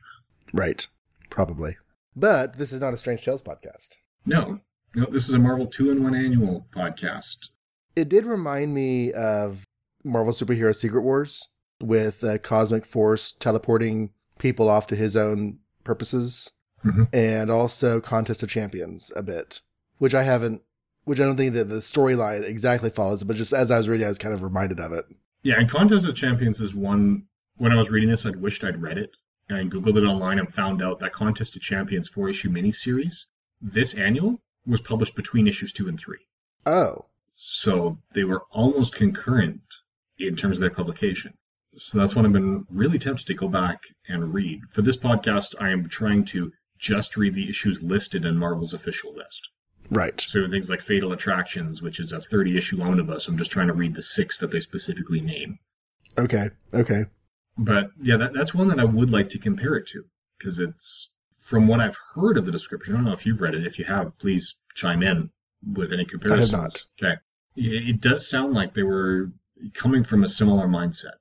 Right. 0.52 0.86
Probably. 1.30 1.76
But 2.14 2.56
this 2.56 2.72
is 2.72 2.80
not 2.80 2.94
a 2.94 2.96
Strange 2.96 3.24
Tales 3.24 3.42
podcast. 3.42 3.96
No, 4.24 4.58
no, 4.94 5.04
this 5.06 5.28
is 5.28 5.34
a 5.34 5.38
Marvel 5.38 5.66
two 5.66 5.90
in 5.90 6.02
one 6.02 6.14
annual 6.14 6.66
podcast. 6.74 7.50
It 7.94 8.08
did 8.08 8.24
remind 8.24 8.74
me 8.74 9.12
of 9.12 9.64
Marvel 10.04 10.32
Superhero 10.32 10.74
Secret 10.74 11.02
Wars 11.02 11.48
with 11.80 12.24
uh, 12.24 12.38
Cosmic 12.38 12.86
Force 12.86 13.32
teleporting 13.32 14.10
people 14.38 14.68
off 14.68 14.86
to 14.88 14.96
his 14.96 15.16
own 15.16 15.58
purposes, 15.84 16.52
Mhm. 16.86 17.08
and 17.12 17.50
also 17.50 18.00
Contest 18.00 18.42
of 18.42 18.48
Champions 18.48 19.10
a 19.16 19.22
bit, 19.22 19.60
which 19.98 20.14
I 20.14 20.22
haven't, 20.22 20.62
which 21.04 21.20
I 21.20 21.24
don't 21.24 21.36
think 21.36 21.54
that 21.54 21.68
the 21.68 21.76
storyline 21.76 22.42
exactly 22.44 22.90
follows, 22.90 23.24
but 23.24 23.36
just 23.36 23.52
as 23.52 23.70
I 23.70 23.78
was 23.78 23.88
reading, 23.88 24.06
I 24.06 24.10
was 24.10 24.18
kind 24.18 24.34
of 24.34 24.42
reminded 24.42 24.78
of 24.80 24.92
it. 24.92 25.04
Yeah, 25.42 25.58
and 25.58 25.68
Contest 25.70 26.06
of 26.06 26.14
Champions 26.14 26.60
is 26.60 26.74
one. 26.74 27.24
When 27.56 27.72
I 27.72 27.76
was 27.76 27.90
reading 27.90 28.10
this, 28.10 28.26
I'd 28.26 28.36
wished 28.36 28.64
I'd 28.64 28.80
read 28.82 28.98
it. 28.98 29.10
And 29.48 29.56
I 29.58 29.64
googled 29.64 29.96
it 29.96 30.04
online 30.04 30.38
and 30.40 30.52
found 30.52 30.82
out 30.82 30.98
that 31.00 31.12
Contest 31.12 31.54
of 31.56 31.62
Champions 31.62 32.08
four 32.08 32.28
issue 32.28 32.50
miniseries, 32.50 33.26
this 33.62 33.94
annual, 33.94 34.40
was 34.66 34.80
published 34.80 35.14
between 35.14 35.46
issues 35.46 35.72
two 35.72 35.88
and 35.88 35.98
three. 35.98 36.18
Oh, 36.66 37.06
So 37.32 37.98
they 38.14 38.24
were 38.24 38.42
almost 38.50 38.94
concurrent 38.96 39.60
in 40.18 40.34
terms 40.36 40.56
of 40.56 40.60
their 40.62 40.70
publication. 40.70 41.34
So 41.78 41.98
that's 41.98 42.16
what 42.16 42.24
I've 42.24 42.32
been 42.32 42.66
really 42.70 42.98
tempted 42.98 43.26
to 43.28 43.34
go 43.34 43.48
back 43.48 43.82
and 44.08 44.34
read. 44.34 44.62
For 44.72 44.82
this 44.82 44.96
podcast, 44.96 45.54
I 45.60 45.70
am 45.70 45.88
trying 45.88 46.24
to 46.26 46.52
just 46.78 47.16
read 47.16 47.34
the 47.34 47.48
issues 47.48 47.82
listed 47.82 48.24
in 48.24 48.36
Marvel's 48.36 48.74
official 48.74 49.14
list. 49.14 49.48
right. 49.90 50.20
So 50.20 50.48
things 50.48 50.68
like 50.68 50.82
Fatal 50.82 51.12
Attractions, 51.12 51.82
which 51.82 52.00
is 52.00 52.12
a 52.12 52.20
30 52.20 52.56
issue 52.56 52.82
omnibus, 52.82 53.28
I'm 53.28 53.38
just 53.38 53.50
trying 53.50 53.68
to 53.68 53.74
read 53.74 53.94
the 53.94 54.02
six 54.02 54.38
that 54.38 54.50
they 54.50 54.60
specifically 54.60 55.20
name. 55.20 55.58
Okay. 56.18 56.50
Okay. 56.74 57.04
But 57.58 57.90
yeah, 58.00 58.16
that, 58.16 58.32
that's 58.32 58.54
one 58.54 58.68
that 58.68 58.80
I 58.80 58.84
would 58.84 59.10
like 59.10 59.30
to 59.30 59.38
compare 59.38 59.76
it 59.76 59.86
to 59.88 60.04
because 60.38 60.58
it's 60.58 61.12
from 61.38 61.66
what 61.68 61.80
I've 61.80 61.96
heard 62.14 62.36
of 62.36 62.44
the 62.44 62.52
description. 62.52 62.94
I 62.94 62.98
don't 62.98 63.06
know 63.06 63.12
if 63.12 63.24
you've 63.24 63.40
read 63.40 63.54
it. 63.54 63.66
If 63.66 63.78
you 63.78 63.84
have, 63.84 64.18
please 64.18 64.56
chime 64.74 65.02
in 65.02 65.30
with 65.74 65.92
any 65.92 66.04
comparisons. 66.04 66.52
not. 66.52 66.84
Okay. 67.00 67.16
It, 67.56 67.88
it 67.88 68.00
does 68.00 68.28
sound 68.28 68.52
like 68.52 68.74
they 68.74 68.82
were 68.82 69.32
coming 69.72 70.04
from 70.04 70.24
a 70.24 70.28
similar 70.28 70.66
mindset 70.66 71.16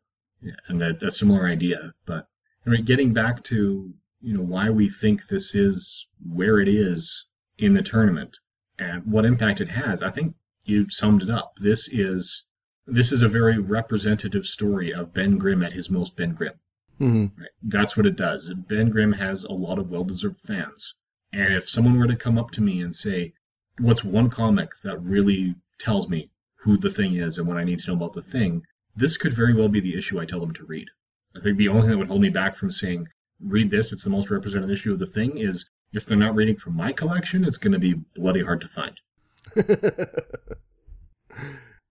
and 0.67 0.81
a, 0.81 1.05
a 1.05 1.11
similar 1.11 1.47
idea. 1.47 1.93
But 2.05 2.27
I 2.65 2.69
mean, 2.69 2.85
getting 2.85 3.13
back 3.13 3.43
to 3.45 3.93
you 4.25 4.33
know 4.33 4.43
why 4.43 4.71
we 4.71 4.89
think 4.89 5.27
this 5.27 5.53
is 5.53 6.07
where 6.27 6.59
it 6.59 6.67
is 6.67 7.27
in 7.59 7.75
the 7.75 7.83
tournament 7.83 8.35
and 8.79 9.05
what 9.05 9.23
impact 9.23 9.61
it 9.61 9.69
has, 9.69 10.01
I 10.01 10.09
think 10.09 10.35
you 10.63 10.89
summed 10.89 11.21
it 11.21 11.29
up. 11.29 11.53
This 11.61 11.87
is 11.89 12.43
this 12.87 13.11
is 13.11 13.21
a 13.21 13.29
very 13.29 13.59
representative 13.59 14.47
story 14.47 14.91
of 14.91 15.13
Ben 15.13 15.37
Grimm 15.37 15.61
at 15.61 15.73
his 15.73 15.91
most 15.91 16.17
Ben 16.17 16.33
Grimm. 16.33 16.55
hmm 16.97 17.27
Right? 17.37 17.49
That's 17.61 17.95
what 17.95 18.07
it 18.07 18.15
does. 18.15 18.51
Ben 18.67 18.89
Grimm 18.89 19.13
has 19.13 19.43
a 19.43 19.51
lot 19.51 19.77
of 19.77 19.91
well-deserved 19.91 20.41
fans, 20.41 20.95
and 21.31 21.53
if 21.53 21.69
someone 21.69 21.99
were 21.99 22.07
to 22.07 22.15
come 22.15 22.39
up 22.39 22.49
to 22.51 22.61
me 22.61 22.81
and 22.81 22.95
say, 22.95 23.31
"What's 23.77 24.03
one 24.03 24.31
comic 24.31 24.71
that 24.83 25.03
really 25.03 25.53
tells 25.77 26.09
me 26.09 26.31
who 26.55 26.77
the 26.77 26.89
thing 26.89 27.13
is 27.13 27.37
and 27.37 27.47
what 27.47 27.57
I 27.57 27.63
need 27.63 27.79
to 27.81 27.91
know 27.91 27.97
about 27.97 28.13
the 28.13 28.23
thing?" 28.23 28.63
This 28.95 29.17
could 29.17 29.33
very 29.33 29.53
well 29.53 29.69
be 29.69 29.81
the 29.81 29.95
issue 29.95 30.19
I 30.19 30.25
tell 30.25 30.39
them 30.39 30.53
to 30.53 30.65
read. 30.65 30.87
I 31.35 31.41
think 31.41 31.59
the 31.59 31.67
only 31.67 31.83
thing 31.83 31.91
that 31.91 31.97
would 31.99 32.07
hold 32.07 32.21
me 32.21 32.29
back 32.29 32.55
from 32.55 32.71
saying, 32.71 33.07
"Read 33.41 33.69
this; 33.69 33.91
it's 33.91 34.03
the 34.03 34.09
most 34.09 34.29
representative 34.29 34.71
issue 34.71 34.93
of 34.93 34.99
the 34.99 35.05
thing," 35.05 35.37
is 35.37 35.65
if 35.93 36.05
they're 36.05 36.17
not 36.17 36.35
reading 36.35 36.57
from 36.57 36.75
my 36.75 36.91
collection, 36.91 37.45
it's 37.45 37.57
going 37.57 37.73
to 37.73 37.79
be 37.79 37.93
bloody 38.15 38.43
hard 38.43 38.61
to 38.61 38.67
find. 38.67 38.99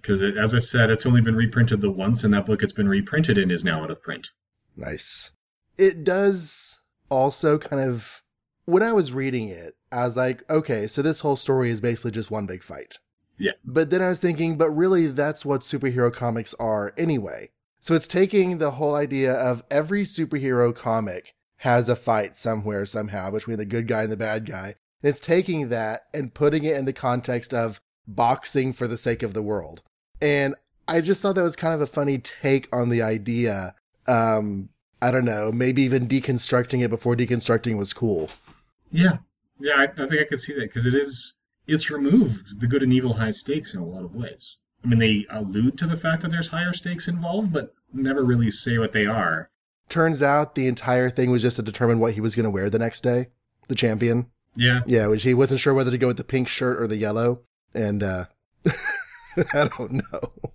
Because, 0.05 0.21
as 0.23 0.55
I 0.55 0.59
said, 0.59 0.91
it's 0.91 1.07
only 1.07 1.23
been 1.23 1.35
reprinted 1.35 1.81
the 1.81 1.91
once, 1.91 2.25
and 2.25 2.35
that 2.35 2.45
book 2.45 2.63
it's 2.63 2.75
been 2.75 2.89
reprinted 2.89 3.39
in 3.39 3.51
is 3.51 3.65
now 3.65 3.83
out 3.83 3.91
of 3.91 4.03
print. 4.03 4.29
Nice. 4.77 5.33
It 5.79 6.05
does 6.05 6.83
also 7.11 7.57
kind 7.57 7.83
of, 7.83 8.23
when 8.67 8.83
I 8.83 8.93
was 8.93 9.15
reading 9.15 9.49
it, 9.49 9.77
I 9.91 10.05
was 10.05 10.15
like, 10.15 10.43
okay, 10.51 10.89
so 10.89 11.01
this 11.01 11.21
whole 11.21 11.37
story 11.37 11.71
is 11.71 11.81
basically 11.81 12.11
just 12.11 12.31
one 12.31 12.45
big 12.45 12.63
fight. 12.63 12.99
Yeah. 13.39 13.53
But 13.65 13.89
then 13.89 14.03
I 14.03 14.11
was 14.11 14.21
thinking, 14.21 14.59
but 14.59 14.71
really, 14.71 15.07
that's 15.07 15.43
what 15.43 15.63
superhero 15.63 16.13
comics 16.13 16.53
are 16.61 16.93
anyway. 16.99 17.51
So 17.85 17.93
it's 17.95 18.09
taking 18.09 18.57
the 18.57 18.71
whole 18.71 18.95
idea 18.95 19.35
of 19.35 19.63
every 19.71 20.05
superhero 20.05 20.75
comic 20.75 21.35
has 21.59 21.91
a 21.91 21.95
fight 21.95 22.35
somewhere, 22.35 22.87
somehow, 22.87 23.31
between 23.31 23.59
the 23.59 23.67
good 23.67 23.89
guy 23.89 24.05
and 24.05 24.11
the 24.11 24.17
bad 24.17 24.47
guy. 24.47 24.77
And 25.03 25.11
it's 25.11 25.21
taking 25.21 25.69
that 25.69 26.07
and 26.15 26.33
putting 26.33 26.65
it 26.65 26.79
in 26.79 26.87
the 26.87 26.95
context 26.95 27.53
of 27.53 27.83
boxing 28.09 28.73
for 28.73 28.89
the 28.89 28.97
sake 28.97 29.23
of 29.23 29.35
the 29.35 29.43
world. 29.43 29.83
And 30.23 30.55
I 30.89 31.03
just 31.03 31.21
thought 31.21 31.35
that 31.35 31.43
was 31.43 31.57
kind 31.57 31.75
of 31.75 31.83
a 31.83 31.87
funny 31.87 32.17
take 32.17 32.75
on 32.75 32.89
the 32.89 33.03
idea. 33.03 33.75
Um, 34.09 34.71
I 35.03 35.11
don't 35.11 35.27
know, 35.27 35.53
maybe 35.53 35.83
even 35.83 36.09
deconstructing 36.09 36.83
it 36.83 36.89
before 36.89 37.15
deconstructing 37.15 37.77
was 37.77 37.93
cool. 37.93 38.31
Yeah, 38.93 39.19
yeah, 39.61 39.75
I, 39.77 39.83
I 39.85 40.09
think 40.09 40.23
I 40.23 40.25
could 40.25 40.41
see 40.41 40.55
that 40.55 40.69
because 40.73 40.87
it 40.87 40.95
is 40.95 41.35
it's 41.67 41.91
removed 41.91 42.61
the 42.61 42.67
good 42.67 42.83
and 42.83 42.95
evil 42.95 43.13
high 43.13 43.31
stakes 43.31 43.75
in 43.75 43.81
a 43.81 43.85
lot 43.85 44.05
of 44.05 44.15
ways. 44.15 44.57
I 44.85 44.89
mean, 44.89 44.99
they 44.99 45.27
allude 45.31 45.79
to 45.79 45.87
the 45.87 45.97
fact 45.97 46.23
that 46.23 46.31
there's 46.31 46.49
higher 46.49 46.73
stakes 46.73 47.09
involved, 47.09 47.53
but 47.53 47.75
never 47.93 48.23
really 48.23 48.51
say 48.51 48.79
what 48.79 48.93
they 48.93 49.07
are. 49.07 49.51
Turns 49.89 50.23
out 50.23 50.55
the 50.55 50.67
entire 50.67 51.09
thing 51.09 51.31
was 51.31 51.43
just 51.43 51.57
to 51.57 51.63
determine 51.63 51.99
what 51.99 52.15
he 52.15 52.21
was 52.21 52.35
going 52.35 52.45
to 52.45 52.51
wear 52.51 52.71
the 52.71 52.79
next 52.79 53.03
day. 53.03 53.29
The 53.69 53.75
champion. 53.75 54.27
Yeah, 54.57 54.81
Yeah, 54.87 55.07
which 55.07 55.23
he 55.23 55.35
wasn't 55.35 55.61
sure 55.61 55.75
whether 55.75 55.91
to 55.91 55.99
go 55.99 56.09
with 56.09 56.17
the 56.17 56.25
pink 56.25 56.49
shirt 56.49 56.81
or 56.81 56.87
the 56.87 56.97
yellow. 56.97 57.41
And, 57.75 58.03
uh, 58.03 58.27
I 59.53 59.69
don't 59.77 59.93
know. 59.93 60.53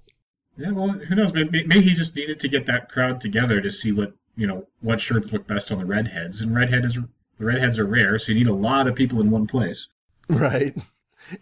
yeah. 0.57 0.71
Well, 0.71 0.89
who 0.89 1.15
knows? 1.15 1.33
Maybe, 1.33 1.65
maybe 1.65 1.81
he 1.81 1.95
just 1.95 2.15
needed 2.15 2.39
to 2.39 2.47
get 2.47 2.65
that 2.67 2.89
crowd 2.89 3.19
together 3.19 3.59
to 3.59 3.71
see 3.71 3.91
what 3.91 4.13
you 4.39 4.47
know, 4.47 4.65
what 4.79 5.01
shirts 5.01 5.33
look 5.33 5.45
best 5.47 5.69
on 5.69 5.79
the 5.79 5.85
redheads, 5.85 6.39
and 6.39 6.55
redhead 6.55 6.85
is 6.85 6.93
the 6.93 7.45
redheads 7.45 7.77
are 7.77 7.85
rare, 7.85 8.17
so 8.17 8.31
you 8.31 8.39
need 8.39 8.47
a 8.47 8.53
lot 8.53 8.87
of 8.87 8.95
people 8.95 9.19
in 9.19 9.29
one 9.29 9.45
place. 9.45 9.89
Right. 10.29 10.77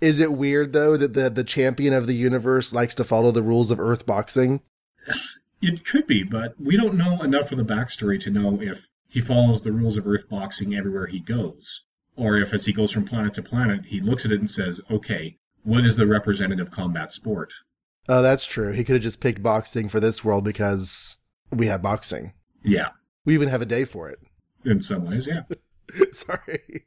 Is 0.01 0.19
it 0.19 0.33
weird 0.33 0.73
though 0.73 0.97
that 0.97 1.13
the 1.13 1.29
the 1.29 1.43
champion 1.43 1.93
of 1.93 2.07
the 2.07 2.13
universe 2.15 2.73
likes 2.73 2.95
to 2.95 3.03
follow 3.03 3.31
the 3.31 3.43
rules 3.43 3.71
of 3.71 3.79
Earth 3.79 4.05
boxing? 4.05 4.61
It 5.61 5.83
could 5.85 6.05
be, 6.07 6.23
but 6.23 6.53
we 6.59 6.77
don't 6.77 6.95
know 6.97 7.21
enough 7.23 7.51
of 7.51 7.57
the 7.57 7.65
backstory 7.65 8.19
to 8.21 8.29
know 8.29 8.61
if 8.61 8.87
he 9.07 9.21
follows 9.21 9.61
the 9.63 9.71
rules 9.71 9.97
of 9.97 10.05
Earth 10.05 10.29
boxing 10.29 10.75
everywhere 10.75 11.07
he 11.07 11.19
goes, 11.19 11.83
or 12.15 12.37
if 12.37 12.53
as 12.53 12.65
he 12.65 12.73
goes 12.73 12.91
from 12.91 13.05
planet 13.05 13.33
to 13.35 13.41
planet, 13.43 13.85
he 13.85 13.99
looks 14.01 14.25
at 14.25 14.31
it 14.31 14.39
and 14.39 14.51
says, 14.51 14.79
"Okay, 14.91 15.37
what 15.63 15.85
is 15.85 15.95
the 15.95 16.05
representative 16.07 16.69
combat 16.71 17.11
sport?" 17.11 17.51
Oh, 18.09 18.21
that's 18.21 18.45
true. 18.45 18.71
He 18.71 18.83
could 18.83 18.93
have 18.95 19.01
just 19.03 19.19
picked 19.19 19.41
boxing 19.43 19.89
for 19.89 19.99
this 19.99 20.23
world 20.23 20.43
because 20.43 21.17
we 21.51 21.67
have 21.67 21.81
boxing. 21.81 22.33
Yeah, 22.63 22.89
We 23.25 23.33
even 23.33 23.49
have 23.49 23.61
a 23.61 23.65
day 23.65 23.83
for 23.85 24.09
it. 24.09 24.19
in 24.65 24.81
some 24.81 25.05
ways, 25.05 25.27
yeah. 25.27 25.41
Sorry. 26.11 26.85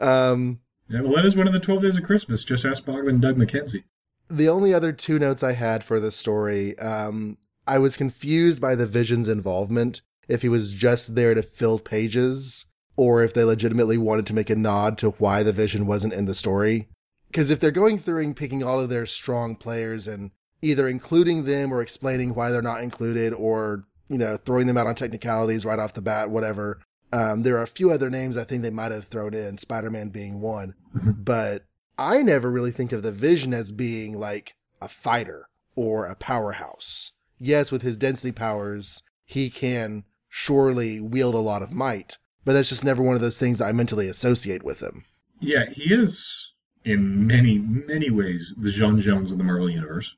Um, 0.00 0.60
Yeah, 0.88 1.02
well, 1.02 1.16
that 1.16 1.26
is 1.26 1.36
one 1.36 1.46
of 1.46 1.52
the 1.52 1.60
12 1.60 1.82
days 1.82 1.96
of 1.96 2.04
Christmas. 2.04 2.44
Just 2.44 2.64
ask 2.64 2.84
Bob 2.84 3.06
and 3.06 3.20
Doug 3.20 3.36
McKenzie. 3.36 3.84
the 4.30 4.48
only 4.48 4.74
other 4.74 4.92
two 4.92 5.18
notes 5.18 5.42
I 5.42 5.52
had 5.52 5.82
for 5.84 6.00
the 6.00 6.10
story, 6.10 6.78
um, 6.78 7.38
I 7.66 7.78
was 7.78 7.96
confused 7.96 8.60
by 8.60 8.74
the 8.74 8.86
Vision's 8.86 9.28
involvement. 9.28 10.02
If 10.28 10.42
he 10.42 10.48
was 10.48 10.72
just 10.72 11.14
there 11.14 11.34
to 11.34 11.42
fill 11.42 11.78
pages, 11.78 12.66
or 12.96 13.22
if 13.22 13.32
they 13.32 13.44
legitimately 13.44 13.96
wanted 13.96 14.26
to 14.26 14.34
make 14.34 14.50
a 14.50 14.56
nod 14.56 14.98
to 14.98 15.10
why 15.12 15.42
the 15.42 15.52
Vision 15.52 15.86
wasn't 15.86 16.12
in 16.12 16.26
the 16.26 16.34
story. 16.34 16.88
Because 17.28 17.50
if 17.50 17.60
they're 17.60 17.70
going 17.70 17.98
through 17.98 18.22
and 18.24 18.36
picking 18.36 18.62
all 18.62 18.80
of 18.80 18.88
their 18.88 19.06
strong 19.06 19.56
players 19.56 20.06
and 20.08 20.30
either 20.60 20.88
including 20.88 21.44
them 21.44 21.72
or 21.72 21.80
explaining 21.80 22.34
why 22.34 22.50
they're 22.50 22.62
not 22.62 22.82
included, 22.82 23.32
or 23.32 23.84
you 24.08 24.18
know 24.18 24.36
throwing 24.36 24.66
them 24.66 24.76
out 24.76 24.86
on 24.86 24.94
technicalities 24.94 25.64
right 25.64 25.78
off 25.78 25.92
the 25.94 26.02
bat, 26.02 26.30
whatever. 26.30 26.80
Um, 27.12 27.42
there 27.42 27.56
are 27.56 27.62
a 27.62 27.66
few 27.68 27.90
other 27.90 28.10
names 28.10 28.36
I 28.36 28.44
think 28.44 28.62
they 28.62 28.70
might 28.70 28.92
have 28.92 29.04
thrown 29.04 29.34
in, 29.34 29.58
Spider 29.58 29.90
Man 29.90 30.08
being 30.10 30.40
one. 30.40 30.74
Mhm. 30.94 31.24
But 31.24 31.64
I 31.96 32.22
never 32.22 32.50
really 32.50 32.70
think 32.70 32.92
of 32.92 33.02
the 33.02 33.12
Vision 33.12 33.54
as 33.54 33.72
being 33.72 34.18
like 34.18 34.54
a 34.80 34.88
fighter 34.88 35.48
or 35.74 36.06
a 36.06 36.14
powerhouse. 36.14 37.12
Yes, 37.38 37.72
with 37.72 37.82
his 37.82 37.96
density 37.96 38.32
powers, 38.32 39.02
he 39.24 39.48
can 39.50 40.04
surely 40.28 41.00
wield 41.00 41.34
a 41.34 41.38
lot 41.38 41.62
of 41.62 41.72
might, 41.72 42.18
but 42.44 42.52
that's 42.52 42.68
just 42.68 42.84
never 42.84 43.02
one 43.02 43.14
of 43.14 43.20
those 43.20 43.38
things 43.38 43.58
that 43.58 43.66
I 43.66 43.72
mentally 43.72 44.08
associate 44.08 44.62
with 44.62 44.80
him. 44.80 45.04
Yeah, 45.40 45.66
he 45.70 45.94
is, 45.94 46.52
in 46.84 47.26
many, 47.26 47.58
many 47.58 48.10
ways, 48.10 48.54
the 48.58 48.70
John 48.70 49.00
Jones 49.00 49.32
of 49.32 49.38
the 49.38 49.44
Marvel 49.44 49.70
Universe. 49.70 50.16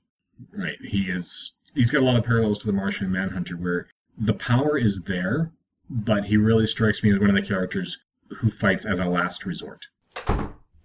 Right. 0.53 0.79
He 0.83 1.03
is. 1.11 1.53
He's 1.75 1.91
got 1.91 2.03
a 2.03 2.05
lot 2.05 2.17
of 2.17 2.25
parallels 2.25 2.59
to 2.61 2.67
the 2.67 2.73
Martian 2.73 3.13
Manhunter, 3.13 3.57
where 3.57 3.87
the 4.19 4.35
power 4.35 4.79
is 4.79 5.03
there, 5.03 5.53
but 5.91 6.25
he 6.25 6.37
really 6.37 6.67
strikes 6.67 7.03
me 7.03 7.13
as 7.13 7.19
one 7.19 7.29
of 7.31 7.37
the 7.37 7.43
characters 7.43 7.99
who 8.39 8.51
fights 8.51 8.87
as 8.87 9.01
a 9.01 9.05
last 9.05 9.45
resort 9.45 9.89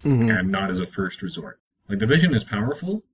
Mhm. 0.02 0.38
and 0.38 0.50
not 0.50 0.70
as 0.70 0.80
a 0.80 0.86
first 0.86 1.22
resort. 1.22 1.60
Like 1.88 2.00
the 2.00 2.06
Vision 2.06 2.34
is 2.34 2.42
powerful, 2.44 3.04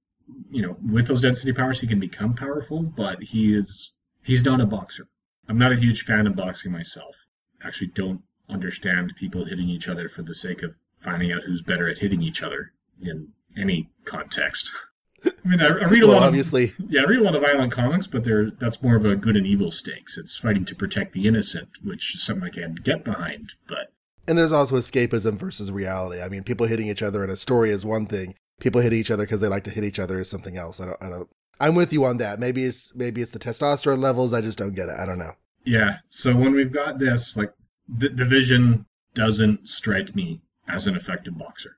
you 0.51 0.62
know, 0.62 0.76
with 0.82 1.07
those 1.07 1.20
density 1.20 1.53
powers 1.53 1.80
he 1.80 1.86
can 1.86 2.01
become 2.01 2.34
powerful, 2.34 2.82
but 2.82 3.22
he 3.22 3.55
is 3.55 3.93
he's 4.22 4.45
not 4.45 4.61
a 4.61 4.66
boxer. 4.66 5.07
I'm 5.49 5.59
not 5.59 5.72
a 5.72 5.76
huge 5.76 6.05
fan 6.05 6.26
of 6.26 6.34
boxing 6.36 6.72
myself. 6.72 7.14
Actually 7.62 7.88
don't 7.88 8.22
understand 8.49 9.14
people 9.16 9.45
hitting 9.45 9.68
each 9.68 9.88
other 9.88 10.09
for 10.09 10.22
the 10.22 10.34
sake 10.34 10.62
of 10.62 10.74
finding 11.03 11.32
out 11.32 11.43
who's 11.45 11.62
better 11.62 11.88
at 11.88 11.99
hitting 11.99 12.22
each 12.22 12.43
other 12.43 12.72
in 13.01 13.28
any 13.57 13.90
context. 14.05 14.70
I 15.25 15.31
mean, 15.49 15.61
I, 15.61 15.66
I 15.66 15.70
read 15.85 16.03
a 16.03 16.07
Well, 16.07 16.16
lot 16.16 16.23
of 16.23 16.29
obviously, 16.29 16.73
yeah, 16.89 17.03
I 17.03 17.05
read 17.05 17.20
a 17.20 17.23
lot 17.23 17.35
of 17.35 17.43
violent 17.43 17.73
comics, 17.73 18.07
but 18.07 18.25
they're 18.25 18.51
that's 18.51 18.83
more 18.83 18.97
of 18.97 19.05
a 19.05 19.14
good 19.14 19.37
and 19.37 19.47
evil 19.47 19.70
stakes. 19.70 20.18
It's 20.18 20.37
fighting 20.37 20.64
to 20.66 20.75
protect 20.75 21.12
the 21.12 21.27
innocent, 21.27 21.68
which 21.83 22.14
is 22.14 22.23
something 22.23 22.45
I 22.45 22.51
can 22.51 22.75
get 22.75 23.05
behind. 23.05 23.53
But 23.68 23.93
and 24.27 24.37
there's 24.39 24.53
also 24.53 24.77
escapism 24.77 25.39
versus 25.39 25.70
reality. 25.70 26.23
I 26.23 26.29
mean, 26.29 26.43
people 26.43 26.66
hitting 26.66 26.89
each 26.89 27.03
other 27.03 27.23
in 27.25 27.31
a 27.31 27.37
story 27.37 27.70
is 27.70 27.85
one 27.85 28.07
thing. 28.07 28.35
People 28.61 28.81
hitting 28.81 28.99
each 28.99 29.11
other 29.11 29.25
because 29.25 29.41
they 29.41 29.49
like 29.49 29.64
to 29.64 29.70
hit 29.70 29.85
each 29.85 29.99
other 29.99 30.20
is 30.20 30.31
something 30.31 30.57
else. 30.57 30.81
I 30.81 30.87
don't. 30.87 31.03
I 31.03 31.09
don't. 31.09 31.29
I'm 31.61 31.75
with 31.75 31.93
you 31.93 32.05
on 32.05 32.18
that. 32.18 32.41
Maybe 32.41 32.64
it's 32.64 32.95
maybe 32.95 33.20
it's 33.23 33.33
the 33.33 33.39
testosterone 33.39 34.01
levels. 34.01 34.33
I 34.35 34.41
just 34.41 34.59
don't 34.59 34.75
get 34.75 34.89
it. 34.89 34.97
I 34.99 35.07
don't 35.07 35.18
know. 35.18 35.33
Yeah. 35.64 35.99
So 36.11 36.35
when 36.35 36.55
we've 36.55 36.73
got 36.73 36.99
this, 36.99 37.37
like, 37.37 37.53
the 37.89 38.25
Vision 38.25 38.87
doesn't 39.14 39.68
strike 39.68 40.14
me 40.16 40.41
as 40.68 40.87
an 40.87 40.97
effective 40.97 41.37
boxer. 41.39 41.77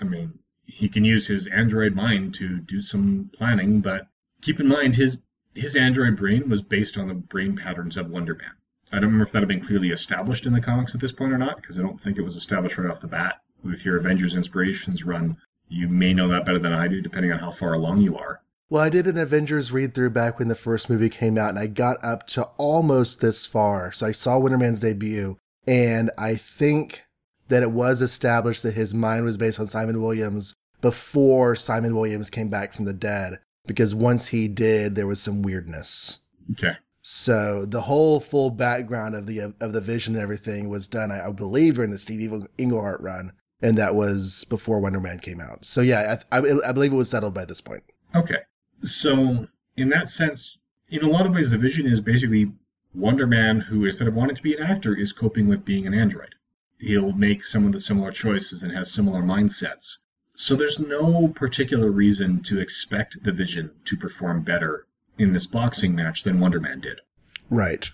I 0.00 0.04
mean, 0.04 0.38
he 0.66 0.88
can 0.88 1.04
use 1.04 1.26
his 1.26 1.46
android 1.46 1.94
mind 1.94 2.34
to 2.34 2.58
do 2.58 2.80
some 2.80 3.30
planning, 3.32 3.80
but 3.80 4.08
keep 4.42 4.60
in 4.60 4.66
mind 4.66 4.94
his 4.94 5.22
his 5.54 5.74
android 5.74 6.16
brain 6.16 6.48
was 6.48 6.60
based 6.60 6.98
on 6.98 7.08
the 7.08 7.14
brain 7.14 7.56
patterns 7.56 7.96
of 7.96 8.10
Wonder 8.10 8.34
Man. 8.34 8.50
I 8.92 8.96
don't 8.96 9.06
remember 9.06 9.24
if 9.24 9.32
that 9.32 9.40
had 9.40 9.48
been 9.48 9.60
clearly 9.60 9.88
established 9.88 10.46
in 10.46 10.52
the 10.52 10.60
comics 10.60 10.94
at 10.94 11.00
this 11.00 11.12
point 11.12 11.32
or 11.32 11.38
not, 11.38 11.56
because 11.56 11.78
I 11.78 11.82
don't 11.82 12.00
think 12.00 12.18
it 12.18 12.22
was 12.22 12.36
established 12.36 12.78
right 12.78 12.90
off 12.90 13.00
the 13.00 13.08
bat. 13.08 13.40
With 13.64 13.84
your 13.84 13.96
Avengers 13.96 14.36
Inspirations 14.36 15.02
run, 15.02 15.38
you 15.68 15.88
may 15.88 16.12
know 16.14 16.28
that 16.28 16.44
better 16.44 16.58
than 16.58 16.72
I 16.72 16.86
do, 16.86 17.00
depending 17.00 17.32
on 17.32 17.38
how 17.38 17.50
far 17.50 17.72
along 17.72 18.02
you 18.02 18.16
are. 18.16 18.42
Well, 18.68 18.82
I 18.82 18.90
did 18.90 19.06
an 19.06 19.16
Avengers 19.16 19.72
read 19.72 19.94
through 19.94 20.10
back 20.10 20.38
when 20.38 20.48
the 20.48 20.54
first 20.54 20.90
movie 20.90 21.08
came 21.08 21.38
out, 21.38 21.50
and 21.50 21.58
I 21.58 21.66
got 21.68 22.04
up 22.04 22.26
to 22.28 22.44
almost 22.58 23.20
this 23.20 23.46
far. 23.46 23.92
So 23.92 24.06
I 24.06 24.12
saw 24.12 24.38
Wonder 24.38 24.58
Man's 24.58 24.80
debut, 24.80 25.38
and 25.66 26.10
I 26.18 26.34
think 26.34 27.05
that 27.48 27.62
it 27.62 27.72
was 27.72 28.02
established 28.02 28.62
that 28.62 28.74
his 28.74 28.94
mind 28.94 29.24
was 29.24 29.36
based 29.36 29.60
on 29.60 29.66
Simon 29.66 30.00
Williams 30.02 30.54
before 30.80 31.56
Simon 31.56 31.94
Williams 31.94 32.30
came 32.30 32.48
back 32.48 32.72
from 32.72 32.84
the 32.84 32.92
dead, 32.92 33.38
because 33.66 33.94
once 33.94 34.28
he 34.28 34.48
did, 34.48 34.94
there 34.94 35.06
was 35.06 35.20
some 35.20 35.42
weirdness. 35.42 36.20
Okay. 36.52 36.76
So 37.02 37.64
the 37.64 37.82
whole 37.82 38.20
full 38.20 38.50
background 38.50 39.14
of 39.14 39.26
the 39.26 39.54
of 39.60 39.72
the 39.72 39.80
vision 39.80 40.14
and 40.14 40.22
everything 40.22 40.68
was 40.68 40.88
done, 40.88 41.12
I, 41.12 41.28
I 41.28 41.32
believe, 41.32 41.76
during 41.76 41.90
the 41.90 41.98
Steve 41.98 42.46
Englehart 42.58 43.00
run, 43.00 43.32
and 43.62 43.78
that 43.78 43.94
was 43.94 44.44
before 44.44 44.80
Wonder 44.80 45.00
Man 45.00 45.20
came 45.20 45.40
out. 45.40 45.64
So 45.64 45.80
yeah, 45.80 46.16
I, 46.32 46.38
I, 46.38 46.68
I 46.68 46.72
believe 46.72 46.92
it 46.92 46.96
was 46.96 47.10
settled 47.10 47.34
by 47.34 47.44
this 47.44 47.60
point. 47.60 47.84
Okay. 48.14 48.38
So, 48.82 49.46
in 49.76 49.88
that 49.90 50.10
sense, 50.10 50.58
in 50.88 51.02
a 51.02 51.08
lot 51.08 51.26
of 51.26 51.32
ways, 51.32 51.50
the 51.50 51.58
vision 51.58 51.86
is 51.86 52.00
basically 52.00 52.52
Wonder 52.94 53.26
Man 53.26 53.60
who, 53.60 53.84
instead 53.84 54.08
of 54.08 54.14
wanting 54.14 54.36
to 54.36 54.42
be 54.42 54.56
an 54.56 54.62
actor, 54.62 54.94
is 54.94 55.12
coping 55.12 55.48
with 55.48 55.64
being 55.64 55.86
an 55.86 55.94
android. 55.94 56.34
He'll 56.78 57.12
make 57.12 57.44
some 57.44 57.66
of 57.66 57.72
the 57.72 57.80
similar 57.80 58.12
choices 58.12 58.62
and 58.62 58.72
has 58.72 58.92
similar 58.92 59.22
mindsets. 59.22 59.98
So, 60.34 60.54
there's 60.54 60.78
no 60.78 61.28
particular 61.28 61.90
reason 61.90 62.42
to 62.42 62.60
expect 62.60 63.22
the 63.22 63.32
vision 63.32 63.70
to 63.86 63.96
perform 63.96 64.42
better 64.42 64.86
in 65.18 65.32
this 65.32 65.46
boxing 65.46 65.94
match 65.94 66.22
than 66.22 66.40
Wonder 66.40 66.60
Man 66.60 66.80
did. 66.80 67.00
Right. 67.48 67.90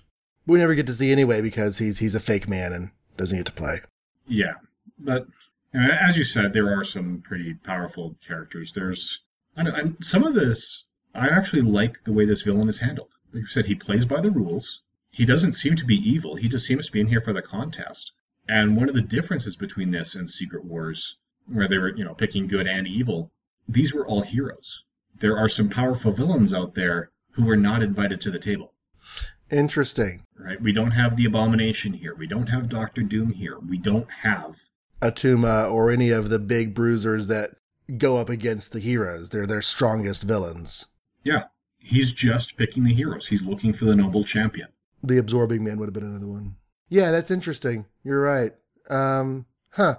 We 0.47 0.59
never 0.59 0.75
get 0.75 0.89
to 0.89 0.93
see 0.93 1.13
anyway 1.13 1.41
because 1.41 1.79
he's 1.79 1.99
he's 1.99 2.17
a 2.17 2.21
fake 2.21 2.49
man 2.49 2.73
and 2.73 2.91
doesn't 3.17 3.39
get 3.39 3.47
to 3.47 3.53
play. 3.53 3.81
Yeah. 4.27 4.55
But 4.99 5.29
uh, 5.75 5.79
as 5.79 6.19
you 6.19 6.25
said, 6.25 6.53
there 6.53 6.77
are 6.77 6.85
some 6.85 7.23
pretty 7.23 7.55
powerful 7.55 8.17
characters. 8.27 8.73
There's 8.75 9.21
I 9.57 9.63
and 9.63 9.97
some 10.03 10.25
of 10.25 10.35
this, 10.35 10.87
I 11.15 11.29
actually 11.29 11.63
like 11.63 12.03
the 12.05 12.13
way 12.13 12.25
this 12.25 12.43
villain 12.43 12.69
is 12.69 12.79
handled. 12.79 13.15
Like 13.33 13.43
you 13.43 13.47
said, 13.47 13.67
he 13.67 13.75
plays 13.75 14.05
by 14.05 14.21
the 14.21 14.31
rules. 14.31 14.81
He 15.11 15.25
doesn't 15.25 15.53
seem 15.53 15.77
to 15.77 15.85
be 15.85 15.97
evil. 15.97 16.37
He 16.37 16.49
just 16.49 16.67
seems 16.67 16.87
to 16.87 16.93
be 16.93 17.01
in 17.01 17.07
here 17.07 17.21
for 17.21 17.33
the 17.33 17.43
contest. 17.43 18.13
And 18.49 18.77
one 18.77 18.89
of 18.89 18.95
the 18.95 19.03
differences 19.03 19.57
between 19.57 19.91
this 19.91 20.15
and 20.15 20.29
Secret 20.29 20.65
Wars, 20.65 21.17
where 21.47 21.69
they 21.69 21.79
were, 21.79 21.95
you 21.97 22.05
know, 22.05 22.15
picking 22.15 22.47
good 22.47 22.67
and 22.67 22.87
evil, 22.87 23.31
these 23.69 23.95
were 23.95 24.07
all 24.07 24.23
heroes. 24.23 24.85
There 25.21 25.39
are 25.39 25.49
some 25.49 25.69
powerful 25.69 26.13
villains 26.13 26.53
out 26.53 26.75
there 26.75 27.11
who 27.33 27.45
were 27.45 27.57
not 27.57 27.83
invited 27.83 28.21
to 28.23 28.31
the 28.31 28.39
table. 28.39 28.73
Interesting. 29.51 30.25
Right? 30.37 30.61
We 30.61 30.73
don't 30.73 30.91
have 30.93 31.17
the 31.17 31.27
Abomination 31.27 31.93
here. 31.93 32.15
We 32.15 32.27
don't 32.27 32.49
have 32.49 32.69
Doctor 32.69 33.03
Doom 33.03 33.31
here. 33.31 33.59
We 33.59 33.79
don't 33.79 34.11
have 34.23 34.57
Attuma 35.01 35.71
or 35.71 35.91
any 35.91 36.11
of 36.11 36.31
the 36.31 36.39
big 36.39 36.75
bruisers 36.75 37.27
that 37.27 37.51
go 37.99 38.17
up 38.17 38.29
against 38.29 38.73
the 38.73 38.81
heroes. 38.81 39.29
They're 39.29 39.47
their 39.47 39.63
strongest 39.63 40.23
villains. 40.23 40.87
Yeah, 41.25 41.45
he's 41.79 42.13
just 42.13 42.57
picking 42.57 42.85
the 42.85 42.95
heroes. 42.95 43.27
He's 43.27 43.43
looking 43.43 43.73
for 43.73 43.85
the 43.85 43.95
noble 43.95 44.25
champion. 44.25 44.69
The 45.03 45.19
absorbing 45.19 45.65
man 45.65 45.79
would 45.79 45.87
have 45.87 45.95
been 45.95 46.05
another 46.05 46.29
one. 46.29 46.57
Yeah, 46.93 47.11
that's 47.11 47.31
interesting. 47.31 47.87
You're 48.05 48.21
right. 48.21 48.53
Um, 48.91 49.47
huh. 49.71 49.95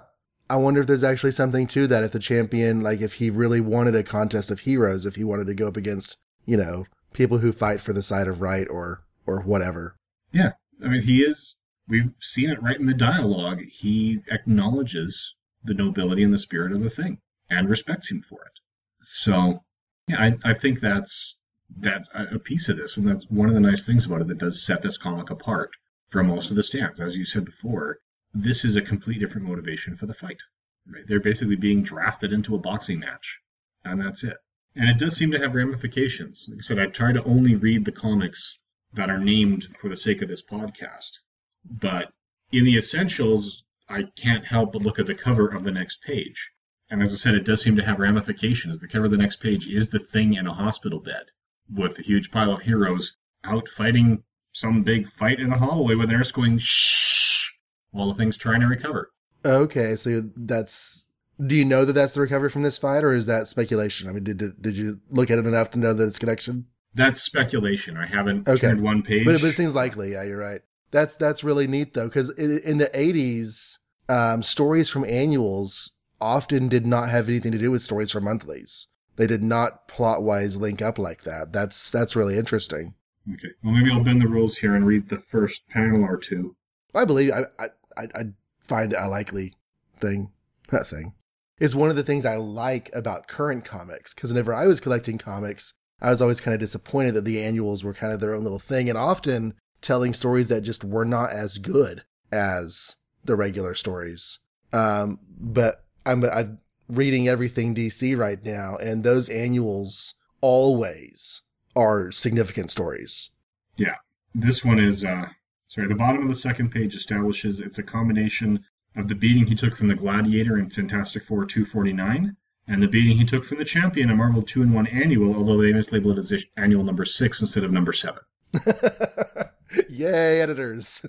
I 0.48 0.54
wonder 0.54 0.80
if 0.80 0.86
there's 0.86 1.02
actually 1.02 1.32
something 1.32 1.66
to 1.66 1.88
that. 1.88 2.04
If 2.04 2.12
the 2.12 2.20
champion, 2.20 2.84
like, 2.84 3.00
if 3.00 3.14
he 3.14 3.30
really 3.30 3.60
wanted 3.60 3.96
a 3.96 4.04
contest 4.04 4.52
of 4.52 4.60
heroes, 4.60 5.04
if 5.04 5.16
he 5.16 5.24
wanted 5.24 5.48
to 5.48 5.54
go 5.54 5.66
up 5.66 5.76
against, 5.76 6.18
you 6.46 6.56
know, 6.56 6.84
people 7.12 7.38
who 7.38 7.50
fight 7.50 7.80
for 7.80 7.92
the 7.92 8.02
side 8.02 8.28
of 8.28 8.40
right 8.40 8.68
or 8.70 9.02
or 9.26 9.40
whatever. 9.40 9.96
Yeah, 10.30 10.52
I 10.84 10.86
mean, 10.86 11.02
he 11.02 11.22
is. 11.22 11.56
We've 11.88 12.12
seen 12.20 12.48
it 12.48 12.62
right 12.62 12.78
in 12.78 12.86
the 12.86 12.94
dialogue. 12.94 13.62
He 13.72 14.20
acknowledges 14.30 15.34
the 15.64 15.74
nobility 15.74 16.22
and 16.22 16.32
the 16.32 16.38
spirit 16.38 16.70
of 16.70 16.80
the 16.80 16.90
thing 16.90 17.18
and 17.50 17.68
respects 17.68 18.08
him 18.08 18.22
for 18.22 18.44
it. 18.44 18.60
So, 19.02 19.64
yeah, 20.06 20.20
I, 20.20 20.50
I 20.50 20.54
think 20.54 20.78
that's 20.78 21.40
that's 21.76 22.08
a 22.14 22.38
piece 22.38 22.68
of 22.68 22.76
this, 22.76 22.98
and 22.98 23.08
that's 23.08 23.28
one 23.28 23.48
of 23.48 23.54
the 23.54 23.60
nice 23.60 23.84
things 23.84 24.06
about 24.06 24.20
it 24.20 24.28
that 24.28 24.38
does 24.38 24.62
set 24.62 24.80
this 24.82 24.96
comic 24.96 25.30
apart 25.30 25.72
from 26.06 26.28
most 26.28 26.50
of 26.50 26.56
the 26.56 26.62
stands. 26.62 27.00
As 27.00 27.16
you 27.16 27.24
said 27.24 27.44
before, 27.44 27.98
this 28.32 28.64
is 28.64 28.76
a 28.76 28.82
complete 28.82 29.20
different 29.20 29.46
motivation 29.46 29.94
for 29.94 30.06
the 30.06 30.14
fight. 30.14 30.40
Right? 30.86 31.04
They're 31.06 31.20
basically 31.20 31.56
being 31.56 31.82
drafted 31.82 32.32
into 32.32 32.54
a 32.54 32.58
boxing 32.58 33.00
match, 33.00 33.40
and 33.84 34.00
that's 34.00 34.24
it. 34.24 34.36
And 34.76 34.88
it 34.88 34.98
does 34.98 35.16
seem 35.16 35.30
to 35.30 35.38
have 35.38 35.54
ramifications. 35.54 36.46
Like 36.48 36.58
I 36.58 36.62
said, 36.62 36.78
I 36.78 36.86
try 36.86 37.12
to 37.12 37.22
only 37.24 37.54
read 37.54 37.84
the 37.84 37.92
comics 37.92 38.58
that 38.92 39.10
are 39.10 39.18
named 39.18 39.68
for 39.80 39.88
the 39.88 39.96
sake 39.96 40.20
of 40.20 40.28
this 40.28 40.42
podcast. 40.42 41.18
But 41.64 42.12
in 42.52 42.64
the 42.64 42.76
essentials, 42.76 43.64
I 43.88 44.04
can't 44.16 44.44
help 44.44 44.72
but 44.72 44.82
look 44.82 44.98
at 44.98 45.06
the 45.06 45.14
cover 45.14 45.48
of 45.48 45.64
the 45.64 45.70
next 45.70 46.02
page. 46.02 46.50
And 46.90 47.02
as 47.02 47.12
I 47.12 47.16
said, 47.16 47.34
it 47.34 47.44
does 47.44 47.62
seem 47.62 47.76
to 47.76 47.84
have 47.84 47.98
ramifications. 47.98 48.80
The 48.80 48.88
cover 48.88 49.06
of 49.06 49.10
the 49.10 49.16
next 49.16 49.36
page 49.36 49.66
is 49.66 49.90
the 49.90 49.98
thing 49.98 50.34
in 50.34 50.46
a 50.46 50.54
hospital 50.54 51.00
bed 51.00 51.26
with 51.72 51.98
a 51.98 52.02
huge 52.02 52.30
pile 52.30 52.52
of 52.52 52.62
heroes 52.62 53.16
out 53.44 53.68
fighting 53.68 54.22
some 54.54 54.82
big 54.82 55.06
fight 55.18 55.38
in 55.40 55.50
the 55.50 55.58
hallway 55.58 55.94
with 55.94 56.08
a 56.08 56.12
nurse 56.12 56.32
going 56.32 56.56
shh 56.58 57.50
while 57.90 58.08
the 58.08 58.14
thing's 58.14 58.36
trying 58.38 58.60
to 58.60 58.66
recover. 58.66 59.10
Okay, 59.44 59.94
so 59.96 60.22
that's. 60.36 61.06
Do 61.44 61.56
you 61.56 61.64
know 61.64 61.84
that 61.84 61.92
that's 61.94 62.14
the 62.14 62.20
recovery 62.20 62.48
from 62.48 62.62
this 62.62 62.78
fight, 62.78 63.02
or 63.04 63.12
is 63.12 63.26
that 63.26 63.48
speculation? 63.48 64.08
I 64.08 64.12
mean, 64.12 64.24
did 64.24 64.38
did, 64.38 64.62
did 64.62 64.76
you 64.76 65.00
look 65.10 65.30
at 65.30 65.38
it 65.38 65.46
enough 65.46 65.72
to 65.72 65.78
know 65.78 65.92
that 65.92 66.06
it's 66.06 66.18
connection? 66.18 66.66
That's 66.94 67.20
speculation. 67.20 67.96
I 67.96 68.06
haven't 68.06 68.48
Okay. 68.48 68.68
turned 68.68 68.80
one 68.82 69.02
page. 69.02 69.26
But, 69.26 69.40
but 69.40 69.48
it 69.48 69.52
seems 69.54 69.74
likely. 69.74 70.12
Yeah, 70.12 70.22
you're 70.22 70.38
right. 70.38 70.60
That's 70.92 71.16
that's 71.16 71.42
really 71.42 71.66
neat 71.66 71.92
though, 71.92 72.06
because 72.06 72.30
in 72.30 72.78
the 72.78 72.88
'80s, 72.94 73.78
um, 74.08 74.44
stories 74.44 74.88
from 74.88 75.04
annuals 75.04 75.90
often 76.20 76.68
did 76.68 76.86
not 76.86 77.08
have 77.08 77.28
anything 77.28 77.50
to 77.52 77.58
do 77.58 77.72
with 77.72 77.82
stories 77.82 78.12
from 78.12 78.24
monthlies. 78.24 78.86
They 79.16 79.26
did 79.26 79.42
not 79.42 79.88
plot 79.88 80.22
wise 80.22 80.60
link 80.60 80.80
up 80.80 80.98
like 81.00 81.24
that. 81.24 81.52
That's 81.52 81.90
that's 81.90 82.14
really 82.14 82.38
interesting. 82.38 82.94
Okay. 83.32 83.48
Well, 83.62 83.72
maybe 83.72 83.90
I'll 83.90 84.04
bend 84.04 84.20
the 84.20 84.28
rules 84.28 84.56
here 84.56 84.74
and 84.74 84.86
read 84.86 85.08
the 85.08 85.18
first 85.18 85.66
panel 85.68 86.04
or 86.04 86.16
two. 86.16 86.56
I 86.94 87.04
believe 87.04 87.32
I 87.32 87.64
I 87.96 88.02
I, 88.14 88.24
find 88.60 88.92
a 88.92 89.08
likely 89.08 89.54
thing. 89.98 90.30
That 90.70 90.86
thing. 90.86 91.12
is 91.58 91.76
one 91.76 91.90
of 91.90 91.96
the 91.96 92.02
things 92.02 92.24
I 92.24 92.36
like 92.36 92.90
about 92.94 93.28
current 93.28 93.64
comics 93.64 94.14
because 94.14 94.30
whenever 94.30 94.54
I 94.54 94.66
was 94.66 94.80
collecting 94.80 95.18
comics, 95.18 95.74
I 96.00 96.10
was 96.10 96.20
always 96.20 96.40
kind 96.40 96.54
of 96.54 96.60
disappointed 96.60 97.14
that 97.14 97.24
the 97.24 97.42
annuals 97.42 97.84
were 97.84 97.94
kind 97.94 98.12
of 98.12 98.20
their 98.20 98.34
own 98.34 98.42
little 98.42 98.58
thing 98.58 98.88
and 98.88 98.98
often 98.98 99.54
telling 99.80 100.12
stories 100.12 100.48
that 100.48 100.62
just 100.62 100.82
were 100.82 101.04
not 101.04 101.30
as 101.30 101.58
good 101.58 102.02
as 102.32 102.96
the 103.24 103.36
regular 103.36 103.74
stories. 103.74 104.38
Um, 104.72 105.20
but 105.38 105.84
I'm, 106.04 106.24
I'm 106.24 106.58
reading 106.88 107.28
everything 107.28 107.74
DC 107.74 108.16
right 108.16 108.42
now, 108.44 108.76
and 108.76 109.04
those 109.04 109.28
annuals 109.28 110.14
always 110.40 111.42
are 111.76 112.10
significant 112.10 112.70
stories. 112.70 113.30
Yeah. 113.76 113.96
This 114.34 114.64
one 114.64 114.78
is, 114.78 115.04
uh, 115.04 115.28
sorry, 115.68 115.88
the 115.88 115.94
bottom 115.94 116.22
of 116.22 116.28
the 116.28 116.34
second 116.34 116.70
page 116.70 116.94
establishes 116.94 117.60
it's 117.60 117.78
a 117.78 117.82
combination 117.82 118.64
of 118.96 119.08
the 119.08 119.14
beating 119.14 119.46
he 119.46 119.54
took 119.54 119.76
from 119.76 119.88
the 119.88 119.94
Gladiator 119.94 120.58
in 120.58 120.70
Fantastic 120.70 121.24
Four 121.24 121.44
249 121.44 122.36
and 122.66 122.82
the 122.82 122.88
beating 122.88 123.16
he 123.16 123.24
took 123.24 123.44
from 123.44 123.58
the 123.58 123.64
Champion 123.64 124.10
in 124.10 124.16
Marvel 124.16 124.42
2 124.42 124.62
in 124.62 124.72
1 124.72 124.86
Annual, 124.86 125.34
although 125.34 125.60
they 125.60 125.72
mislabeled 125.72 126.18
it 126.18 126.32
as 126.32 126.44
annual 126.56 126.82
number 126.82 127.04
6 127.04 127.40
instead 127.40 127.64
of 127.64 127.72
number 127.72 127.92
7. 127.92 128.18
Yay, 129.90 130.40
editors. 130.40 131.04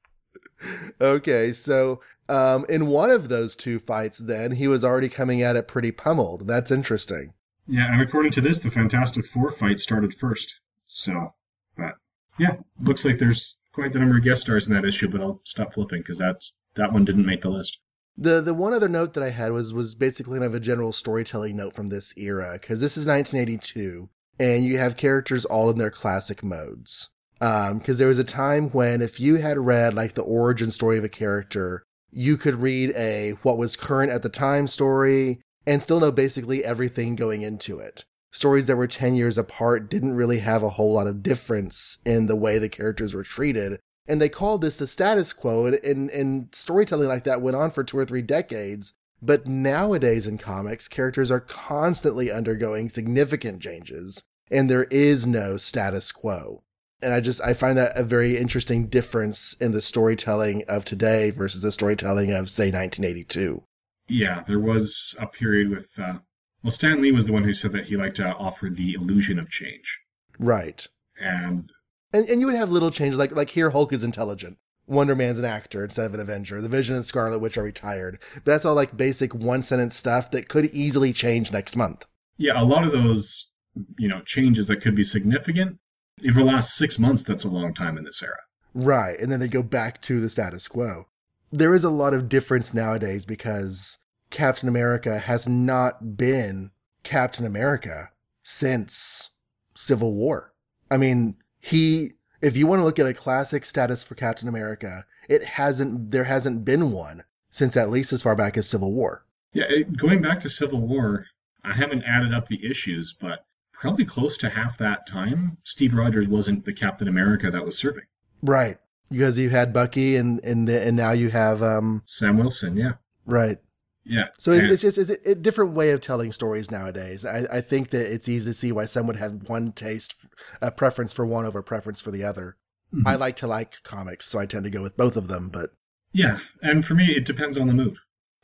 okay, 1.00 1.52
so 1.52 2.00
um, 2.28 2.64
in 2.68 2.86
one 2.86 3.10
of 3.10 3.28
those 3.28 3.56
two 3.56 3.78
fights, 3.80 4.18
then 4.18 4.52
he 4.52 4.68
was 4.68 4.84
already 4.84 5.08
coming 5.08 5.42
at 5.42 5.56
it 5.56 5.66
pretty 5.66 5.90
pummeled. 5.90 6.46
That's 6.46 6.70
interesting. 6.70 7.34
Yeah, 7.66 7.92
and 7.92 8.02
according 8.02 8.32
to 8.32 8.40
this, 8.40 8.58
the 8.58 8.70
Fantastic 8.70 9.26
Four 9.26 9.52
fight 9.52 9.78
started 9.78 10.14
first. 10.14 10.60
So, 10.86 11.34
but 11.76 11.94
yeah, 12.38 12.56
looks 12.80 13.04
like 13.04 13.18
there's 13.18 13.56
quite 13.72 13.92
the 13.92 13.98
number 13.98 14.16
of 14.16 14.24
guest 14.24 14.42
stars 14.42 14.66
in 14.66 14.74
that 14.74 14.84
issue, 14.84 15.08
but 15.08 15.20
I'll 15.20 15.40
stop 15.44 15.74
flipping 15.74 16.00
because 16.00 16.18
that's 16.18 16.54
that 16.76 16.92
one 16.92 17.04
didn't 17.04 17.26
make 17.26 17.42
the 17.42 17.50
list. 17.50 17.78
The 18.16 18.40
the 18.40 18.54
one 18.54 18.74
other 18.74 18.88
note 18.88 19.14
that 19.14 19.22
I 19.22 19.30
had 19.30 19.52
was 19.52 19.72
was 19.72 19.94
basically 19.94 20.38
kind 20.38 20.44
of 20.44 20.54
a 20.54 20.60
general 20.60 20.92
storytelling 20.92 21.56
note 21.56 21.74
from 21.74 21.86
this 21.86 22.16
era 22.16 22.58
because 22.60 22.80
this 22.80 22.96
is 22.96 23.06
1982 23.06 24.10
and 24.38 24.64
you 24.64 24.78
have 24.78 24.96
characters 24.96 25.44
all 25.44 25.70
in 25.70 25.78
their 25.78 25.90
classic 25.90 26.42
modes. 26.42 27.10
Um, 27.40 27.78
because 27.78 27.98
there 27.98 28.08
was 28.08 28.20
a 28.20 28.24
time 28.24 28.70
when 28.70 29.02
if 29.02 29.18
you 29.18 29.36
had 29.36 29.58
read 29.58 29.94
like 29.94 30.14
the 30.14 30.22
origin 30.22 30.70
story 30.70 30.96
of 30.98 31.04
a 31.04 31.08
character, 31.08 31.82
you 32.10 32.36
could 32.36 32.56
read 32.56 32.92
a 32.94 33.32
what 33.42 33.58
was 33.58 33.76
current 33.76 34.12
at 34.12 34.22
the 34.22 34.28
time 34.28 34.66
story 34.66 35.40
and 35.66 35.82
still 35.82 36.00
know 36.00 36.12
basically 36.12 36.64
everything 36.64 37.16
going 37.16 37.42
into 37.42 37.78
it. 37.78 38.04
Stories 38.30 38.66
that 38.66 38.76
were 38.76 38.86
10 38.86 39.14
years 39.14 39.36
apart 39.36 39.90
didn't 39.90 40.14
really 40.14 40.38
have 40.38 40.62
a 40.62 40.70
whole 40.70 40.94
lot 40.94 41.06
of 41.06 41.22
difference 41.22 41.98
in 42.04 42.26
the 42.26 42.36
way 42.36 42.58
the 42.58 42.68
characters 42.68 43.14
were 43.14 43.22
treated. 43.22 43.78
And 44.06 44.20
they 44.20 44.28
called 44.28 44.62
this 44.62 44.78
the 44.78 44.86
status 44.86 45.32
quo 45.32 45.66
and, 45.66 45.76
and, 45.84 46.10
and 46.10 46.48
storytelling 46.52 47.08
like 47.08 47.24
that 47.24 47.42
went 47.42 47.56
on 47.56 47.70
for 47.70 47.84
two 47.84 47.98
or 47.98 48.04
three 48.04 48.22
decades. 48.22 48.94
But 49.20 49.46
nowadays 49.46 50.26
in 50.26 50.38
comics 50.38 50.88
characters 50.88 51.30
are 51.30 51.40
constantly 51.40 52.30
undergoing 52.30 52.88
significant 52.88 53.62
changes 53.62 54.24
and 54.50 54.68
there 54.68 54.84
is 54.84 55.26
no 55.26 55.56
status 55.56 56.12
quo. 56.12 56.62
And 57.00 57.12
i 57.12 57.20
just 57.20 57.40
i 57.40 57.52
find 57.52 57.76
that 57.78 57.96
a 57.96 58.04
very 58.04 58.36
interesting 58.36 58.86
difference 58.86 59.54
in 59.54 59.72
the 59.72 59.80
storytelling 59.80 60.62
of 60.68 60.84
today 60.84 61.30
versus 61.30 61.62
the 61.62 61.72
storytelling 61.72 62.30
of 62.30 62.48
say 62.48 62.70
1982 62.70 63.64
Yeah, 64.12 64.42
there 64.46 64.60
was 64.60 65.14
a 65.18 65.26
period 65.26 65.70
with. 65.70 65.88
Uh, 65.98 66.18
well, 66.62 66.70
Stan 66.70 67.00
Lee 67.02 67.12
was 67.12 67.26
the 67.26 67.32
one 67.32 67.42
who 67.42 67.54
said 67.54 67.72
that 67.72 67.86
he 67.86 67.96
liked 67.96 68.16
to 68.16 68.34
offer 68.34 68.68
the 68.68 68.94
illusion 68.94 69.38
of 69.38 69.50
change, 69.50 69.98
right 70.38 70.86
and 71.20 71.70
and, 72.12 72.28
and 72.28 72.40
you 72.40 72.46
would 72.46 72.56
have 72.56 72.70
little 72.70 72.90
changes 72.90 73.18
like 73.18 73.34
like 73.34 73.50
here 73.50 73.70
hulk 73.70 73.92
is 73.92 74.04
intelligent 74.04 74.58
Wonder 74.86 75.14
Man's 75.14 75.38
an 75.38 75.44
actor 75.44 75.84
instead 75.84 76.06
of 76.06 76.14
an 76.14 76.20
Avenger. 76.20 76.60
The 76.60 76.68
Vision 76.68 76.96
and 76.96 77.06
Scarlet 77.06 77.38
Witch 77.38 77.56
are 77.56 77.62
retired. 77.62 78.18
But 78.34 78.44
that's 78.44 78.64
all 78.64 78.74
like 78.74 78.96
basic 78.96 79.32
one 79.32 79.62
sentence 79.62 79.94
stuff 79.96 80.30
that 80.32 80.48
could 80.48 80.66
easily 80.66 81.12
change 81.12 81.52
next 81.52 81.76
month. 81.76 82.04
yeah, 82.36 82.60
a 82.60 82.64
lot 82.64 82.84
of 82.84 82.92
those, 82.92 83.50
you 83.96 84.08
know, 84.08 84.20
changes 84.22 84.66
that 84.66 84.82
could 84.82 84.96
be 84.96 85.04
significant. 85.04 85.78
If 86.18 86.36
it 86.36 86.44
lasts 86.44 86.76
six 86.76 86.98
months, 86.98 87.22
that's 87.22 87.44
a 87.44 87.48
long 87.48 87.74
time 87.74 87.96
in 87.96 88.04
this 88.04 88.22
era. 88.22 88.36
Right. 88.74 89.18
And 89.20 89.30
then 89.30 89.38
they 89.38 89.48
go 89.48 89.62
back 89.62 90.02
to 90.02 90.20
the 90.20 90.28
status 90.28 90.66
quo. 90.66 91.06
There 91.52 91.74
is 91.74 91.84
a 91.84 91.90
lot 91.90 92.12
of 92.12 92.28
difference 92.28 92.74
nowadays 92.74 93.24
because 93.24 93.98
Captain 94.32 94.68
America 94.68 95.18
has 95.18 95.48
not 95.48 96.16
been 96.16 96.72
Captain 97.04 97.46
America 97.46 98.10
since 98.42 99.30
Civil 99.76 100.14
War. 100.14 100.52
I 100.90 100.96
mean, 100.96 101.36
he, 101.60 102.12
if 102.40 102.56
you 102.56 102.66
want 102.66 102.80
to 102.80 102.84
look 102.84 102.98
at 102.98 103.06
a 103.06 103.14
classic 103.14 103.64
status 103.64 104.02
for 104.02 104.16
Captain 104.16 104.48
America, 104.48 105.04
it 105.28 105.44
hasn't, 105.44 106.10
there 106.10 106.24
hasn't 106.24 106.64
been 106.64 106.90
one 106.90 107.22
since 107.50 107.76
at 107.76 107.90
least 107.90 108.12
as 108.12 108.22
far 108.22 108.34
back 108.34 108.56
as 108.56 108.68
Civil 108.68 108.92
War. 108.92 109.24
Yeah, 109.52 109.64
it, 109.68 109.96
going 109.96 110.22
back 110.22 110.40
to 110.40 110.48
Civil 110.48 110.80
War, 110.80 111.26
I 111.62 111.72
haven't 111.72 112.02
added 112.04 112.32
up 112.32 112.48
the 112.48 112.68
issues, 112.68 113.14
but 113.20 113.44
probably 113.72 114.04
close 114.04 114.38
to 114.38 114.48
half 114.48 114.78
that 114.78 115.06
time, 115.06 115.58
Steve 115.64 115.94
Rogers 115.94 116.26
wasn't 116.26 116.64
the 116.64 116.72
Captain 116.72 117.08
America 117.08 117.50
that 117.50 117.64
was 117.64 117.78
serving. 117.78 118.04
Right. 118.42 118.78
Because 119.10 119.38
you 119.38 119.50
had 119.50 119.74
Bucky 119.74 120.16
and, 120.16 120.42
and, 120.42 120.68
and 120.68 120.96
now 120.96 121.12
you 121.12 121.28
have, 121.28 121.62
um, 121.62 122.02
Sam 122.06 122.38
Wilson, 122.38 122.76
yeah. 122.76 122.92
right. 123.26 123.58
Yeah. 124.04 124.28
So 124.38 124.52
it's, 124.52 124.70
it's 124.72 124.82
just 124.82 124.98
it's 124.98 125.10
a, 125.10 125.30
a 125.30 125.34
different 125.34 125.72
way 125.72 125.90
of 125.90 126.00
telling 126.00 126.32
stories 126.32 126.70
nowadays. 126.70 127.24
I, 127.24 127.44
I 127.52 127.60
think 127.60 127.90
that 127.90 128.12
it's 128.12 128.28
easy 128.28 128.50
to 128.50 128.54
see 128.54 128.72
why 128.72 128.86
some 128.86 129.06
would 129.06 129.16
have 129.16 129.48
one 129.48 129.72
taste, 129.72 130.14
a 130.60 130.70
preference 130.72 131.12
for 131.12 131.24
one 131.24 131.46
over 131.46 131.62
preference 131.62 132.00
for 132.00 132.10
the 132.10 132.24
other. 132.24 132.56
Mhm. 132.92 133.02
I 133.06 133.14
like 133.14 133.36
to 133.36 133.46
like 133.46 133.82
comics, 133.84 134.26
so 134.26 134.38
I 134.38 134.46
tend 134.46 134.64
to 134.64 134.70
go 134.70 134.82
with 134.82 134.96
both 134.96 135.16
of 135.16 135.28
them. 135.28 135.48
But 135.48 135.70
Yeah, 136.12 136.40
and 136.62 136.84
for 136.84 136.94
me, 136.94 137.14
it 137.16 137.24
depends 137.24 137.56
on 137.56 137.68
the 137.68 137.74
mood. 137.74 137.96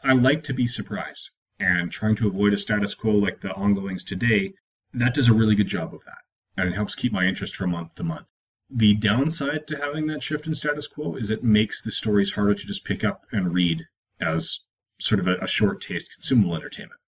I 0.02 0.12
like 0.12 0.44
to 0.44 0.54
be 0.54 0.66
surprised, 0.66 1.30
and 1.58 1.90
trying 1.90 2.14
to 2.16 2.28
avoid 2.28 2.52
a 2.52 2.56
status 2.56 2.94
quo 2.94 3.12
like 3.12 3.40
the 3.40 3.52
ongoings 3.52 4.04
today, 4.04 4.54
that 4.94 5.14
does 5.14 5.28
a 5.28 5.34
really 5.34 5.56
good 5.56 5.66
job 5.66 5.92
of 5.92 6.04
that, 6.04 6.22
and 6.56 6.68
it 6.68 6.76
helps 6.76 6.94
keep 6.94 7.12
my 7.12 7.26
interest 7.26 7.56
from 7.56 7.70
month 7.70 7.96
to 7.96 8.04
month. 8.04 8.26
The 8.70 8.94
downside 8.94 9.66
to 9.68 9.76
having 9.76 10.06
that 10.06 10.22
shift 10.22 10.46
in 10.46 10.54
status 10.54 10.86
quo 10.86 11.16
is 11.16 11.30
it 11.30 11.42
makes 11.42 11.82
the 11.82 11.90
stories 11.90 12.32
harder 12.32 12.54
to 12.54 12.66
just 12.66 12.84
pick 12.84 13.02
up 13.02 13.22
and 13.32 13.52
read 13.52 13.86
as 14.20 14.60
sort 15.00 15.20
of 15.20 15.28
a, 15.28 15.36
a 15.36 15.48
short 15.48 15.80
taste 15.80 16.12
consumable 16.14 16.56
entertainment. 16.56 17.00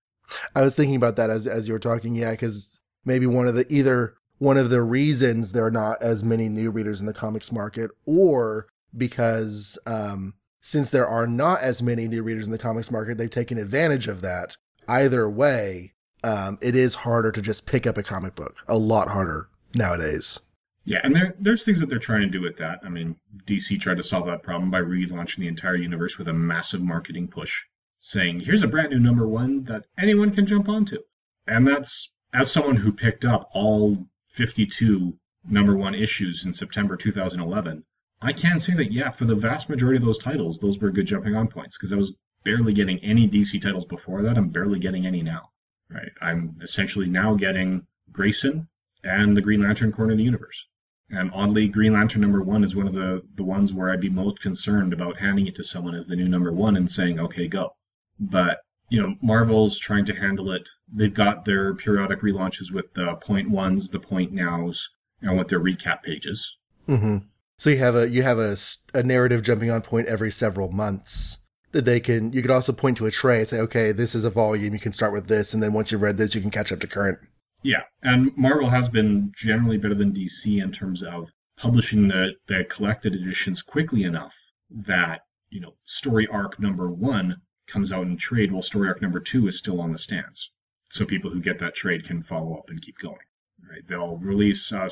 I 0.54 0.62
was 0.62 0.76
thinking 0.76 0.96
about 0.96 1.16
that 1.16 1.30
as 1.30 1.46
as 1.46 1.68
you 1.68 1.74
were 1.74 1.80
talking. 1.80 2.14
Yeah, 2.14 2.30
because 2.32 2.80
maybe 3.04 3.26
one 3.26 3.46
of 3.46 3.54
the 3.54 3.66
either 3.72 4.14
one 4.38 4.56
of 4.56 4.70
the 4.70 4.82
reasons 4.82 5.52
there 5.52 5.66
are 5.66 5.70
not 5.70 6.00
as 6.02 6.24
many 6.24 6.48
new 6.48 6.70
readers 6.70 7.00
in 7.00 7.06
the 7.06 7.14
comics 7.14 7.52
market, 7.52 7.90
or 8.06 8.68
because 8.96 9.78
um, 9.86 10.34
since 10.60 10.90
there 10.90 11.06
are 11.06 11.26
not 11.26 11.60
as 11.60 11.82
many 11.82 12.08
new 12.08 12.22
readers 12.22 12.46
in 12.46 12.52
the 12.52 12.58
comics 12.58 12.90
market, 12.90 13.18
they've 13.18 13.30
taken 13.30 13.58
advantage 13.58 14.08
of 14.08 14.22
that. 14.22 14.56
Either 14.88 15.28
way, 15.28 15.92
um, 16.24 16.58
it 16.60 16.74
is 16.74 16.94
harder 16.94 17.32
to 17.32 17.42
just 17.42 17.66
pick 17.66 17.86
up 17.86 17.96
a 17.96 18.02
comic 18.02 18.34
book. 18.34 18.56
A 18.68 18.76
lot 18.76 19.08
harder 19.08 19.48
nowadays. 19.74 20.40
Yeah, 20.84 21.00
and 21.04 21.14
there, 21.14 21.34
there's 21.38 21.64
things 21.64 21.78
that 21.80 21.88
they're 21.88 21.98
trying 21.98 22.22
to 22.22 22.28
do 22.28 22.40
with 22.40 22.56
that. 22.56 22.80
I 22.82 22.88
mean, 22.88 23.16
DC 23.46 23.80
tried 23.80 23.98
to 23.98 24.02
solve 24.02 24.26
that 24.26 24.42
problem 24.42 24.70
by 24.70 24.80
relaunching 24.80 25.36
the 25.36 25.48
entire 25.48 25.76
universe 25.76 26.18
with 26.18 26.28
a 26.28 26.32
massive 26.32 26.80
marketing 26.80 27.28
push, 27.28 27.62
saying, 28.00 28.40
here's 28.40 28.62
a 28.62 28.68
brand 28.68 28.90
new 28.90 28.98
number 28.98 29.28
one 29.28 29.64
that 29.64 29.84
anyone 29.98 30.32
can 30.32 30.46
jump 30.46 30.68
onto. 30.68 30.98
And 31.46 31.66
that's, 31.66 32.12
as 32.32 32.50
someone 32.50 32.76
who 32.76 32.92
picked 32.92 33.24
up 33.24 33.48
all 33.52 34.06
52 34.28 35.18
number 35.48 35.76
one 35.76 35.94
issues 35.94 36.46
in 36.46 36.52
September 36.52 36.96
2011, 36.96 37.84
I 38.22 38.32
can 38.32 38.58
say 38.58 38.74
that, 38.74 38.92
yeah, 38.92 39.10
for 39.10 39.24
the 39.24 39.34
vast 39.34 39.68
majority 39.68 39.98
of 39.98 40.04
those 40.04 40.18
titles, 40.18 40.58
those 40.58 40.78
were 40.78 40.90
good 40.90 41.06
jumping 41.06 41.34
on 41.34 41.48
points 41.48 41.78
because 41.78 41.92
I 41.92 41.96
was 41.96 42.14
barely 42.44 42.72
getting 42.72 42.98
any 42.98 43.28
DC 43.28 43.60
titles 43.60 43.84
before 43.84 44.22
that. 44.22 44.36
I'm 44.36 44.48
barely 44.48 44.78
getting 44.78 45.06
any 45.06 45.22
now. 45.22 45.50
Right? 45.90 46.12
I'm 46.20 46.56
essentially 46.62 47.08
now 47.08 47.34
getting 47.34 47.86
Grayson 48.12 48.68
and 49.02 49.36
the 49.36 49.40
Green 49.40 49.62
Lantern 49.62 49.92
Corner 49.92 50.12
of 50.12 50.18
the 50.18 50.24
Universe 50.24 50.66
And 51.10 51.30
oddly, 51.34 51.68
Green 51.68 51.92
Lantern 51.92 52.22
number 52.22 52.42
one 52.42 52.64
is 52.64 52.76
one 52.76 52.86
of 52.86 52.94
the, 52.94 53.22
the 53.34 53.44
ones 53.44 53.72
where 53.72 53.90
I'd 53.90 54.00
be 54.00 54.08
most 54.08 54.40
concerned 54.40 54.92
about 54.92 55.18
handing 55.18 55.46
it 55.46 55.56
to 55.56 55.64
someone 55.64 55.94
as 55.94 56.06
the 56.06 56.16
new 56.16 56.28
number 56.28 56.52
one 56.52 56.76
and 56.76 56.90
saying, 56.90 57.18
okay, 57.18 57.48
go. 57.48 57.74
But, 58.20 58.58
you 58.90 59.02
know, 59.02 59.14
Marvel's 59.22 59.78
trying 59.78 60.04
to 60.06 60.14
handle 60.14 60.52
it. 60.52 60.68
They've 60.92 61.12
got 61.12 61.44
their 61.44 61.74
periodic 61.74 62.20
relaunches 62.20 62.72
with 62.72 62.92
the 62.94 63.16
point 63.16 63.50
ones, 63.50 63.90
the 63.90 64.00
point 64.00 64.32
nows, 64.32 64.88
and 65.22 65.38
with 65.38 65.48
their 65.48 65.60
recap 65.60 66.02
pages. 66.02 66.56
hmm 66.86 67.18
So 67.58 67.70
you 67.70 67.78
have 67.78 67.96
a 67.96 68.10
you 68.10 68.22
have 68.22 68.38
a, 68.38 68.56
a 68.94 69.02
narrative 69.02 69.42
jumping 69.42 69.70
on 69.70 69.82
point 69.82 70.08
every 70.08 70.30
several 70.30 70.70
months 70.70 71.38
that 71.72 71.84
they 71.84 72.00
can. 72.00 72.32
You 72.32 72.42
could 72.42 72.50
also 72.50 72.72
point 72.72 72.96
to 72.98 73.06
a 73.06 73.10
tray 73.10 73.40
and 73.40 73.48
say, 73.48 73.60
okay, 73.60 73.92
this 73.92 74.14
is 74.14 74.24
a 74.24 74.30
volume. 74.30 74.74
You 74.74 74.80
can 74.80 74.92
start 74.92 75.12
with 75.12 75.28
this, 75.28 75.54
and 75.54 75.62
then 75.62 75.72
once 75.72 75.92
you've 75.92 76.02
read 76.02 76.16
this, 76.16 76.34
you 76.34 76.40
can 76.40 76.50
catch 76.50 76.72
up 76.72 76.80
to 76.80 76.86
current. 76.86 77.18
Yeah, 77.62 77.82
and 78.02 78.36
Marvel 78.36 78.70
has 78.70 78.88
been 78.88 79.32
generally 79.36 79.76
better 79.76 79.94
than 79.94 80.12
DC 80.12 80.62
in 80.62 80.72
terms 80.72 81.02
of 81.02 81.28
publishing 81.58 82.08
the, 82.08 82.32
the 82.48 82.64
collected 82.64 83.14
editions 83.14 83.60
quickly 83.60 84.04
enough 84.04 84.34
that, 84.70 85.20
you 85.50 85.60
know, 85.60 85.74
story 85.84 86.26
arc 86.28 86.58
number 86.58 86.90
one 86.90 87.36
comes 87.70 87.92
out 87.92 88.06
in 88.06 88.16
trade 88.16 88.52
while 88.52 88.62
story 88.62 88.88
arc 88.88 89.00
number 89.00 89.20
two 89.20 89.46
is 89.48 89.58
still 89.58 89.80
on 89.80 89.92
the 89.92 89.98
stands. 89.98 90.50
So 90.90 91.06
people 91.06 91.30
who 91.30 91.40
get 91.40 91.60
that 91.60 91.74
trade 91.74 92.04
can 92.04 92.22
follow 92.22 92.56
up 92.56 92.68
and 92.68 92.82
keep 92.82 92.98
going. 92.98 93.26
Right? 93.68 93.86
They'll 93.86 94.16
release 94.16 94.72
a, 94.72 94.90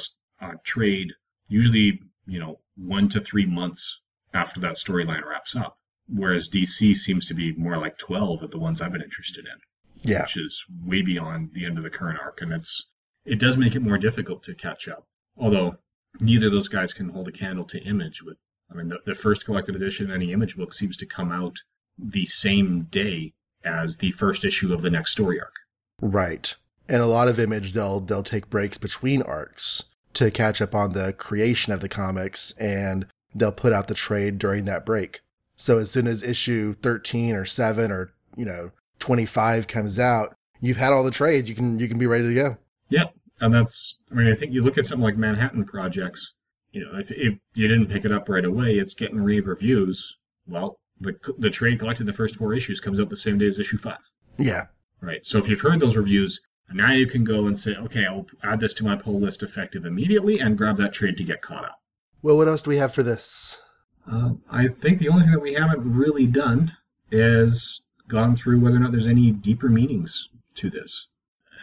trade 0.64 1.12
usually, 1.48 2.02
you 2.26 2.38
know, 2.38 2.60
one 2.76 3.08
to 3.08 3.20
three 3.20 3.46
months 3.46 4.00
after 4.32 4.60
that 4.60 4.76
storyline 4.76 5.24
wraps 5.24 5.56
up. 5.56 5.78
Whereas 6.06 6.48
DC 6.48 6.94
seems 6.96 7.26
to 7.26 7.34
be 7.34 7.52
more 7.52 7.76
like 7.76 7.98
12 7.98 8.42
at 8.44 8.50
the 8.50 8.58
ones 8.58 8.80
I've 8.80 8.92
been 8.92 9.02
interested 9.02 9.46
in 9.46 10.10
Yeah, 10.10 10.22
which 10.22 10.36
is 10.36 10.64
way 10.84 11.02
beyond 11.02 11.52
the 11.52 11.66
end 11.66 11.76
of 11.76 11.84
the 11.84 11.90
current 11.90 12.18
arc, 12.20 12.40
and 12.40 12.52
it's 12.52 12.88
it 13.24 13.38
does 13.38 13.58
make 13.58 13.74
it 13.74 13.82
more 13.82 13.98
difficult 13.98 14.42
to 14.44 14.54
catch 14.54 14.88
up. 14.88 15.06
Although 15.36 15.76
neither 16.20 16.46
of 16.46 16.52
those 16.52 16.68
guys 16.68 16.94
can 16.94 17.10
hold 17.10 17.28
a 17.28 17.32
candle 17.32 17.64
to 17.66 17.82
Image. 17.82 18.22
With 18.22 18.38
I 18.70 18.74
mean, 18.74 18.88
the, 18.88 19.00
the 19.04 19.14
first 19.14 19.44
collected 19.44 19.76
edition 19.76 20.06
of 20.06 20.14
any 20.14 20.32
Image 20.32 20.56
book 20.56 20.72
seems 20.72 20.96
to 20.98 21.06
come 21.06 21.30
out 21.30 21.58
the 21.98 22.26
same 22.26 22.82
day 22.90 23.32
as 23.64 23.96
the 23.96 24.10
first 24.12 24.44
issue 24.44 24.72
of 24.72 24.82
the 24.82 24.90
next 24.90 25.12
story 25.12 25.40
arc. 25.40 25.52
right. 26.00 26.54
And 26.90 27.02
a 27.02 27.06
lot 27.06 27.28
of 27.28 27.38
image, 27.38 27.74
they'll 27.74 28.00
they'll 28.00 28.22
take 28.22 28.48
breaks 28.48 28.78
between 28.78 29.20
arcs 29.22 29.84
to 30.14 30.30
catch 30.30 30.62
up 30.62 30.74
on 30.74 30.94
the 30.94 31.12
creation 31.12 31.70
of 31.72 31.80
the 31.80 31.88
comics, 31.88 32.52
and 32.52 33.06
they'll 33.34 33.52
put 33.52 33.74
out 33.74 33.88
the 33.88 33.94
trade 33.94 34.38
during 34.38 34.64
that 34.64 34.86
break. 34.86 35.20
So 35.56 35.76
as 35.78 35.90
soon 35.90 36.06
as 36.06 36.22
issue 36.22 36.72
thirteen 36.72 37.34
or 37.34 37.44
seven 37.44 37.90
or 37.90 38.12
you 38.36 38.46
know 38.46 38.70
twenty 38.98 39.26
five 39.26 39.66
comes 39.68 39.98
out, 39.98 40.34
you've 40.60 40.78
had 40.78 40.92
all 40.92 41.04
the 41.04 41.10
trades. 41.10 41.48
You 41.48 41.54
can 41.54 41.78
you 41.78 41.88
can 41.88 41.98
be 41.98 42.06
ready 42.06 42.28
to 42.28 42.34
go. 42.34 42.56
Yeah, 42.88 43.08
and 43.40 43.52
that's 43.52 43.98
I 44.10 44.14
mean, 44.14 44.28
I 44.28 44.34
think 44.34 44.52
you 44.52 44.62
look 44.62 44.78
at 44.78 44.86
something 44.86 45.04
like 45.04 45.18
Manhattan 45.18 45.64
Projects. 45.64 46.34
You 46.72 46.84
know, 46.84 46.98
if, 46.98 47.10
if 47.10 47.34
you 47.54 47.68
didn't 47.68 47.88
pick 47.88 48.04
it 48.04 48.12
up 48.12 48.28
right 48.28 48.44
away, 48.44 48.74
it's 48.76 48.94
getting 48.94 49.20
rave 49.22 49.46
reviews. 49.46 50.16
Well, 50.46 50.78
the 51.00 51.14
the 51.38 51.50
trade 51.50 51.78
collected 51.78 52.06
the 52.06 52.12
first 52.12 52.36
four 52.36 52.54
issues 52.54 52.80
comes 52.80 53.00
out 53.00 53.08
the 53.08 53.16
same 53.16 53.38
day 53.38 53.46
as 53.46 53.58
issue 53.58 53.78
five. 53.78 53.98
Yeah, 54.38 54.66
Right. 55.00 55.24
So 55.24 55.38
if 55.38 55.48
you've 55.48 55.60
heard 55.60 55.80
those 55.80 55.96
reviews, 55.96 56.40
now 56.72 56.92
you 56.92 57.06
can 57.06 57.24
go 57.24 57.46
and 57.46 57.56
say, 57.56 57.74
okay, 57.76 58.04
I'll 58.04 58.26
add 58.42 58.60
this 58.60 58.74
to 58.74 58.84
my 58.84 58.96
pull 58.96 59.20
list 59.20 59.42
effective 59.42 59.84
immediately 59.84 60.40
and 60.40 60.58
grab 60.58 60.76
that 60.78 60.92
trade 60.92 61.16
to 61.18 61.24
get 61.24 61.40
caught 61.40 61.64
up. 61.64 61.80
Well, 62.20 62.36
what 62.36 62.48
else 62.48 62.62
do 62.62 62.70
we 62.70 62.78
have 62.78 62.92
for 62.92 63.02
this? 63.02 63.62
Uh, 64.10 64.32
I 64.50 64.68
think 64.68 64.98
the 64.98 65.08
only 65.08 65.22
thing 65.22 65.32
that 65.32 65.42
we 65.42 65.54
haven't 65.54 65.96
really 65.96 66.26
done 66.26 66.72
is 67.12 67.82
gone 68.08 68.36
through 68.36 68.60
whether 68.60 68.76
or 68.76 68.80
not 68.80 68.90
there's 68.90 69.06
any 69.06 69.30
deeper 69.30 69.68
meanings 69.68 70.30
to 70.56 70.68
this. 70.68 71.06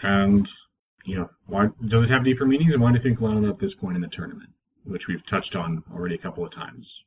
And, 0.01 0.49
you 1.03 1.17
know, 1.17 1.29
why 1.47 1.69
does 1.85 2.03
it 2.03 2.09
have 2.09 2.23
deeper 2.23 2.45
meanings 2.45 2.73
and 2.73 2.81
why 2.81 2.91
do 2.91 2.97
you 2.97 3.03
think 3.03 3.19
Lana 3.19 3.49
at 3.49 3.59
this 3.59 3.75
point 3.75 3.95
in 3.95 4.01
the 4.01 4.07
tournament? 4.07 4.51
Which 4.85 5.07
we've 5.07 5.25
touched 5.25 5.55
on 5.55 5.83
already 5.91 6.15
a 6.15 6.19
couple 6.19 6.45
of 6.45 6.51
times. 6.51 7.03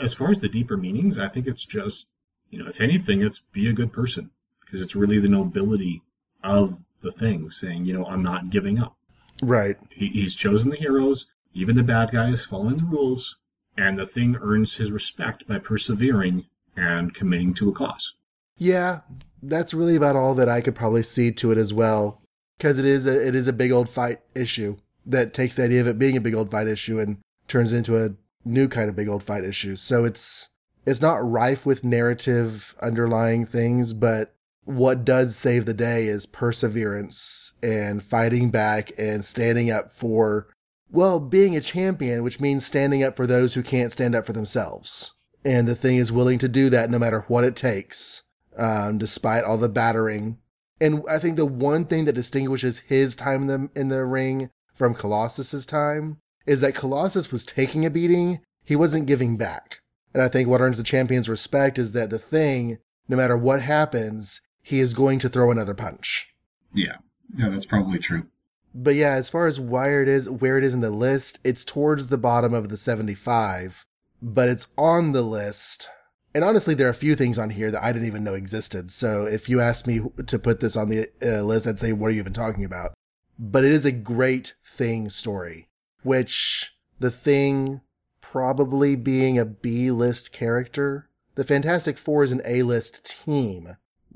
As 0.00 0.14
far 0.14 0.30
as 0.30 0.40
the 0.40 0.48
deeper 0.48 0.76
meanings, 0.76 1.18
I 1.18 1.28
think 1.28 1.46
it's 1.46 1.64
just, 1.64 2.08
you 2.50 2.58
know, 2.58 2.68
if 2.68 2.80
anything, 2.80 3.22
it's 3.22 3.40
be 3.52 3.68
a 3.68 3.72
good 3.72 3.92
person. 3.92 4.30
Because 4.60 4.80
it's 4.80 4.96
really 4.96 5.20
the 5.20 5.28
nobility 5.28 6.02
of 6.42 6.76
the 7.00 7.12
thing 7.12 7.50
saying, 7.50 7.84
you 7.84 7.92
know, 7.92 8.04
I'm 8.04 8.22
not 8.22 8.50
giving 8.50 8.80
up. 8.80 8.96
Right. 9.42 9.76
He, 9.90 10.08
he's 10.08 10.34
chosen 10.34 10.70
the 10.70 10.76
heroes, 10.76 11.26
even 11.54 11.76
the 11.76 11.82
bad 11.82 12.10
guys 12.10 12.44
following 12.44 12.78
the 12.78 12.84
rules, 12.84 13.36
and 13.76 13.98
the 13.98 14.06
thing 14.06 14.36
earns 14.40 14.74
his 14.74 14.90
respect 14.90 15.46
by 15.46 15.58
persevering 15.58 16.46
and 16.76 17.14
committing 17.14 17.54
to 17.54 17.68
a 17.68 17.72
cause. 17.72 18.14
Yeah, 18.58 19.00
that's 19.42 19.74
really 19.74 19.96
about 19.96 20.16
all 20.16 20.34
that 20.34 20.48
I 20.48 20.60
could 20.60 20.74
probably 20.74 21.02
see 21.02 21.30
to 21.32 21.52
it 21.52 21.58
as 21.58 21.72
well, 21.72 22.22
because 22.58 22.78
it 22.78 22.86
is 22.86 23.06
a 23.06 23.26
it 23.26 23.34
is 23.34 23.46
a 23.46 23.52
big 23.52 23.70
old 23.70 23.88
fight 23.88 24.20
issue 24.34 24.78
that 25.04 25.34
takes 25.34 25.56
the 25.56 25.64
idea 25.64 25.80
of 25.80 25.86
it 25.86 25.98
being 25.98 26.16
a 26.16 26.20
big 26.20 26.34
old 26.34 26.50
fight 26.50 26.66
issue 26.66 26.98
and 26.98 27.18
turns 27.48 27.72
into 27.72 28.02
a 28.02 28.14
new 28.46 28.68
kind 28.68 28.88
of 28.88 28.96
big 28.96 29.08
old 29.08 29.22
fight 29.22 29.44
issues. 29.44 29.80
So 29.80 30.04
it's 30.04 30.50
it's 30.86 31.02
not 31.02 31.28
rife 31.28 31.66
with 31.66 31.84
narrative 31.84 32.76
underlying 32.80 33.44
things, 33.44 33.92
but 33.92 34.34
what 34.64 35.04
does 35.04 35.36
save 35.36 35.64
the 35.64 35.74
day 35.74 36.06
is 36.06 36.26
perseverance 36.26 37.54
and 37.62 38.02
fighting 38.02 38.50
back 38.50 38.92
and 38.98 39.24
standing 39.24 39.70
up 39.70 39.90
for 39.90 40.48
well, 40.88 41.18
being 41.18 41.56
a 41.56 41.60
champion, 41.60 42.22
which 42.22 42.40
means 42.40 42.64
standing 42.64 43.02
up 43.02 43.16
for 43.16 43.26
those 43.26 43.54
who 43.54 43.62
can't 43.62 43.92
stand 43.92 44.14
up 44.14 44.24
for 44.24 44.32
themselves. 44.32 45.12
And 45.44 45.66
the 45.66 45.74
thing 45.74 45.96
is 45.96 46.12
willing 46.12 46.38
to 46.38 46.48
do 46.48 46.70
that 46.70 46.90
no 46.90 46.98
matter 46.98 47.24
what 47.26 47.44
it 47.44 47.56
takes, 47.56 48.22
um, 48.56 48.98
despite 48.98 49.44
all 49.44 49.58
the 49.58 49.68
battering. 49.68 50.38
And 50.80 51.02
I 51.10 51.18
think 51.18 51.36
the 51.36 51.46
one 51.46 51.86
thing 51.86 52.04
that 52.04 52.12
distinguishes 52.12 52.80
his 52.80 53.16
time 53.16 53.42
in 53.42 53.46
the 53.48 53.80
in 53.80 53.88
the 53.88 54.04
ring 54.04 54.50
from 54.74 54.94
Colossus's 54.94 55.66
time 55.66 56.20
is 56.46 56.60
that 56.60 56.74
Colossus 56.74 57.32
was 57.32 57.44
taking 57.44 57.84
a 57.84 57.90
beating, 57.90 58.40
he 58.64 58.76
wasn't 58.76 59.06
giving 59.06 59.36
back. 59.36 59.80
And 60.14 60.22
I 60.22 60.28
think 60.28 60.48
what 60.48 60.60
earns 60.60 60.78
the 60.78 60.82
champion's 60.82 61.28
respect 61.28 61.78
is 61.78 61.92
that 61.92 62.10
the 62.10 62.18
thing, 62.18 62.78
no 63.08 63.16
matter 63.16 63.36
what 63.36 63.60
happens, 63.60 64.40
he 64.62 64.80
is 64.80 64.94
going 64.94 65.18
to 65.20 65.28
throw 65.28 65.50
another 65.50 65.74
punch. 65.74 66.34
Yeah, 66.72 66.96
yeah, 67.36 67.48
that's 67.48 67.66
probably 67.66 67.98
true. 67.98 68.26
But 68.74 68.94
yeah, 68.94 69.12
as 69.12 69.30
far 69.30 69.46
as 69.46 69.58
where 69.58 70.02
it 70.02 70.08
is, 70.08 70.28
where 70.28 70.58
it 70.58 70.64
is 70.64 70.74
in 70.74 70.80
the 70.80 70.90
list, 70.90 71.38
it's 71.44 71.64
towards 71.64 72.08
the 72.08 72.18
bottom 72.18 72.52
of 72.52 72.68
the 72.68 72.76
75, 72.76 73.86
but 74.20 74.48
it's 74.48 74.66
on 74.76 75.12
the 75.12 75.22
list. 75.22 75.88
And 76.34 76.44
honestly, 76.44 76.74
there 76.74 76.86
are 76.86 76.90
a 76.90 76.94
few 76.94 77.14
things 77.14 77.38
on 77.38 77.48
here 77.48 77.70
that 77.70 77.82
I 77.82 77.92
didn't 77.92 78.08
even 78.08 78.22
know 78.22 78.34
existed. 78.34 78.90
So 78.90 79.24
if 79.24 79.48
you 79.48 79.62
asked 79.62 79.86
me 79.86 80.00
to 80.26 80.38
put 80.38 80.60
this 80.60 80.76
on 80.76 80.90
the 80.90 81.08
uh, 81.22 81.42
list, 81.42 81.66
I'd 81.66 81.78
say, 81.78 81.94
what 81.94 82.08
are 82.08 82.10
you 82.10 82.20
even 82.20 82.34
talking 82.34 82.64
about? 82.64 82.90
But 83.38 83.64
it 83.64 83.72
is 83.72 83.86
a 83.86 83.92
great 83.92 84.54
thing 84.62 85.08
story, 85.08 85.65
which 86.06 86.74
the 86.98 87.10
thing 87.10 87.82
probably 88.22 88.96
being 88.96 89.38
a 89.38 89.44
B 89.44 89.90
list 89.90 90.32
character, 90.32 91.10
the 91.34 91.44
Fantastic 91.44 91.98
Four 91.98 92.24
is 92.24 92.32
an 92.32 92.40
A 92.46 92.62
list 92.62 93.04
team 93.04 93.68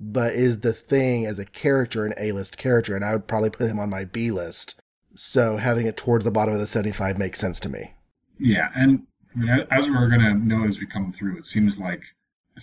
but 0.02 0.32
is 0.32 0.60
the 0.60 0.72
thing 0.72 1.26
as 1.26 1.38
a 1.38 1.44
character 1.44 2.06
an 2.06 2.14
A-list 2.18 2.56
character, 2.56 2.96
and 2.96 3.04
I 3.04 3.12
would 3.12 3.28
probably 3.28 3.50
put 3.50 3.68
him 3.68 3.78
on 3.78 3.90
my 3.90 4.06
B 4.06 4.30
list. 4.30 4.80
So 5.14 5.58
having 5.58 5.86
it 5.86 5.98
towards 5.98 6.24
the 6.24 6.30
bottom 6.30 6.54
of 6.54 6.60
the 6.60 6.66
75 6.66 7.18
makes 7.18 7.38
sense 7.38 7.60
to 7.60 7.68
me. 7.68 7.94
Yeah, 8.38 8.70
and 8.74 9.06
I 9.34 9.38
mean, 9.38 9.66
as 9.70 9.90
we're 9.90 10.08
going 10.08 10.22
to 10.22 10.34
know 10.34 10.66
as 10.66 10.80
we 10.80 10.86
come 10.86 11.12
through, 11.12 11.36
it 11.36 11.44
seems 11.44 11.78
like 11.78 12.02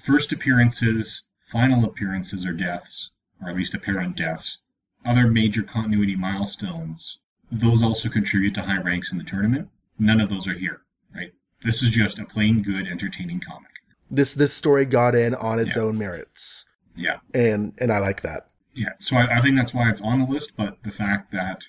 first 0.04 0.34
appearances, 0.34 1.22
final 1.40 1.86
appearances, 1.86 2.44
or 2.44 2.54
deaths, 2.54 3.12
or 3.40 3.50
at 3.50 3.56
least 3.56 3.76
apparent 3.76 4.18
deaths, 4.18 4.58
other 5.06 5.28
major 5.28 5.62
continuity 5.62 6.16
milestones, 6.16 7.20
those 7.52 7.84
also 7.84 8.10
contribute 8.10 8.54
to 8.56 8.62
high 8.62 8.82
ranks 8.82 9.12
in 9.12 9.18
the 9.18 9.24
tournament. 9.24 9.70
None 10.00 10.20
of 10.22 10.30
those 10.30 10.48
are 10.48 10.54
here, 10.54 10.82
right? 11.16 11.32
This 11.64 11.82
is 11.82 11.90
just 11.92 12.20
a 12.20 12.26
plain 12.26 12.62
good, 12.62 12.88
entertaining 12.88 13.40
comic. 13.40 13.72
This 14.12 14.34
this 14.34 14.54
story 14.54 14.86
got 14.86 15.16
in 15.16 15.36
on 15.36 15.60
its 15.60 15.76
Yeah. 15.76 15.84
own 15.84 15.98
merits, 15.98 16.66
Yeah, 16.96 17.20
and 17.34 17.74
and 17.80 17.92
I 17.92 18.00
like 18.00 18.22
that. 18.22 18.48
yeah. 18.74 18.94
So 19.00 19.18
I, 19.18 19.38
I 19.38 19.42
think 19.42 19.56
that's 19.58 19.74
why 19.74 19.90
it's 19.90 20.02
on 20.02 20.20
the 20.22 20.26
list. 20.28 20.54
But 20.56 20.82
the 20.84 20.92
fact 20.92 21.32
that, 21.32 21.66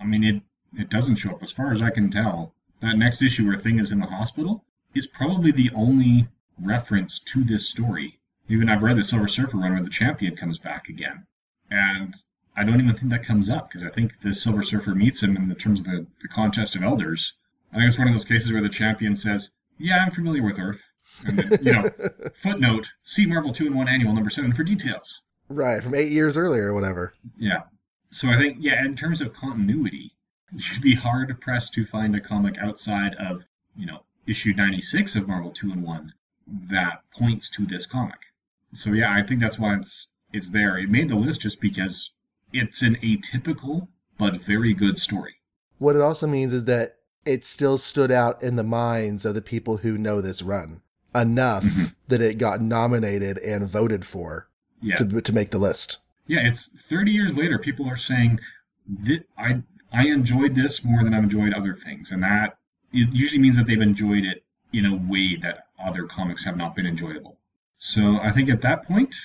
I 0.00 0.04
mean, 0.04 0.24
it 0.24 0.42
it 0.78 0.88
doesn't 0.88 1.16
show 1.16 1.30
up 1.32 1.42
as 1.42 1.52
far 1.52 1.70
as 1.72 1.82
I 1.82 1.90
can 1.90 2.08
tell. 2.10 2.54
That 2.80 2.96
next 2.98 3.22
issue 3.22 3.46
where 3.46 3.56
Thing 3.56 3.78
is 3.78 3.92
in 3.92 4.00
the 4.00 4.06
hospital 4.06 4.64
is 4.94 5.06
probably 5.06 5.52
the 5.52 5.70
only 5.74 6.28
reference 6.60 7.20
to 7.20 7.44
this 7.44 7.68
story. 7.68 8.18
Even 8.48 8.68
I've 8.68 8.82
read 8.82 8.96
the 8.96 9.04
Silver 9.04 9.28
Surfer 9.28 9.56
run 9.58 9.72
where 9.74 9.82
the 9.82 9.88
champion 9.90 10.34
comes 10.34 10.58
back 10.58 10.88
again, 10.88 11.26
and 11.70 12.14
I 12.56 12.64
don't 12.64 12.80
even 12.80 12.94
think 12.94 13.10
that 13.12 13.24
comes 13.24 13.48
up 13.48 13.68
because 13.68 13.82
I 13.82 13.90
think 13.90 14.20
the 14.20 14.34
Silver 14.34 14.62
Surfer 14.62 14.94
meets 14.94 15.22
him 15.22 15.36
in 15.36 15.48
the 15.48 15.54
terms 15.54 15.80
of 15.80 15.86
the, 15.86 16.06
the 16.20 16.28
contest 16.28 16.76
of 16.76 16.82
elders. 16.82 17.32
I 17.72 17.76
think 17.76 17.88
it's 17.88 17.98
one 17.98 18.08
of 18.08 18.14
those 18.14 18.24
cases 18.24 18.52
where 18.52 18.60
the 18.62 18.68
champion 18.68 19.16
says, 19.16 19.50
"Yeah, 19.78 19.98
I'm 20.04 20.10
familiar 20.10 20.42
with 20.42 20.58
Earth." 20.58 20.82
And 21.26 21.38
then, 21.38 21.58
you 21.64 21.72
know, 21.72 21.88
footnote: 22.34 22.92
see 23.02 23.26
Marvel 23.26 23.52
Two 23.52 23.66
in 23.66 23.74
One 23.74 23.88
Annual 23.88 24.12
Number 24.12 24.30
Seven 24.30 24.52
for 24.52 24.64
details. 24.64 25.22
right 25.48 25.82
from 25.82 25.94
eight 25.94 26.10
years 26.12 26.36
earlier 26.36 26.68
or 26.68 26.74
whatever. 26.74 27.14
Yeah. 27.38 27.62
So 28.10 28.28
I 28.28 28.36
think, 28.36 28.58
yeah, 28.60 28.84
in 28.84 28.94
terms 28.96 29.20
of 29.22 29.32
continuity, 29.32 30.12
you'd 30.52 30.82
be 30.82 30.94
hard 30.94 31.38
pressed 31.40 31.72
to 31.74 31.86
find 31.86 32.14
a 32.14 32.20
comic 32.20 32.58
outside 32.58 33.14
of, 33.14 33.42
you 33.74 33.86
know, 33.86 34.02
issue 34.26 34.52
96 34.54 35.16
of 35.16 35.26
Marvel 35.28 35.50
2 35.50 35.72
and 35.72 35.82
1 35.82 36.12
that 36.70 37.02
points 37.16 37.48
to 37.50 37.64
this 37.66 37.86
comic. 37.86 38.18
So 38.74 38.92
yeah, 38.92 39.14
I 39.14 39.22
think 39.22 39.40
that's 39.40 39.58
why 39.58 39.76
it's 39.76 40.08
it's 40.32 40.50
there. 40.50 40.76
It 40.78 40.90
made 40.90 41.08
the 41.08 41.14
list 41.16 41.40
just 41.42 41.60
because 41.60 42.12
it's 42.52 42.82
an 42.82 42.96
atypical 42.96 43.88
but 44.18 44.36
very 44.36 44.72
good 44.74 44.98
story. 44.98 45.34
What 45.78 45.96
it 45.96 46.02
also 46.02 46.26
means 46.26 46.52
is 46.52 46.64
that 46.66 46.96
it 47.24 47.44
still 47.44 47.78
stood 47.78 48.10
out 48.10 48.42
in 48.42 48.56
the 48.56 48.62
minds 48.64 49.24
of 49.24 49.34
the 49.34 49.42
people 49.42 49.78
who 49.78 49.96
know 49.98 50.20
this 50.20 50.42
run 50.42 50.82
enough 51.14 51.64
Mm-hmm. 51.64 51.84
that 52.08 52.20
it 52.20 52.38
got 52.38 52.60
nominated 52.60 53.38
and 53.38 53.66
voted 53.68 54.04
for 54.04 54.48
Yeah. 54.80 54.96
to 54.96 55.20
to 55.20 55.32
make 55.32 55.50
the 55.50 55.58
list. 55.58 55.98
yeah, 56.26 56.40
it's 56.46 56.68
30 56.88 57.10
years 57.12 57.36
later. 57.36 57.58
People 57.58 57.88
are 57.88 57.96
saying 57.96 58.40
that 59.04 59.24
I 59.38 59.62
I 59.92 60.06
enjoyed 60.06 60.54
this 60.54 60.82
more 60.84 61.04
than 61.04 61.12
I've 61.14 61.24
enjoyed 61.24 61.52
other 61.52 61.74
things, 61.74 62.12
and 62.12 62.22
that 62.22 62.56
it 62.92 63.12
usually 63.12 63.40
means 63.40 63.56
that 63.56 63.66
they've 63.66 63.80
enjoyed 63.80 64.24
it 64.24 64.42
in 64.72 64.86
a 64.86 64.96
way 65.10 65.36
that 65.36 65.66
other 65.78 66.04
comics 66.06 66.44
have 66.44 66.56
not 66.56 66.74
been 66.74 66.86
enjoyable. 66.86 67.36
So 67.78 68.18
I 68.20 68.30
think 68.32 68.48
at 68.48 68.62
that 68.62 68.84
point, 68.84 69.16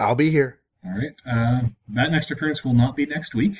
I'll 0.00 0.14
be 0.14 0.30
here. 0.30 0.60
All 0.84 0.92
right. 0.92 1.14
Uh, 1.24 1.68
that 1.88 2.10
next 2.10 2.30
appearance 2.30 2.64
will 2.64 2.74
not 2.74 2.96
be 2.96 3.06
next 3.06 3.34
week. 3.34 3.58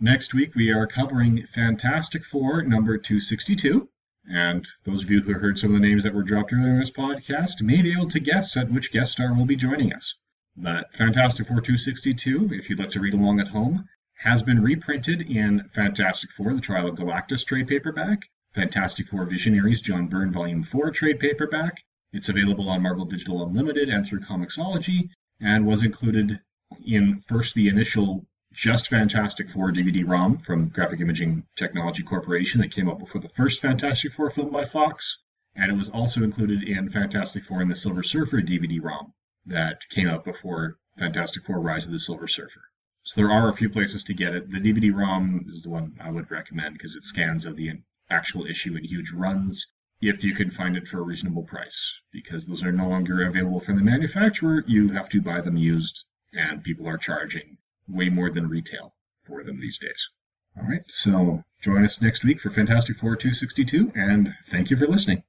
Next 0.00 0.34
week, 0.34 0.54
we 0.54 0.72
are 0.72 0.86
covering 0.86 1.46
Fantastic 1.46 2.24
Four 2.24 2.62
number 2.62 2.98
262. 2.98 3.88
And 4.28 4.66
those 4.84 5.02
of 5.02 5.10
you 5.10 5.20
who 5.20 5.34
heard 5.34 5.58
some 5.58 5.74
of 5.74 5.80
the 5.80 5.86
names 5.86 6.02
that 6.02 6.14
were 6.14 6.22
dropped 6.22 6.52
earlier 6.52 6.72
in 6.72 6.78
this 6.78 6.90
podcast 6.90 7.60
may 7.60 7.82
be 7.82 7.92
able 7.92 8.08
to 8.08 8.20
guess 8.20 8.56
at 8.56 8.70
which 8.70 8.90
guest 8.90 9.12
star 9.12 9.34
will 9.34 9.44
be 9.44 9.56
joining 9.56 9.92
us. 9.92 10.14
But 10.56 10.94
Fantastic 10.94 11.46
Four 11.46 11.60
262, 11.60 12.50
if 12.52 12.70
you'd 12.70 12.78
like 12.78 12.90
to 12.90 13.00
read 13.00 13.14
along 13.14 13.40
at 13.40 13.48
home, 13.48 13.86
has 14.18 14.42
been 14.42 14.62
reprinted 14.62 15.22
in 15.22 15.68
Fantastic 15.68 16.30
Four, 16.30 16.54
The 16.54 16.60
Trial 16.60 16.88
of 16.88 16.96
Galactus 16.96 17.44
trade 17.44 17.68
paperback, 17.68 18.30
Fantastic 18.54 19.08
Four 19.08 19.26
Visionaries 19.26 19.80
John 19.80 20.06
Byrne 20.06 20.30
Volume 20.30 20.62
4 20.62 20.90
trade 20.90 21.20
paperback. 21.20 21.82
It's 22.12 22.28
available 22.28 22.68
on 22.70 22.82
Marvel 22.82 23.04
Digital 23.04 23.44
Unlimited 23.44 23.88
and 23.88 24.06
through 24.06 24.20
Comixology, 24.20 25.10
and 25.44 25.66
was 25.66 25.82
included 25.82 26.40
in 26.86 27.20
first 27.20 27.54
the 27.54 27.68
initial 27.68 28.26
Just 28.50 28.88
Fantastic 28.88 29.50
Four 29.50 29.70
DVD 29.72 30.02
ROM 30.08 30.38
from 30.38 30.70
Graphic 30.70 31.00
Imaging 31.00 31.46
Technology 31.54 32.02
Corporation 32.02 32.62
that 32.62 32.72
came 32.72 32.88
out 32.88 32.98
before 32.98 33.20
the 33.20 33.28
first 33.28 33.60
Fantastic 33.60 34.14
Four 34.14 34.30
film 34.30 34.50
by 34.50 34.64
Fox, 34.64 35.18
and 35.54 35.70
it 35.70 35.74
was 35.74 35.90
also 35.90 36.22
included 36.22 36.62
in 36.62 36.88
Fantastic 36.88 37.44
Four 37.44 37.60
and 37.60 37.70
the 37.70 37.76
Silver 37.76 38.02
Surfer 38.02 38.38
DVD 38.38 38.82
ROM 38.82 39.12
that 39.44 39.82
came 39.90 40.08
out 40.08 40.24
before 40.24 40.78
Fantastic 40.96 41.44
Four 41.44 41.60
Rise 41.60 41.84
of 41.84 41.92
the 41.92 41.98
Silver 41.98 42.26
Surfer. 42.26 42.62
So 43.02 43.20
there 43.20 43.30
are 43.30 43.50
a 43.50 43.54
few 43.54 43.68
places 43.68 44.02
to 44.04 44.14
get 44.14 44.34
it. 44.34 44.50
The 44.50 44.60
DVD 44.60 44.96
ROM 44.96 45.44
is 45.52 45.62
the 45.62 45.68
one 45.68 45.98
I 46.00 46.10
would 46.10 46.30
recommend 46.30 46.72
because 46.72 46.96
it 46.96 47.04
scans 47.04 47.44
of 47.44 47.56
the 47.56 47.82
actual 48.08 48.46
issue 48.46 48.76
in 48.76 48.84
huge 48.84 49.12
runs 49.12 49.66
if 50.08 50.22
you 50.22 50.34
can 50.34 50.50
find 50.50 50.76
it 50.76 50.86
for 50.86 50.98
a 50.98 51.02
reasonable 51.02 51.42
price 51.42 52.00
because 52.12 52.46
those 52.46 52.62
are 52.62 52.72
no 52.72 52.88
longer 52.88 53.26
available 53.26 53.60
from 53.60 53.76
the 53.76 53.82
manufacturer. 53.82 54.62
You 54.66 54.92
have 54.92 55.08
to 55.10 55.22
buy 55.22 55.40
them 55.40 55.56
used 55.56 56.04
and 56.32 56.62
people 56.62 56.86
are 56.86 56.98
charging 56.98 57.56
way 57.88 58.08
more 58.08 58.30
than 58.30 58.48
retail 58.48 58.94
for 59.26 59.42
them 59.42 59.60
these 59.60 59.78
days. 59.78 60.08
All 60.56 60.68
right, 60.68 60.82
so 60.88 61.42
join 61.62 61.84
us 61.84 62.02
next 62.02 62.22
week 62.22 62.40
for 62.40 62.50
Fantastic 62.50 62.96
Four 62.98 63.16
262 63.16 63.92
and 63.94 64.34
thank 64.48 64.70
you 64.70 64.76
for 64.76 64.86
listening. 64.86 65.22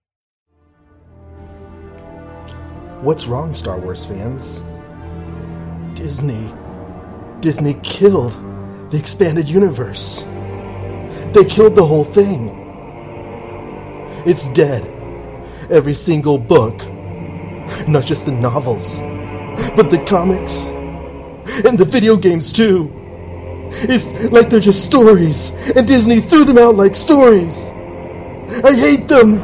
What's 3.01 3.27
wrong, 3.27 3.53
Star 3.53 3.79
Wars 3.79 4.05
fans? 4.05 4.61
Disney. 5.97 6.53
Disney 7.39 7.79
killed 7.83 8.33
the 8.91 8.97
expanded 8.97 9.47
universe. 9.47 10.23
They 11.33 11.45
killed 11.45 11.75
the 11.75 11.85
whole 11.85 12.03
thing. 12.03 12.64
It's 14.25 14.47
dead. 14.47 14.83
Every 15.69 15.93
single 15.93 16.37
book. 16.37 16.77
Not 17.87 18.05
just 18.05 18.25
the 18.25 18.31
novels, 18.31 18.99
but 19.75 19.89
the 19.89 20.03
comics. 20.07 20.69
And 21.65 21.77
the 21.77 21.85
video 21.85 22.15
games, 22.15 22.51
too. 22.51 22.91
It's 23.71 24.13
like 24.31 24.49
they're 24.49 24.59
just 24.59 24.83
stories, 24.83 25.51
and 25.75 25.87
Disney 25.87 26.21
threw 26.21 26.43
them 26.43 26.57
out 26.57 26.75
like 26.75 26.95
stories. 26.95 27.69
I 28.63 28.73
hate 28.73 29.07
them! 29.07 29.41